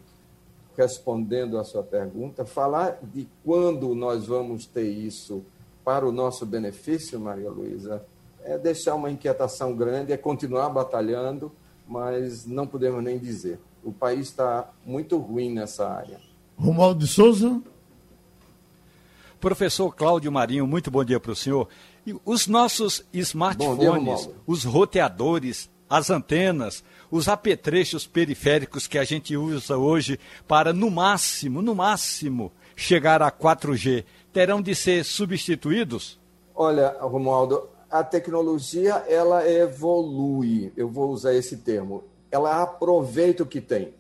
respondendo 0.76 1.58
à 1.58 1.64
sua 1.64 1.84
pergunta, 1.84 2.46
falar 2.46 3.00
de 3.04 3.28
quando 3.44 3.94
nós 3.94 4.26
vamos 4.26 4.66
ter 4.66 4.88
isso 4.88 5.44
para 5.84 6.08
o 6.08 6.12
nosso 6.12 6.46
benefício, 6.46 7.20
Maria 7.20 7.50
Luísa, 7.50 8.04
é 8.44 8.58
deixar 8.58 8.96
uma 8.96 9.12
inquietação 9.12 9.76
grande, 9.76 10.12
é 10.12 10.18
continuar 10.18 10.70
batalhando, 10.70 11.52
mas 11.88 12.46
não 12.46 12.68
podemos 12.68 13.04
nem 13.04 13.18
dizer. 13.18 13.60
O 13.84 13.92
país 13.92 14.28
está 14.28 14.72
muito 14.86 15.18
ruim 15.18 15.54
nessa 15.54 15.88
área. 15.88 16.27
Romualdo 16.58 17.06
de 17.06 17.08
Souza. 17.08 17.62
Professor 19.40 19.94
Cláudio 19.96 20.32
Marinho, 20.32 20.66
muito 20.66 20.90
bom 20.90 21.04
dia 21.04 21.20
para 21.20 21.32
o 21.32 21.36
senhor. 21.36 21.70
E 22.06 22.16
os 22.26 22.48
nossos 22.48 23.06
smartphones, 23.14 24.22
dia, 24.22 24.36
os 24.48 24.64
roteadores, 24.64 25.70
as 25.88 26.10
antenas, 26.10 26.84
os 27.12 27.30
apetrechos 27.30 28.08
periféricos 28.08 28.88
que 28.88 28.98
a 28.98 29.04
gente 29.04 29.38
usa 29.38 29.78
hoje 29.78 30.20
para, 30.48 30.74
no 30.74 30.90
máximo, 30.90 31.62
no 31.62 31.76
máximo, 31.76 32.52
chegar 32.76 33.22
a 33.22 33.32
4G, 33.32 34.04
terão 34.34 34.60
de 34.60 34.74
ser 34.74 35.06
substituídos? 35.06 36.20
Olha, 36.56 36.98
Romualdo, 37.00 37.70
a 37.92 38.04
tecnologia 38.04 39.06
ela 39.08 39.48
evolui, 39.48 40.74
eu 40.76 40.90
vou 40.90 41.12
usar 41.12 41.36
esse 41.36 41.58
termo 41.58 42.04
ela 42.32 42.62
aproveita 42.62 43.44
o 43.44 43.46
que 43.46 43.62
tem. 43.62 43.94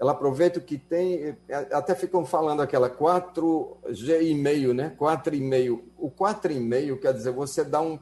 Ela 0.00 0.12
aproveita 0.12 0.58
o 0.58 0.62
que 0.62 0.78
tem, 0.78 1.36
é, 1.46 1.56
até 1.72 1.94
ficam 1.94 2.24
falando 2.24 2.62
aquela 2.62 2.88
4G 2.88 4.22
e 4.22 4.34
meio, 4.34 4.72
né? 4.72 4.96
4,5. 4.98 5.82
O 5.98 6.10
4,5 6.10 6.98
quer 6.98 7.12
dizer 7.12 7.30
você 7.32 7.62
dá 7.62 7.82
um, 7.82 7.98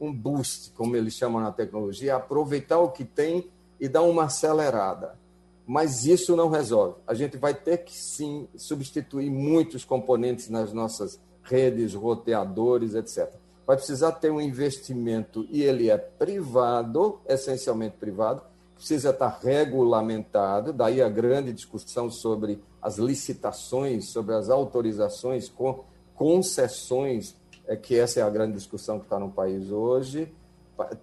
um 0.00 0.12
boost, 0.12 0.70
como 0.70 0.94
eles 0.94 1.14
chamam 1.14 1.42
na 1.42 1.50
tecnologia, 1.50 2.14
aproveitar 2.14 2.78
o 2.78 2.92
que 2.92 3.04
tem 3.04 3.50
e 3.80 3.88
dar 3.88 4.02
uma 4.02 4.26
acelerada. 4.26 5.18
Mas 5.66 6.04
isso 6.04 6.36
não 6.36 6.48
resolve. 6.48 7.00
A 7.04 7.14
gente 7.14 7.36
vai 7.36 7.52
ter 7.52 7.78
que 7.78 7.96
sim 7.96 8.48
substituir 8.56 9.28
muitos 9.28 9.84
componentes 9.84 10.48
nas 10.48 10.72
nossas 10.72 11.20
redes, 11.42 11.94
roteadores, 11.94 12.94
etc. 12.94 13.28
Vai 13.66 13.76
precisar 13.76 14.12
ter 14.12 14.30
um 14.30 14.40
investimento 14.40 15.44
e 15.50 15.62
ele 15.64 15.90
é 15.90 15.98
privado, 15.98 17.20
essencialmente 17.26 17.96
privado, 17.96 18.42
precisa 18.80 19.10
estar 19.10 19.38
regulamentado, 19.42 20.72
daí 20.72 21.02
a 21.02 21.08
grande 21.10 21.52
discussão 21.52 22.10
sobre 22.10 22.64
as 22.80 22.96
licitações, 22.96 24.08
sobre 24.08 24.34
as 24.34 24.48
autorizações, 24.48 25.50
com 25.50 25.84
concessões, 26.14 27.36
é 27.66 27.76
que 27.76 27.94
essa 27.94 28.20
é 28.20 28.22
a 28.22 28.30
grande 28.30 28.54
discussão 28.54 28.98
que 28.98 29.04
está 29.04 29.18
no 29.18 29.30
país 29.30 29.70
hoje, 29.70 30.34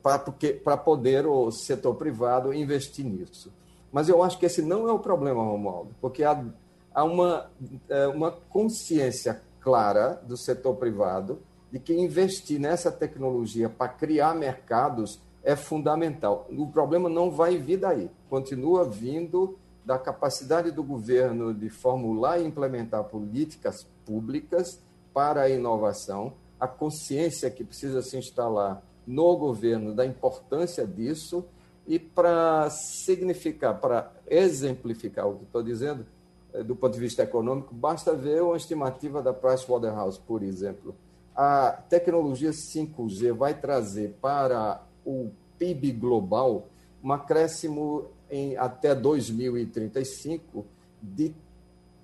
para 0.02 0.76
poder 0.76 1.28
o 1.28 1.52
setor 1.52 1.94
privado 1.94 2.52
investir 2.52 3.06
nisso. 3.06 3.54
Mas 3.92 4.10
eu 4.10 4.24
acho 4.24 4.40
que 4.40 4.48
esse 4.48 4.64
não 4.64 4.90
é 4.90 4.92
o 4.92 4.98
problema, 4.98 5.44
Romualdo, 5.44 5.96
porque 6.02 6.24
há, 6.24 6.44
há 6.92 7.04
uma, 7.04 7.52
é, 7.88 8.08
uma 8.08 8.32
consciência 8.32 9.44
clara 9.62 10.20
do 10.26 10.36
setor 10.36 10.78
privado 10.78 11.44
de 11.72 11.78
que 11.78 11.94
investir 11.94 12.60
nessa 12.60 12.92
tecnologia 12.92 13.70
para 13.70 13.90
criar 13.90 14.34
mercados 14.34 15.22
é 15.48 15.56
fundamental. 15.56 16.46
O 16.52 16.68
problema 16.68 17.08
não 17.08 17.32
vai 17.32 17.58
vir 17.58 17.78
daí, 17.78 18.12
continua 18.30 18.84
vindo 18.84 19.58
da 19.86 19.98
capacidade 19.98 20.72
do 20.72 20.84
governo 20.84 21.54
de 21.54 21.70
formular 21.70 22.38
e 22.38 22.46
implementar 22.46 23.06
políticas 23.06 23.88
públicas 24.06 24.84
para 25.14 25.44
a 25.44 25.50
inovação, 25.50 26.34
a 26.60 26.68
consciência 26.68 27.50
que 27.50 27.64
precisa 27.64 28.02
se 28.02 28.18
instalar 28.18 28.84
no 29.08 29.38
governo 29.38 29.96
da 29.96 30.06
importância 30.06 30.86
disso 30.86 31.46
e 31.88 31.98
para 31.98 32.70
significar, 32.70 33.80
para 33.80 34.12
exemplificar 34.28 35.30
o 35.30 35.38
que 35.38 35.46
estou 35.46 35.64
dizendo, 35.64 36.06
eh, 36.54 36.62
do 36.62 36.76
ponto 36.76 36.94
de 36.94 37.00
vista 37.00 37.24
econômico, 37.24 37.74
basta 37.74 38.14
ver 38.14 38.44
uma 38.44 38.58
estimativa 38.58 39.24
da 39.24 39.32
Pricewaterhouse, 39.34 40.20
por 40.20 40.44
exemplo. 40.44 40.94
A 41.34 41.72
tecnologia 41.72 42.52
5G 42.52 43.32
vai 43.32 43.54
trazer 43.54 44.18
para 44.20 44.86
o 45.08 45.32
PIB 45.58 45.94
global 45.94 46.68
um 47.04 47.14
acréscimo 47.14 48.06
em 48.30 48.58
até 48.58 48.94
2035 48.94 50.66
de 51.02 51.34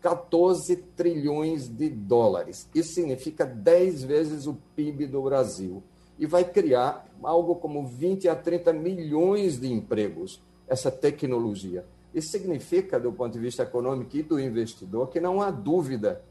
14 0.01 0.75
trilhões 0.95 1.67
de 1.67 1.89
dólares. 1.89 2.69
Isso 2.73 2.93
significa 2.93 3.45
10 3.45 4.03
vezes 4.03 4.47
o 4.47 4.57
PIB 4.75 5.07
do 5.07 5.21
Brasil 5.21 5.83
e 6.17 6.25
vai 6.25 6.43
criar 6.45 7.05
algo 7.21 7.55
como 7.55 7.85
20 7.85 8.29
a 8.29 8.35
30 8.35 8.71
milhões 8.71 9.59
de 9.59 9.71
empregos, 9.71 10.41
essa 10.67 10.91
tecnologia. 10.91 11.85
Isso 12.13 12.29
significa, 12.29 12.99
do 12.99 13.11
ponto 13.11 13.33
de 13.33 13.39
vista 13.39 13.63
econômico 13.63 14.15
e 14.15 14.23
do 14.23 14.39
investidor, 14.39 15.09
que 15.09 15.19
não 15.19 15.41
há 15.41 15.49
dúvida 15.49 16.21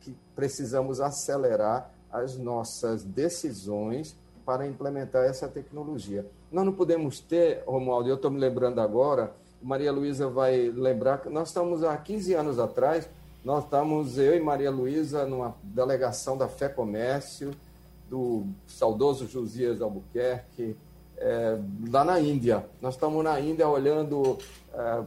que 0.00 0.14
precisamos 0.34 1.00
acelerar 1.00 1.92
as 2.10 2.36
nossas 2.38 3.04
decisões 3.04 4.16
para 4.46 4.66
implementar 4.66 5.24
essa 5.24 5.48
tecnologia. 5.48 6.24
Nós 6.52 6.64
não 6.64 6.72
podemos 6.72 7.18
ter, 7.18 7.64
Romualdo, 7.66 8.08
eu 8.08 8.14
estou 8.14 8.30
me 8.30 8.38
lembrando 8.38 8.80
agora, 8.80 9.34
Maria 9.60 9.90
Luísa 9.90 10.28
vai 10.28 10.70
lembrar 10.70 11.20
que 11.20 11.28
nós 11.28 11.48
estamos 11.48 11.82
há 11.82 11.96
15 11.96 12.34
anos 12.34 12.58
atrás, 12.60 13.08
nós 13.44 13.64
estamos, 13.64 14.16
eu 14.16 14.36
e 14.36 14.40
Maria 14.40 14.70
Luísa, 14.70 15.26
numa 15.26 15.56
delegação 15.62 16.38
da 16.38 16.48
Fé 16.48 16.68
Comércio, 16.68 17.50
do 18.08 18.46
saudoso 18.66 19.26
Josias 19.26 19.82
Albuquerque, 19.82 20.76
é, 21.16 21.58
lá 21.90 22.04
na 22.04 22.20
Índia. 22.20 22.64
Nós 22.80 22.94
estamos 22.94 23.22
na 23.24 23.40
Índia 23.40 23.68
olhando 23.68 24.38
é, 24.72 25.02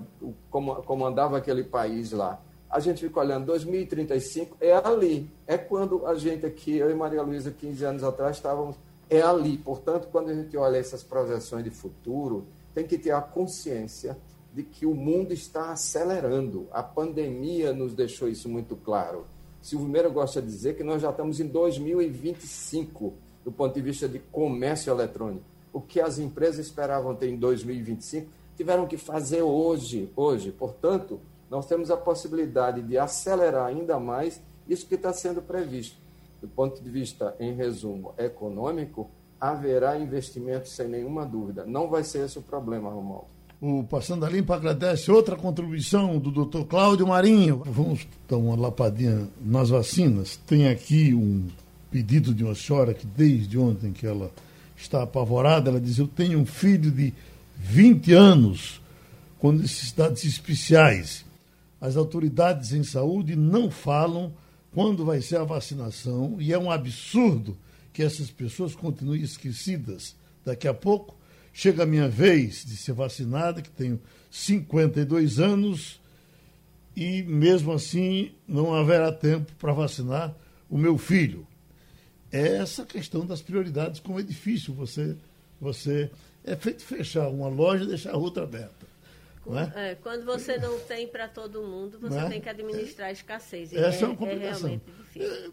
como, 0.50 1.06
andava 1.06 1.38
aquele 1.38 1.64
país 1.64 2.12
lá. 2.12 2.40
A 2.70 2.80
gente 2.80 3.02
fica 3.02 3.20
olhando, 3.20 3.46
2035 3.46 4.58
é 4.60 4.74
ali. 4.74 5.30
É 5.48 5.58
quando 5.58 6.06
a 6.06 6.14
gente 6.16 6.46
aqui, 6.46 6.78
eu 6.78 6.92
e 6.92 6.94
Maria 6.94 7.22
Luísa, 7.22 7.52
15 7.52 7.86
anos 7.86 8.04
atrás, 8.04 8.36
estávamos. 8.36 8.76
É 9.10 9.22
ali. 9.22 9.57
Portanto, 9.57 10.07
quando 10.12 10.30
a 10.30 10.34
gente 10.34 10.55
olha 10.55 10.78
essas 10.78 11.03
projeções 11.03 11.64
de 11.64 11.70
futuro, 11.70 12.45
tem 12.74 12.86
que 12.86 12.97
ter 12.97 13.12
a 13.12 13.22
consciência 13.22 14.18
de 14.53 14.64
que 14.64 14.86
o 14.86 14.93
mundo 14.93 15.34
está 15.34 15.72
acelerando. 15.72 16.68
A 16.72 16.84
pandemia 16.84 17.74
nos 17.74 17.93
deixou 17.93 18.28
isso 18.28 18.47
muito 18.49 18.76
claro. 18.76 19.26
Silvio 19.62 19.88
Meira 19.88 20.10
gosta 20.10 20.41
de 20.41 20.47
dizer 20.47 20.76
que 20.76 20.84
nós 20.84 21.01
já 21.01 21.10
estamos 21.10 21.39
em 21.39 21.47
2025 21.47 23.14
do 23.43 23.51
ponto 23.51 23.74
de 23.74 23.82
vista 23.82 24.07
de 24.07 24.20
comércio 24.20 24.91
eletrônico. 24.91 25.43
O 25.72 25.82
que 25.82 25.99
as 25.99 26.18
empresas 26.20 26.66
esperavam 26.66 27.16
ter 27.16 27.30
em 27.30 27.38
2025 27.38 28.28
tiveram 28.55 28.88
que 28.88 28.97
fazer 28.97 29.41
hoje, 29.41 30.12
hoje. 30.16 30.51
Portanto, 30.51 31.20
nós 31.49 31.66
temos 31.66 31.89
a 31.89 31.97
possibilidade 31.97 32.82
de 32.82 32.97
acelerar 32.97 33.68
ainda 33.68 33.99
mais 33.99 34.41
isso 34.68 34.88
que 34.88 34.95
está 34.95 35.12
sendo 35.14 35.41
previsto. 35.41 35.97
Do 36.42 36.48
ponto 36.48 36.82
de 36.82 36.90
vista, 36.90 37.36
em 37.40 37.54
resumo, 37.54 38.14
econômico, 38.18 39.10
haverá 39.40 39.98
investimento 39.98 40.70
sem 40.70 40.88
nenhuma 40.88 41.26
dúvida. 41.26 41.66
Não 41.66 41.90
vai 41.90 42.04
ser 42.04 42.26
esse 42.26 42.40
o 42.40 42.42
problema, 42.42 42.90
Romualdo. 42.90 43.28
O 43.62 43.84
Passando 43.84 44.26
a 44.26 44.30
Limpo 44.30 44.54
agradece 44.54 45.12
outra 45.12 45.36
contribuição 45.36 46.18
do 46.18 46.32
doutor 46.32 46.66
Cláudio 46.66 47.06
Marinho. 47.06 47.62
Vamos 47.66 48.08
dar 48.28 48.38
uma 48.38 48.56
lapadinha 48.56 49.28
nas 49.42 49.70
vacinas. 49.70 50.38
Tem 50.48 50.70
aqui 50.70 51.14
um 51.14 51.48
pedido 51.92 52.34
de 52.34 52.44
uma 52.44 52.56
senhora 52.56 52.94
que 52.94 53.06
desde 53.06 53.58
ontem 53.58 53.92
que 53.92 54.08
ela 54.08 54.32
está 54.78 55.04
apavorada, 55.04 55.70
ela 55.70 55.82
diz, 55.82 55.98
eu 55.98 56.08
tenho 56.08 56.40
um 56.40 56.46
filho 56.46 56.90
de 56.90 57.14
20 57.58 58.14
anos 58.14 58.82
com 59.40 59.52
necessidades 59.52 60.24
especiais. 60.24 61.26
As 61.82 61.98
autoridades 61.98 62.72
em 62.72 62.84
saúde 62.84 63.36
não 63.36 63.70
falam 63.70 64.32
quando 64.72 65.05
vai 65.05 65.22
ser 65.22 65.38
a 65.38 65.43
vacinação 65.43 66.38
e 66.39 66.53
é 66.53 66.59
um 66.59 66.72
absurdo 66.72 67.57
que 67.91 68.03
essas 68.03 68.30
pessoas 68.30 68.76
continuem 68.76 69.22
esquecidas. 69.22 70.15
Daqui 70.45 70.67
a 70.67 70.74
pouco 70.74 71.17
chega 71.51 71.84
a 71.84 71.86
minha 71.86 72.07
vez 72.07 72.63
de 72.65 72.78
ser 72.78 72.93
vacinada, 72.93 73.61
que 73.61 73.70
tenho 73.70 73.99
52 74.32 75.39
anos, 75.39 75.99
e 76.95 77.24
mesmo 77.24 77.72
assim 77.72 78.32
não 78.47 78.74
haverá 78.74 79.11
tempo 79.11 79.51
para 79.57 79.74
vacinar 79.74 80.36
o 80.70 80.78
meu 80.78 80.97
filho. 80.97 81.47
É 82.32 82.57
essa 82.57 82.86
questão 82.86 83.26
das 83.26 83.41
prioridades, 83.41 83.99
como 83.99 84.20
é 84.20 84.24
difícil 84.24 84.74
você. 84.74 85.15
você 85.59 86.11
é 86.43 86.55
feito 86.55 86.84
fechar 86.84 87.28
uma 87.28 87.47
loja 87.47 87.84
e 87.84 87.88
deixar 87.88 88.13
a 88.13 88.17
outra 88.17 88.43
aberta. 88.43 88.79
É? 89.58 89.91
É, 89.91 89.95
quando 89.95 90.26
você 90.26 90.58
não 90.58 90.80
tem 90.80 91.08
para 91.08 91.28
todo 91.28 91.64
mundo, 91.64 91.97
você 92.00 92.18
é? 92.18 92.30
tem 92.30 92.41
que 92.41 92.50
administrar 92.50 93.10
a 93.10 93.12
escassez. 93.12 93.74
Essa 93.74 94.06
é, 94.06 94.08
uma 94.08 94.14
é 94.14 94.18
complicação. 94.18 94.82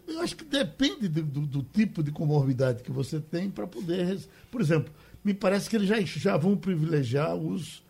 Eu 0.07 0.19
acho 0.21 0.35
que 0.35 0.45
depende 0.45 1.07
do, 1.07 1.23
do, 1.23 1.41
do 1.41 1.63
tipo 1.63 2.03
de 2.03 2.11
comorbidade 2.11 2.83
que 2.83 2.91
você 2.91 3.19
tem 3.19 3.49
para 3.49 3.65
poder. 3.65 4.19
Por 4.51 4.61
exemplo, 4.61 4.93
me 5.23 5.33
parece 5.33 5.69
que 5.69 5.75
eles 5.75 5.87
já, 5.87 5.99
já 6.01 6.37
vão 6.37 6.55
privilegiar 6.55 7.35
os, 7.35 7.83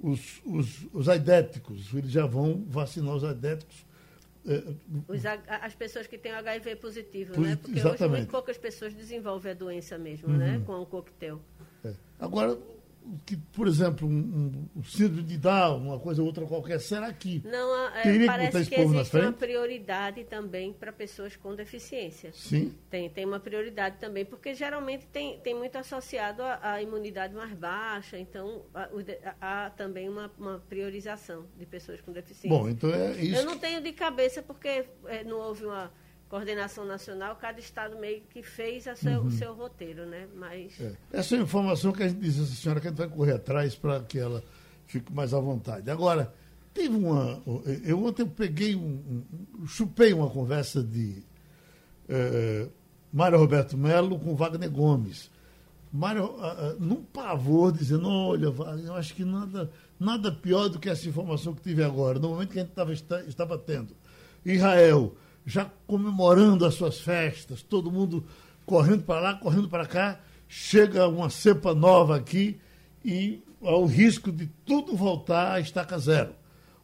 os, 0.00 0.40
os, 0.44 0.86
os 0.92 1.08
aidéticos, 1.08 1.92
eles 1.94 2.10
já 2.10 2.26
vão 2.26 2.64
vacinar 2.68 3.14
os 3.14 3.24
aidéticos. 3.24 3.84
É, 4.46 4.62
os, 5.08 5.22
as 5.26 5.74
pessoas 5.74 6.06
que 6.06 6.16
têm 6.16 6.32
HIV 6.32 6.76
positivo, 6.76 7.34
posit... 7.34 7.48
né? 7.48 7.56
Porque 7.56 7.78
Exatamente. 7.78 8.02
hoje 8.02 8.12
muito 8.12 8.30
poucas 8.30 8.56
pessoas 8.56 8.94
desenvolvem 8.94 9.52
a 9.52 9.54
doença 9.54 9.98
mesmo, 9.98 10.28
né? 10.28 10.52
uhum. 10.52 10.58
né? 10.58 10.62
Com 10.64 10.80
o 10.80 10.86
coquetel. 10.86 11.40
É. 11.84 11.92
Agora, 12.20 12.56
que, 13.24 13.36
por 13.36 13.66
exemplo, 13.66 14.08
um, 14.08 14.68
um 14.74 14.84
síndrome 14.84 15.22
de 15.22 15.38
Down, 15.38 15.82
uma 15.82 15.98
coisa 15.98 16.20
ou 16.20 16.26
outra 16.26 16.44
qualquer, 16.46 16.80
será 16.80 17.12
que 17.12 17.42
não 17.44 17.88
é, 17.88 18.02
teria 18.02 18.26
parece 18.26 18.68
que, 18.68 18.74
que 18.74 18.80
existe 18.80 19.16
uma 19.16 19.32
prioridade 19.32 20.24
também 20.24 20.72
para 20.72 20.92
pessoas 20.92 21.36
com 21.36 21.54
deficiência. 21.54 22.32
Sim. 22.32 22.74
Tem, 22.90 23.08
tem 23.08 23.24
uma 23.24 23.40
prioridade 23.40 23.98
também, 23.98 24.24
porque 24.24 24.54
geralmente 24.54 25.06
tem, 25.06 25.38
tem 25.40 25.54
muito 25.54 25.76
associado 25.76 26.42
à 26.42 26.80
imunidade 26.82 27.34
mais 27.34 27.52
baixa, 27.52 28.18
então 28.18 28.64
há, 28.74 28.88
há 29.40 29.70
também 29.70 30.08
uma, 30.08 30.30
uma, 30.38 30.58
priorização 30.68 31.46
de 31.58 31.66
pessoas 31.66 32.00
com 32.00 32.12
deficiência. 32.12 32.48
Bom, 32.48 32.68
então 32.68 32.90
é 32.92 33.12
isso. 33.22 33.36
Eu 33.36 33.44
não 33.44 33.58
tenho 33.58 33.80
de 33.80 33.92
cabeça 33.92 34.42
porque 34.42 34.86
é, 35.06 35.24
não 35.24 35.38
houve 35.38 35.64
uma 35.64 35.92
coordenação 36.28 36.84
nacional, 36.84 37.36
cada 37.36 37.60
estado 37.60 37.96
meio 37.98 38.22
que 38.30 38.42
fez 38.42 38.84
seu, 38.96 39.20
uhum. 39.20 39.26
o 39.26 39.30
seu 39.30 39.54
roteiro, 39.54 40.06
né? 40.06 40.26
Mas... 40.34 40.80
É. 40.80 40.92
Essa 41.12 41.36
é 41.36 41.38
a 41.38 41.42
informação 41.42 41.92
que 41.92 42.02
a 42.02 42.08
gente 42.08 42.20
disse, 42.20 42.40
a 42.40 42.44
senhora, 42.44 42.80
que 42.80 42.88
a 42.88 42.90
gente 42.90 42.98
vai 42.98 43.08
correr 43.08 43.32
atrás 43.32 43.74
para 43.74 44.00
que 44.00 44.18
ela 44.18 44.42
fique 44.86 45.12
mais 45.12 45.32
à 45.32 45.40
vontade. 45.40 45.90
Agora, 45.90 46.32
teve 46.74 46.94
uma. 46.94 47.42
Eu 47.84 48.04
ontem 48.04 48.26
peguei 48.26 48.74
um. 48.74 49.24
um 49.58 49.66
chupei 49.66 50.12
uma 50.12 50.28
conversa 50.28 50.82
de 50.82 51.22
é, 52.08 52.68
Mário 53.12 53.38
Roberto 53.38 53.76
Melo 53.76 54.18
com 54.18 54.34
Wagner 54.34 54.70
Gomes. 54.70 55.30
Mário, 55.92 56.26
uh, 56.26 56.76
num 56.78 57.02
pavor, 57.02 57.72
dizendo, 57.72 58.08
olha, 58.08 58.46
eu 58.84 58.94
acho 58.94 59.14
que 59.14 59.24
nada, 59.24 59.70
nada 59.98 60.30
pior 60.30 60.68
do 60.68 60.78
que 60.78 60.90
essa 60.90 61.08
informação 61.08 61.54
que 61.54 61.62
tive 61.62 61.82
agora, 61.82 62.18
no 62.18 62.28
momento 62.28 62.50
que 62.50 62.58
a 62.58 62.62
gente 62.62 62.74
tava, 62.74 62.92
estava 62.92 63.56
tendo. 63.56 63.96
Israel 64.44 65.16
já 65.46 65.70
comemorando 65.86 66.66
as 66.66 66.74
suas 66.74 67.00
festas, 67.00 67.62
todo 67.62 67.90
mundo 67.90 68.26
correndo 68.66 69.04
para 69.04 69.20
lá, 69.20 69.34
correndo 69.34 69.68
para 69.68 69.86
cá, 69.86 70.20
chega 70.48 71.06
uma 71.06 71.30
cepa 71.30 71.72
nova 71.72 72.16
aqui 72.16 72.58
e 73.04 73.40
há 73.62 73.76
o 73.76 73.86
risco 73.86 74.32
de 74.32 74.46
tudo 74.64 74.96
voltar 74.96 75.52
a 75.52 75.60
estaca 75.60 75.96
zero. 75.98 76.32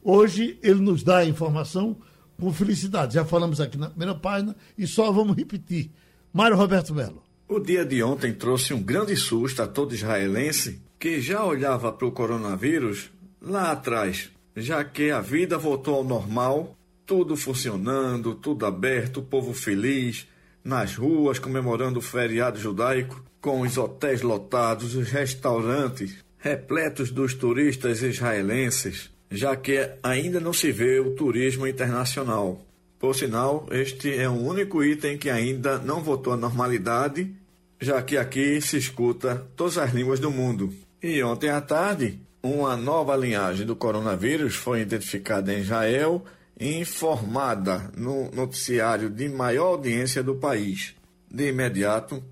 Hoje 0.03 0.59
ele 0.63 0.81
nos 0.81 1.03
dá 1.03 1.19
a 1.19 1.25
informação 1.25 1.97
com 2.39 2.53
felicidade. 2.53 3.15
Já 3.15 3.25
falamos 3.25 3.61
aqui 3.61 3.77
na 3.77 3.91
primeira 3.91 4.15
página 4.15 4.57
e 4.79 4.87
só 4.87 5.11
vamos 5.11 5.37
repetir. 5.37 5.91
Mário 6.33 6.57
Roberto 6.57 6.95
Melo. 6.95 7.23
O 7.49 7.59
dia 7.59 7.85
de 7.85 8.03
ontem 8.03 8.33
trouxe 8.33 8.73
um 8.73 8.83
grande 8.83 9.17
susto 9.17 9.61
a 9.63 9.67
todo 9.67 9.95
israelense 9.95 10.81
que 10.99 11.21
já 11.21 11.45
olhava 11.45 11.93
para 11.93 12.07
o 12.07 12.13
coronavírus 12.13 13.11
lá 13.41 13.73
atrás, 13.73 14.31
já 14.57 14.85
que 14.85 15.11
a 15.11 15.21
vida 15.21 15.59
voltou 15.59 15.97
ao 15.97 16.05
normal, 16.05 16.77
tudo 17.07 17.37
funcionando, 17.37 18.35
tudo 18.35 18.67
aberto, 18.67 19.19
o 19.21 19.23
povo 19.23 19.53
feliz, 19.53 20.27
nas 20.65 20.97
ruas 20.97 21.39
comemorando 21.39 21.99
o 21.99 22.03
feriado 22.03 22.59
judaico, 22.59 23.23
com 23.41 23.61
os 23.63 23.77
hotéis 23.77 24.23
lotados, 24.23 24.95
os 24.95 25.11
restaurantes 25.11 26.17
repletos 26.39 27.11
dos 27.11 27.35
turistas 27.35 28.03
israelenses, 28.03 29.11
já 29.31 29.55
que 29.57 29.91
ainda 30.03 30.41
não 30.41 30.53
se 30.53 30.73
vê 30.73 30.99
o 30.99 31.15
turismo 31.15 31.67
internacional. 31.67 32.61
Por 32.99 33.15
sinal, 33.15 33.67
este 33.71 34.15
é 34.17 34.29
o 34.29 34.33
único 34.33 34.83
item 34.83 35.19
que 35.19 35.31
ainda 35.31 35.79
não 35.79 36.03
voltou 36.03 36.33
à 36.33 36.37
normalidade, 36.37 37.33
já 37.81 38.01
que 38.03 38.17
aqui 38.17 38.61
se 38.61 38.77
escuta 38.77 39.47
todas 39.57 39.79
as 39.79 39.93
línguas 39.93 40.21
do 40.21 40.31
mundo. 40.31 40.73
E 41.03 41.23
ontem 41.23 41.51
à 41.51 41.61
tarde, 41.61 42.21
uma 42.43 42.77
nova 42.77 43.17
linhagem 43.17 43.67
do 43.67 43.75
coronavírus 43.75 44.55
foi 44.55 44.81
identificada 44.83 45.53
em 45.53 45.61
Israel 45.61 46.25
informada 46.63 47.91
no 47.97 48.31
noticiário 48.31 49.11
de 49.11 49.29
maior 49.29 49.69
audiência 49.69 50.23
do 50.23 50.37
país. 50.37 50.95
De 51.31 51.49
imediato, 51.49 52.23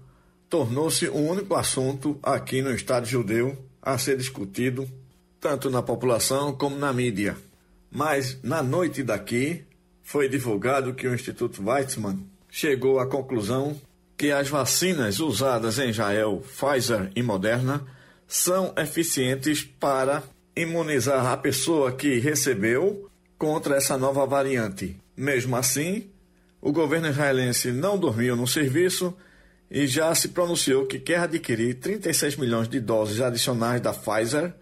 tornou-se 0.49 1.09
o 1.09 1.17
único 1.17 1.55
assunto 1.55 2.19
aqui 2.23 2.63
no 2.63 2.73
Estado 2.73 3.07
judeu 3.07 3.57
a 3.83 3.99
ser 3.99 4.17
discutido 4.17 4.89
tanto 5.41 5.71
na 5.71 5.83
população 5.83 6.53
como 6.53 6.77
na 6.77 6.93
mídia. 6.93 7.37
Mas 7.91 8.39
na 8.43 8.63
noite 8.63 9.03
daqui 9.03 9.65
foi 10.03 10.29
divulgado 10.29 10.95
que 10.95 11.09
o 11.09 11.15
Instituto 11.15 11.63
Weizmann 11.63 12.25
chegou 12.49 13.01
à 13.01 13.07
conclusão 13.07 13.81
que 14.17 14.31
as 14.31 14.49
vacinas 14.49 15.19
usadas 15.19 15.79
em 15.79 15.89
Israel, 15.89 16.43
Pfizer 16.47 17.11
e 17.17 17.23
Moderna, 17.23 17.87
são 18.29 18.73
eficientes 18.77 19.65
para 19.65 20.23
imunizar 20.55 21.27
a 21.27 21.37
pessoa 21.37 21.91
que 21.91 22.19
recebeu 22.19 23.10
contra 23.41 23.75
essa 23.75 23.97
nova 23.97 24.27
variante. 24.27 24.95
Mesmo 25.17 25.57
assim, 25.57 26.11
o 26.61 26.71
governo 26.71 27.09
israelense 27.09 27.73
não 27.73 27.97
dormiu 27.97 28.37
no 28.37 28.47
serviço 28.47 29.17
e 29.71 29.87
já 29.87 30.15
se 30.15 30.29
pronunciou 30.29 30.85
que 30.85 30.99
quer 30.99 31.21
adquirir 31.21 31.77
36 31.77 32.37
milhões 32.37 32.69
de 32.69 32.79
doses 32.79 33.19
adicionais 33.19 33.81
da 33.81 33.95
Pfizer 33.95 34.53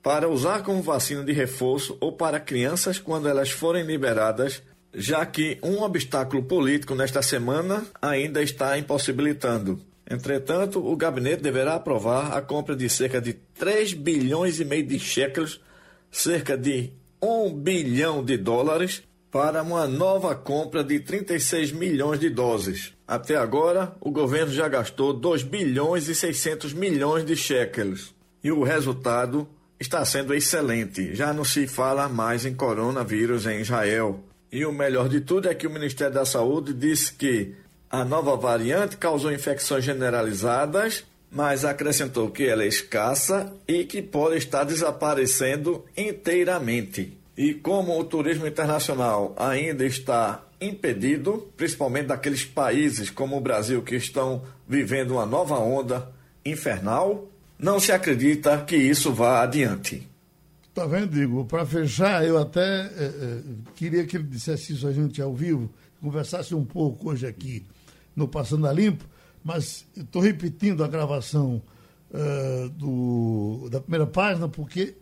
para 0.00 0.28
usar 0.28 0.62
como 0.62 0.80
vacina 0.80 1.24
de 1.24 1.32
reforço 1.32 1.98
ou 2.00 2.12
para 2.12 2.38
crianças 2.38 2.96
quando 2.96 3.28
elas 3.28 3.50
forem 3.50 3.84
liberadas, 3.84 4.62
já 4.94 5.26
que 5.26 5.58
um 5.60 5.82
obstáculo 5.82 6.44
político 6.44 6.94
nesta 6.94 7.22
semana 7.22 7.84
ainda 8.00 8.40
está 8.40 8.78
impossibilitando. 8.78 9.80
Entretanto, 10.08 10.78
o 10.78 10.94
gabinete 10.96 11.42
deverá 11.42 11.74
aprovar 11.74 12.36
a 12.36 12.40
compra 12.40 12.76
de 12.76 12.88
cerca 12.88 13.20
de 13.20 13.32
3 13.32 13.94
bilhões 13.94 14.60
e 14.60 14.64
meio 14.64 14.86
de 14.86 15.00
shekels, 15.00 15.60
cerca 16.08 16.56
de 16.56 16.92
1 17.22 17.54
bilhão 17.54 18.24
de 18.24 18.36
dólares, 18.36 19.02
para 19.30 19.62
uma 19.62 19.86
nova 19.86 20.34
compra 20.34 20.84
de 20.84 21.00
36 21.00 21.72
milhões 21.72 22.20
de 22.20 22.28
doses. 22.28 22.92
Até 23.08 23.36
agora, 23.36 23.96
o 23.98 24.10
governo 24.10 24.52
já 24.52 24.68
gastou 24.68 25.14
2 25.14 25.42
bilhões 25.42 26.06
e 26.08 26.14
600 26.14 26.74
milhões 26.74 27.24
de 27.24 27.34
shekels. 27.34 28.14
E 28.44 28.52
o 28.52 28.62
resultado 28.62 29.48
está 29.80 30.04
sendo 30.04 30.34
excelente. 30.34 31.14
Já 31.14 31.32
não 31.32 31.44
se 31.44 31.66
fala 31.66 32.10
mais 32.10 32.44
em 32.44 32.54
coronavírus 32.54 33.46
em 33.46 33.60
Israel. 33.60 34.22
E 34.50 34.66
o 34.66 34.72
melhor 34.72 35.08
de 35.08 35.22
tudo 35.22 35.48
é 35.48 35.54
que 35.54 35.66
o 35.66 35.70
Ministério 35.70 36.12
da 36.12 36.26
Saúde 36.26 36.74
disse 36.74 37.14
que 37.14 37.54
a 37.90 38.04
nova 38.04 38.36
variante 38.36 38.98
causou 38.98 39.32
infecções 39.32 39.84
generalizadas, 39.84 41.04
mas 41.32 41.64
acrescentou 41.64 42.30
que 42.30 42.44
ela 42.44 42.62
é 42.62 42.68
escassa 42.68 43.54
e 43.66 43.84
que 43.84 44.02
pode 44.02 44.36
estar 44.36 44.64
desaparecendo 44.64 45.82
inteiramente. 45.96 47.16
E 47.34 47.54
como 47.54 47.98
o 47.98 48.04
turismo 48.04 48.46
internacional 48.46 49.34
ainda 49.38 49.86
está 49.86 50.44
impedido, 50.60 51.50
principalmente 51.56 52.08
daqueles 52.08 52.44
países 52.44 53.08
como 53.08 53.38
o 53.38 53.40
Brasil 53.40 53.82
que 53.82 53.96
estão 53.96 54.42
vivendo 54.68 55.12
uma 55.12 55.24
nova 55.24 55.58
onda 55.58 56.06
infernal, 56.44 57.26
não 57.58 57.80
se 57.80 57.92
acredita 57.92 58.62
que 58.64 58.76
isso 58.76 59.10
vá 59.10 59.42
adiante. 59.42 60.06
Tá 60.74 60.84
vendo, 60.84 61.20
Igor? 61.20 61.46
Para 61.46 61.64
fechar, 61.64 62.26
eu 62.26 62.36
até 62.36 62.60
é, 62.60 63.04
é, 63.04 63.40
queria 63.74 64.04
que 64.04 64.18
ele 64.18 64.24
dissesse 64.24 64.74
isso 64.74 64.86
a 64.86 64.92
gente 64.92 65.20
ao 65.22 65.34
vivo, 65.34 65.70
conversasse 66.00 66.54
um 66.54 66.64
pouco 66.64 67.10
hoje 67.10 67.26
aqui 67.26 67.64
no 68.14 68.28
Passando 68.28 68.66
a 68.66 68.72
Limpo, 68.72 69.04
mas 69.42 69.86
estou 69.96 70.22
repetindo 70.22 70.84
a 70.84 70.88
gravação 70.88 71.62
uh, 72.10 72.68
do, 72.70 73.68
da 73.70 73.80
primeira 73.80 74.06
página, 74.06 74.48
porque 74.48 74.96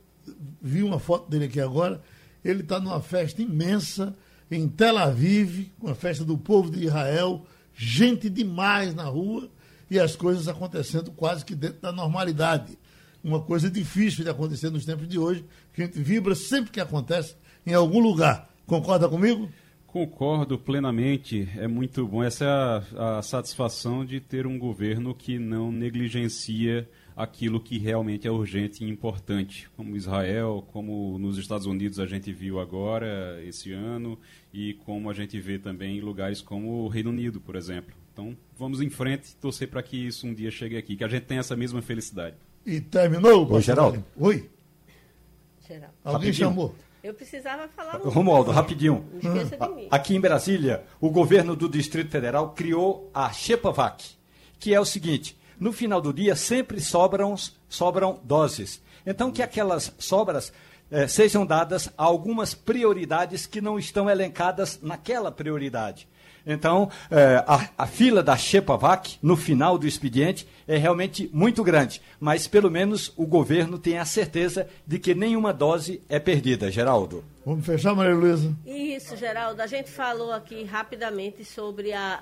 vi 0.61 0.83
uma 0.83 0.99
foto 0.99 1.29
dele 1.31 1.47
aqui 1.47 1.61
agora 1.61 2.01
ele 2.45 2.63
está 2.63 2.81
numa 2.81 3.01
festa 3.01 3.43
imensa 3.43 4.17
em 4.51 4.67
Tel 4.69 4.99
Aviv, 4.99 5.71
uma 5.81 5.95
festa 5.95 6.25
do 6.25 6.37
povo 6.37 6.71
de 6.71 6.87
Israel, 6.87 7.47
gente 7.75 8.29
demais 8.29 8.95
na 8.95 9.05
rua 9.05 9.49
e 9.91 9.99
as 9.99 10.17
coisas 10.17 10.49
acontecendo 10.49 11.11
quase 11.13 11.45
que 11.45 11.55
dentro 11.55 11.81
da 11.81 11.93
normalidade. 11.93 12.79
Uma 13.23 13.41
coisa 13.41 13.71
difícil 13.71 14.25
de 14.25 14.31
acontecer 14.31 14.71
nos 14.71 14.85
tempos 14.85 15.07
de 15.07 15.19
hoje, 15.19 15.45
que 15.73 15.83
a 15.83 15.85
gente 15.87 16.01
vibra 16.01 16.35
sempre 16.35 16.71
que 16.71 16.81
acontece 16.81 17.37
em 17.67 17.75
algum 17.75 18.01
lugar. 18.01 18.49
Concorda 18.67 19.09
comigo? 19.09 19.49
Concordo 19.93 20.57
plenamente. 20.57 21.49
É 21.57 21.67
muito 21.67 22.07
bom. 22.07 22.23
Essa 22.23 22.45
é 22.45 22.49
a, 22.97 23.19
a 23.19 23.23
satisfação 23.23 24.05
de 24.05 24.21
ter 24.21 24.47
um 24.47 24.57
governo 24.57 25.13
que 25.13 25.37
não 25.37 25.73
negligencia 25.73 26.89
aquilo 27.17 27.61
que 27.61 27.77
realmente 27.77 28.27
é 28.27 28.31
urgente 28.31 28.85
e 28.85 28.89
importante, 28.89 29.69
como 29.77 29.97
Israel, 29.97 30.65
como 30.73 31.19
nos 31.19 31.37
Estados 31.39 31.67
Unidos 31.67 31.99
a 31.99 32.07
gente 32.07 32.33
viu 32.33 32.61
agora, 32.61 33.43
esse 33.45 33.73
ano, 33.73 34.17
e 34.55 34.75
como 34.75 35.11
a 35.11 35.13
gente 35.13 35.39
vê 35.41 35.59
também 35.59 35.99
em 35.99 36.01
lugares 36.01 36.41
como 36.41 36.85
o 36.85 36.89
Reino 36.89 37.11
Unido, 37.11 37.41
por 37.41 37.57
exemplo. 37.57 37.93
Então, 38.13 38.37
vamos 38.57 38.81
em 38.81 38.89
frente, 38.89 39.35
torcer 39.37 39.69
para 39.69 39.83
que 39.83 39.97
isso 39.97 40.25
um 40.25 40.33
dia 40.33 40.53
chegue 40.53 40.77
aqui, 40.77 40.97
que 40.97 41.05
a 41.05 41.09
gente 41.09 41.25
tenha 41.25 41.41
essa 41.41 41.57
mesma 41.57 41.83
felicidade. 41.83 42.37
E 42.65 42.81
terminou? 42.81 43.51
Oi, 43.53 43.61
Geraldo. 43.61 44.05
Oi. 44.17 44.49
Geraldo. 45.67 45.95
Alguém 46.05 46.29
rapidinho. 46.29 46.49
chamou? 46.49 46.75
Eu 47.03 47.15
precisava 47.15 47.67
falar 47.69 47.99
Romualdo, 47.99 48.51
rapidinho. 48.51 49.07
Não 49.23 49.37
esqueça 49.37 49.57
de 49.57 49.75
mim. 49.75 49.89
Aqui 49.91 50.15
em 50.15 50.21
Brasília, 50.21 50.85
o 51.01 51.09
governo 51.11 51.57
do 51.57 51.69
Distrito 51.69 52.11
Federal 52.11 52.51
criou 52.51 53.11
a 53.15 53.33
Xepavac, 53.33 54.05
que 54.59 54.75
é 54.75 54.81
o 54.81 54.85
seguinte: 54.85 55.39
no 55.59 55.73
final 55.73 56.01
do 56.01 56.13
dia 56.13 56.37
sempre 56.37 56.81
sobram, 56.81 57.35
sobram 57.69 58.21
doses. 58.23 58.83
Então, 59.07 59.31
que 59.31 59.43
aquelas 59.43 59.95
sobras 59.99 60.53
eh, 60.91 61.07
sejam 61.07 61.47
dadas 61.47 61.89
a 61.97 62.05
algumas 62.05 62.53
prioridades 62.53 63.47
que 63.47 63.61
não 63.61 63.79
estão 63.79 64.11
elencadas 64.11 64.79
naquela 64.83 65.33
prioridade. 65.33 66.07
Então, 66.53 66.91
eh, 67.11 67.45
a, 67.47 67.69
a, 67.79 67.87
fila 67.87 68.23
da 68.23 68.37
Chepavac, 68.37 69.19
no 69.23 69.37
final 69.37 69.79
do 69.79 69.87
expediente, 69.87 70.49
é 70.67 70.77
realmente 70.77 71.31
muito 71.33 71.63
grande. 71.63 72.03
Mas, 72.19 72.49
pelo 72.49 72.69
menos, 72.69 73.13
o 73.17 73.25
governo 73.25 73.79
tem 73.79 73.99
a 73.99 74.05
certeza 74.05 74.67
de 74.85 74.99
que 74.99 75.15
nenhuma 75.15 75.53
dose 75.53 76.03
é 76.09 76.19
perdida. 76.19 76.71
Geraldo. 76.71 77.25
Vamos 77.47 77.65
fechar, 77.65 77.95
Maria 77.95 78.15
Luísa? 78.15 78.53
Isso, 78.67 79.17
Geraldo. 79.17 79.63
A 79.63 79.67
gente 79.67 79.91
falou 79.91 80.33
aqui 80.33 80.65
rapidamente 80.65 81.45
sobre 81.45 81.93
a, 81.93 82.21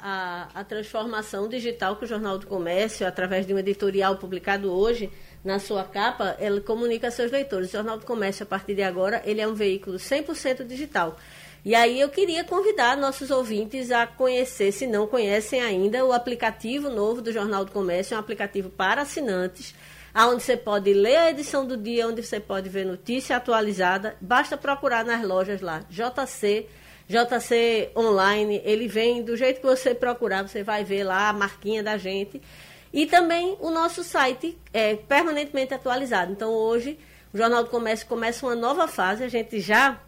a, 0.54 0.60
a 0.60 0.64
transformação 0.64 1.48
digital 1.48 1.96
que 1.96 2.04
o 2.04 2.08
Jornal 2.08 2.38
do 2.38 2.46
Comércio, 2.46 3.06
através 3.06 3.46
de 3.46 3.54
um 3.54 3.58
editorial 3.58 4.16
publicado 4.16 4.70
hoje, 4.70 5.10
na 5.44 5.58
sua 5.58 5.84
capa, 5.84 6.36
ele 6.38 6.60
comunica 6.60 7.08
a 7.08 7.10
seus 7.10 7.32
leitores. 7.32 7.70
O 7.70 7.72
Jornal 7.72 7.98
do 7.98 8.06
Comércio, 8.06 8.42
a 8.42 8.46
partir 8.46 8.74
de 8.74 8.82
agora, 8.82 9.22
ele 9.24 9.40
é 9.40 9.48
um 9.48 9.54
veículo 9.54 9.96
100% 9.96 10.66
digital. 10.66 11.16
E 11.64 11.74
aí 11.74 12.00
eu 12.00 12.08
queria 12.08 12.44
convidar 12.44 12.96
nossos 12.96 13.30
ouvintes 13.30 13.90
a 13.90 14.06
conhecer, 14.06 14.72
se 14.72 14.86
não 14.86 15.06
conhecem 15.06 15.60
ainda, 15.60 16.04
o 16.04 16.12
aplicativo 16.12 16.88
novo 16.88 17.20
do 17.20 17.32
Jornal 17.32 17.64
do 17.64 17.72
Comércio, 17.72 18.14
é 18.14 18.16
um 18.16 18.20
aplicativo 18.20 18.70
para 18.70 19.02
assinantes, 19.02 19.74
onde 20.14 20.42
você 20.42 20.56
pode 20.56 20.92
ler 20.92 21.16
a 21.16 21.30
edição 21.30 21.66
do 21.66 21.76
dia, 21.76 22.06
onde 22.06 22.22
você 22.22 22.40
pode 22.40 22.68
ver 22.68 22.86
notícia 22.86 23.36
atualizada. 23.36 24.16
Basta 24.20 24.56
procurar 24.56 25.04
nas 25.04 25.22
lojas 25.26 25.60
lá, 25.60 25.84
JC, 25.90 26.66
JC 27.08 27.90
Online, 27.96 28.62
ele 28.64 28.86
vem 28.86 29.22
do 29.22 29.36
jeito 29.36 29.60
que 29.60 29.66
você 29.66 29.94
procurar, 29.94 30.46
você 30.46 30.62
vai 30.62 30.84
ver 30.84 31.04
lá 31.04 31.28
a 31.28 31.32
marquinha 31.32 31.82
da 31.82 31.96
gente. 31.96 32.40
E 32.92 33.04
também 33.06 33.56
o 33.60 33.70
nosso 33.70 34.04
site 34.04 34.56
é 34.72 34.94
permanentemente 34.94 35.74
atualizado. 35.74 36.32
Então 36.32 36.50
hoje 36.50 36.98
O 37.32 37.36
Jornal 37.36 37.64
do 37.64 37.70
Comércio 37.70 38.06
começa 38.06 38.46
uma 38.46 38.54
nova 38.54 38.88
fase, 38.88 39.22
a 39.22 39.28
gente 39.28 39.60
já 39.60 40.00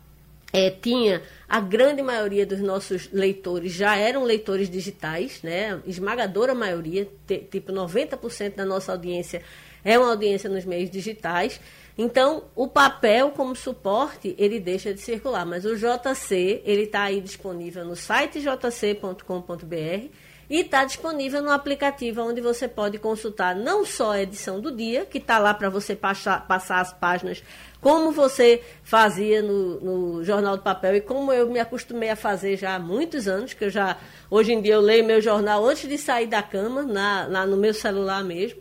é, 0.52 0.70
tinha 0.70 1.22
a 1.50 1.58
grande 1.58 2.00
maioria 2.00 2.46
dos 2.46 2.60
nossos 2.60 3.10
leitores 3.12 3.72
já 3.72 3.96
eram 3.96 4.22
leitores 4.22 4.70
digitais, 4.70 5.42
né? 5.42 5.80
Esmagadora 5.84 6.54
maioria, 6.54 7.08
tipo 7.50 7.72
90% 7.72 8.54
da 8.54 8.64
nossa 8.64 8.92
audiência 8.92 9.42
é 9.84 9.98
uma 9.98 10.10
audiência 10.10 10.48
nos 10.48 10.64
meios 10.64 10.88
digitais. 10.88 11.60
Então, 11.98 12.44
o 12.54 12.68
papel 12.68 13.30
como 13.30 13.56
suporte, 13.56 14.32
ele 14.38 14.60
deixa 14.60 14.94
de 14.94 15.00
circular, 15.00 15.44
mas 15.44 15.64
o 15.64 15.74
JC, 15.74 16.62
ele 16.64 16.82
está 16.82 17.02
aí 17.02 17.20
disponível 17.20 17.84
no 17.84 17.96
site 17.96 18.40
jc.com.br 18.40 20.08
e 20.48 20.60
está 20.60 20.84
disponível 20.84 21.42
no 21.42 21.50
aplicativo 21.50 22.22
onde 22.22 22.40
você 22.40 22.68
pode 22.68 22.98
consultar 22.98 23.56
não 23.56 23.84
só 23.84 24.12
a 24.12 24.22
edição 24.22 24.60
do 24.60 24.70
dia, 24.70 25.04
que 25.04 25.18
está 25.18 25.38
lá 25.38 25.52
para 25.52 25.68
você 25.68 25.96
passar, 25.96 26.46
passar 26.46 26.80
as 26.80 26.92
páginas 26.92 27.42
como 27.80 28.12
você 28.12 28.62
fazia 28.82 29.42
no, 29.42 29.80
no, 29.80 30.24
Jornal 30.24 30.56
do 30.56 30.62
Papel 30.62 30.96
e 30.96 31.00
como 31.00 31.32
eu 31.32 31.50
me 31.50 31.58
acostumei 31.58 32.10
a 32.10 32.16
fazer 32.16 32.56
já 32.56 32.74
há 32.74 32.78
muitos 32.78 33.26
anos, 33.26 33.54
que 33.54 33.64
eu 33.64 33.70
já, 33.70 33.96
hoje 34.30 34.52
em 34.52 34.60
dia 34.60 34.74
eu 34.74 34.80
leio 34.80 35.04
meu 35.04 35.20
jornal 35.20 35.66
antes 35.66 35.88
de 35.88 35.96
sair 35.96 36.26
da 36.26 36.42
cama, 36.42 36.82
na, 36.82 37.26
lá 37.26 37.46
no 37.46 37.56
meu 37.56 37.72
celular 37.72 38.22
mesmo. 38.22 38.60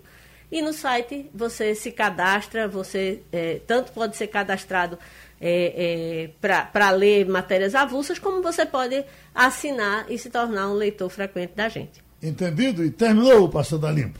E 0.51 0.61
no 0.61 0.73
site 0.73 1.29
você 1.33 1.75
se 1.75 1.91
cadastra, 1.91 2.67
você 2.67 3.21
é, 3.31 3.59
tanto 3.67 3.91
pode 3.91 4.15
ser 4.15 4.27
cadastrado 4.27 4.97
é, 5.39 6.29
é, 6.41 6.63
para 6.71 6.89
ler 6.91 7.27
matérias 7.27 7.75
avulsas, 7.75 8.17
como 8.17 8.41
você 8.41 8.65
pode 8.65 9.03
assinar 9.33 10.05
e 10.09 10.17
se 10.17 10.29
tornar 10.29 10.69
um 10.69 10.73
leitor 10.73 11.09
frequente 11.09 11.51
da 11.55 11.69
gente. 11.69 12.03
Entendido? 12.21 12.83
E 12.83 12.89
terminou 12.89 13.45
o 13.45 13.49
Passando 13.49 13.85
a 13.85 13.91
Limpo. 13.91 14.19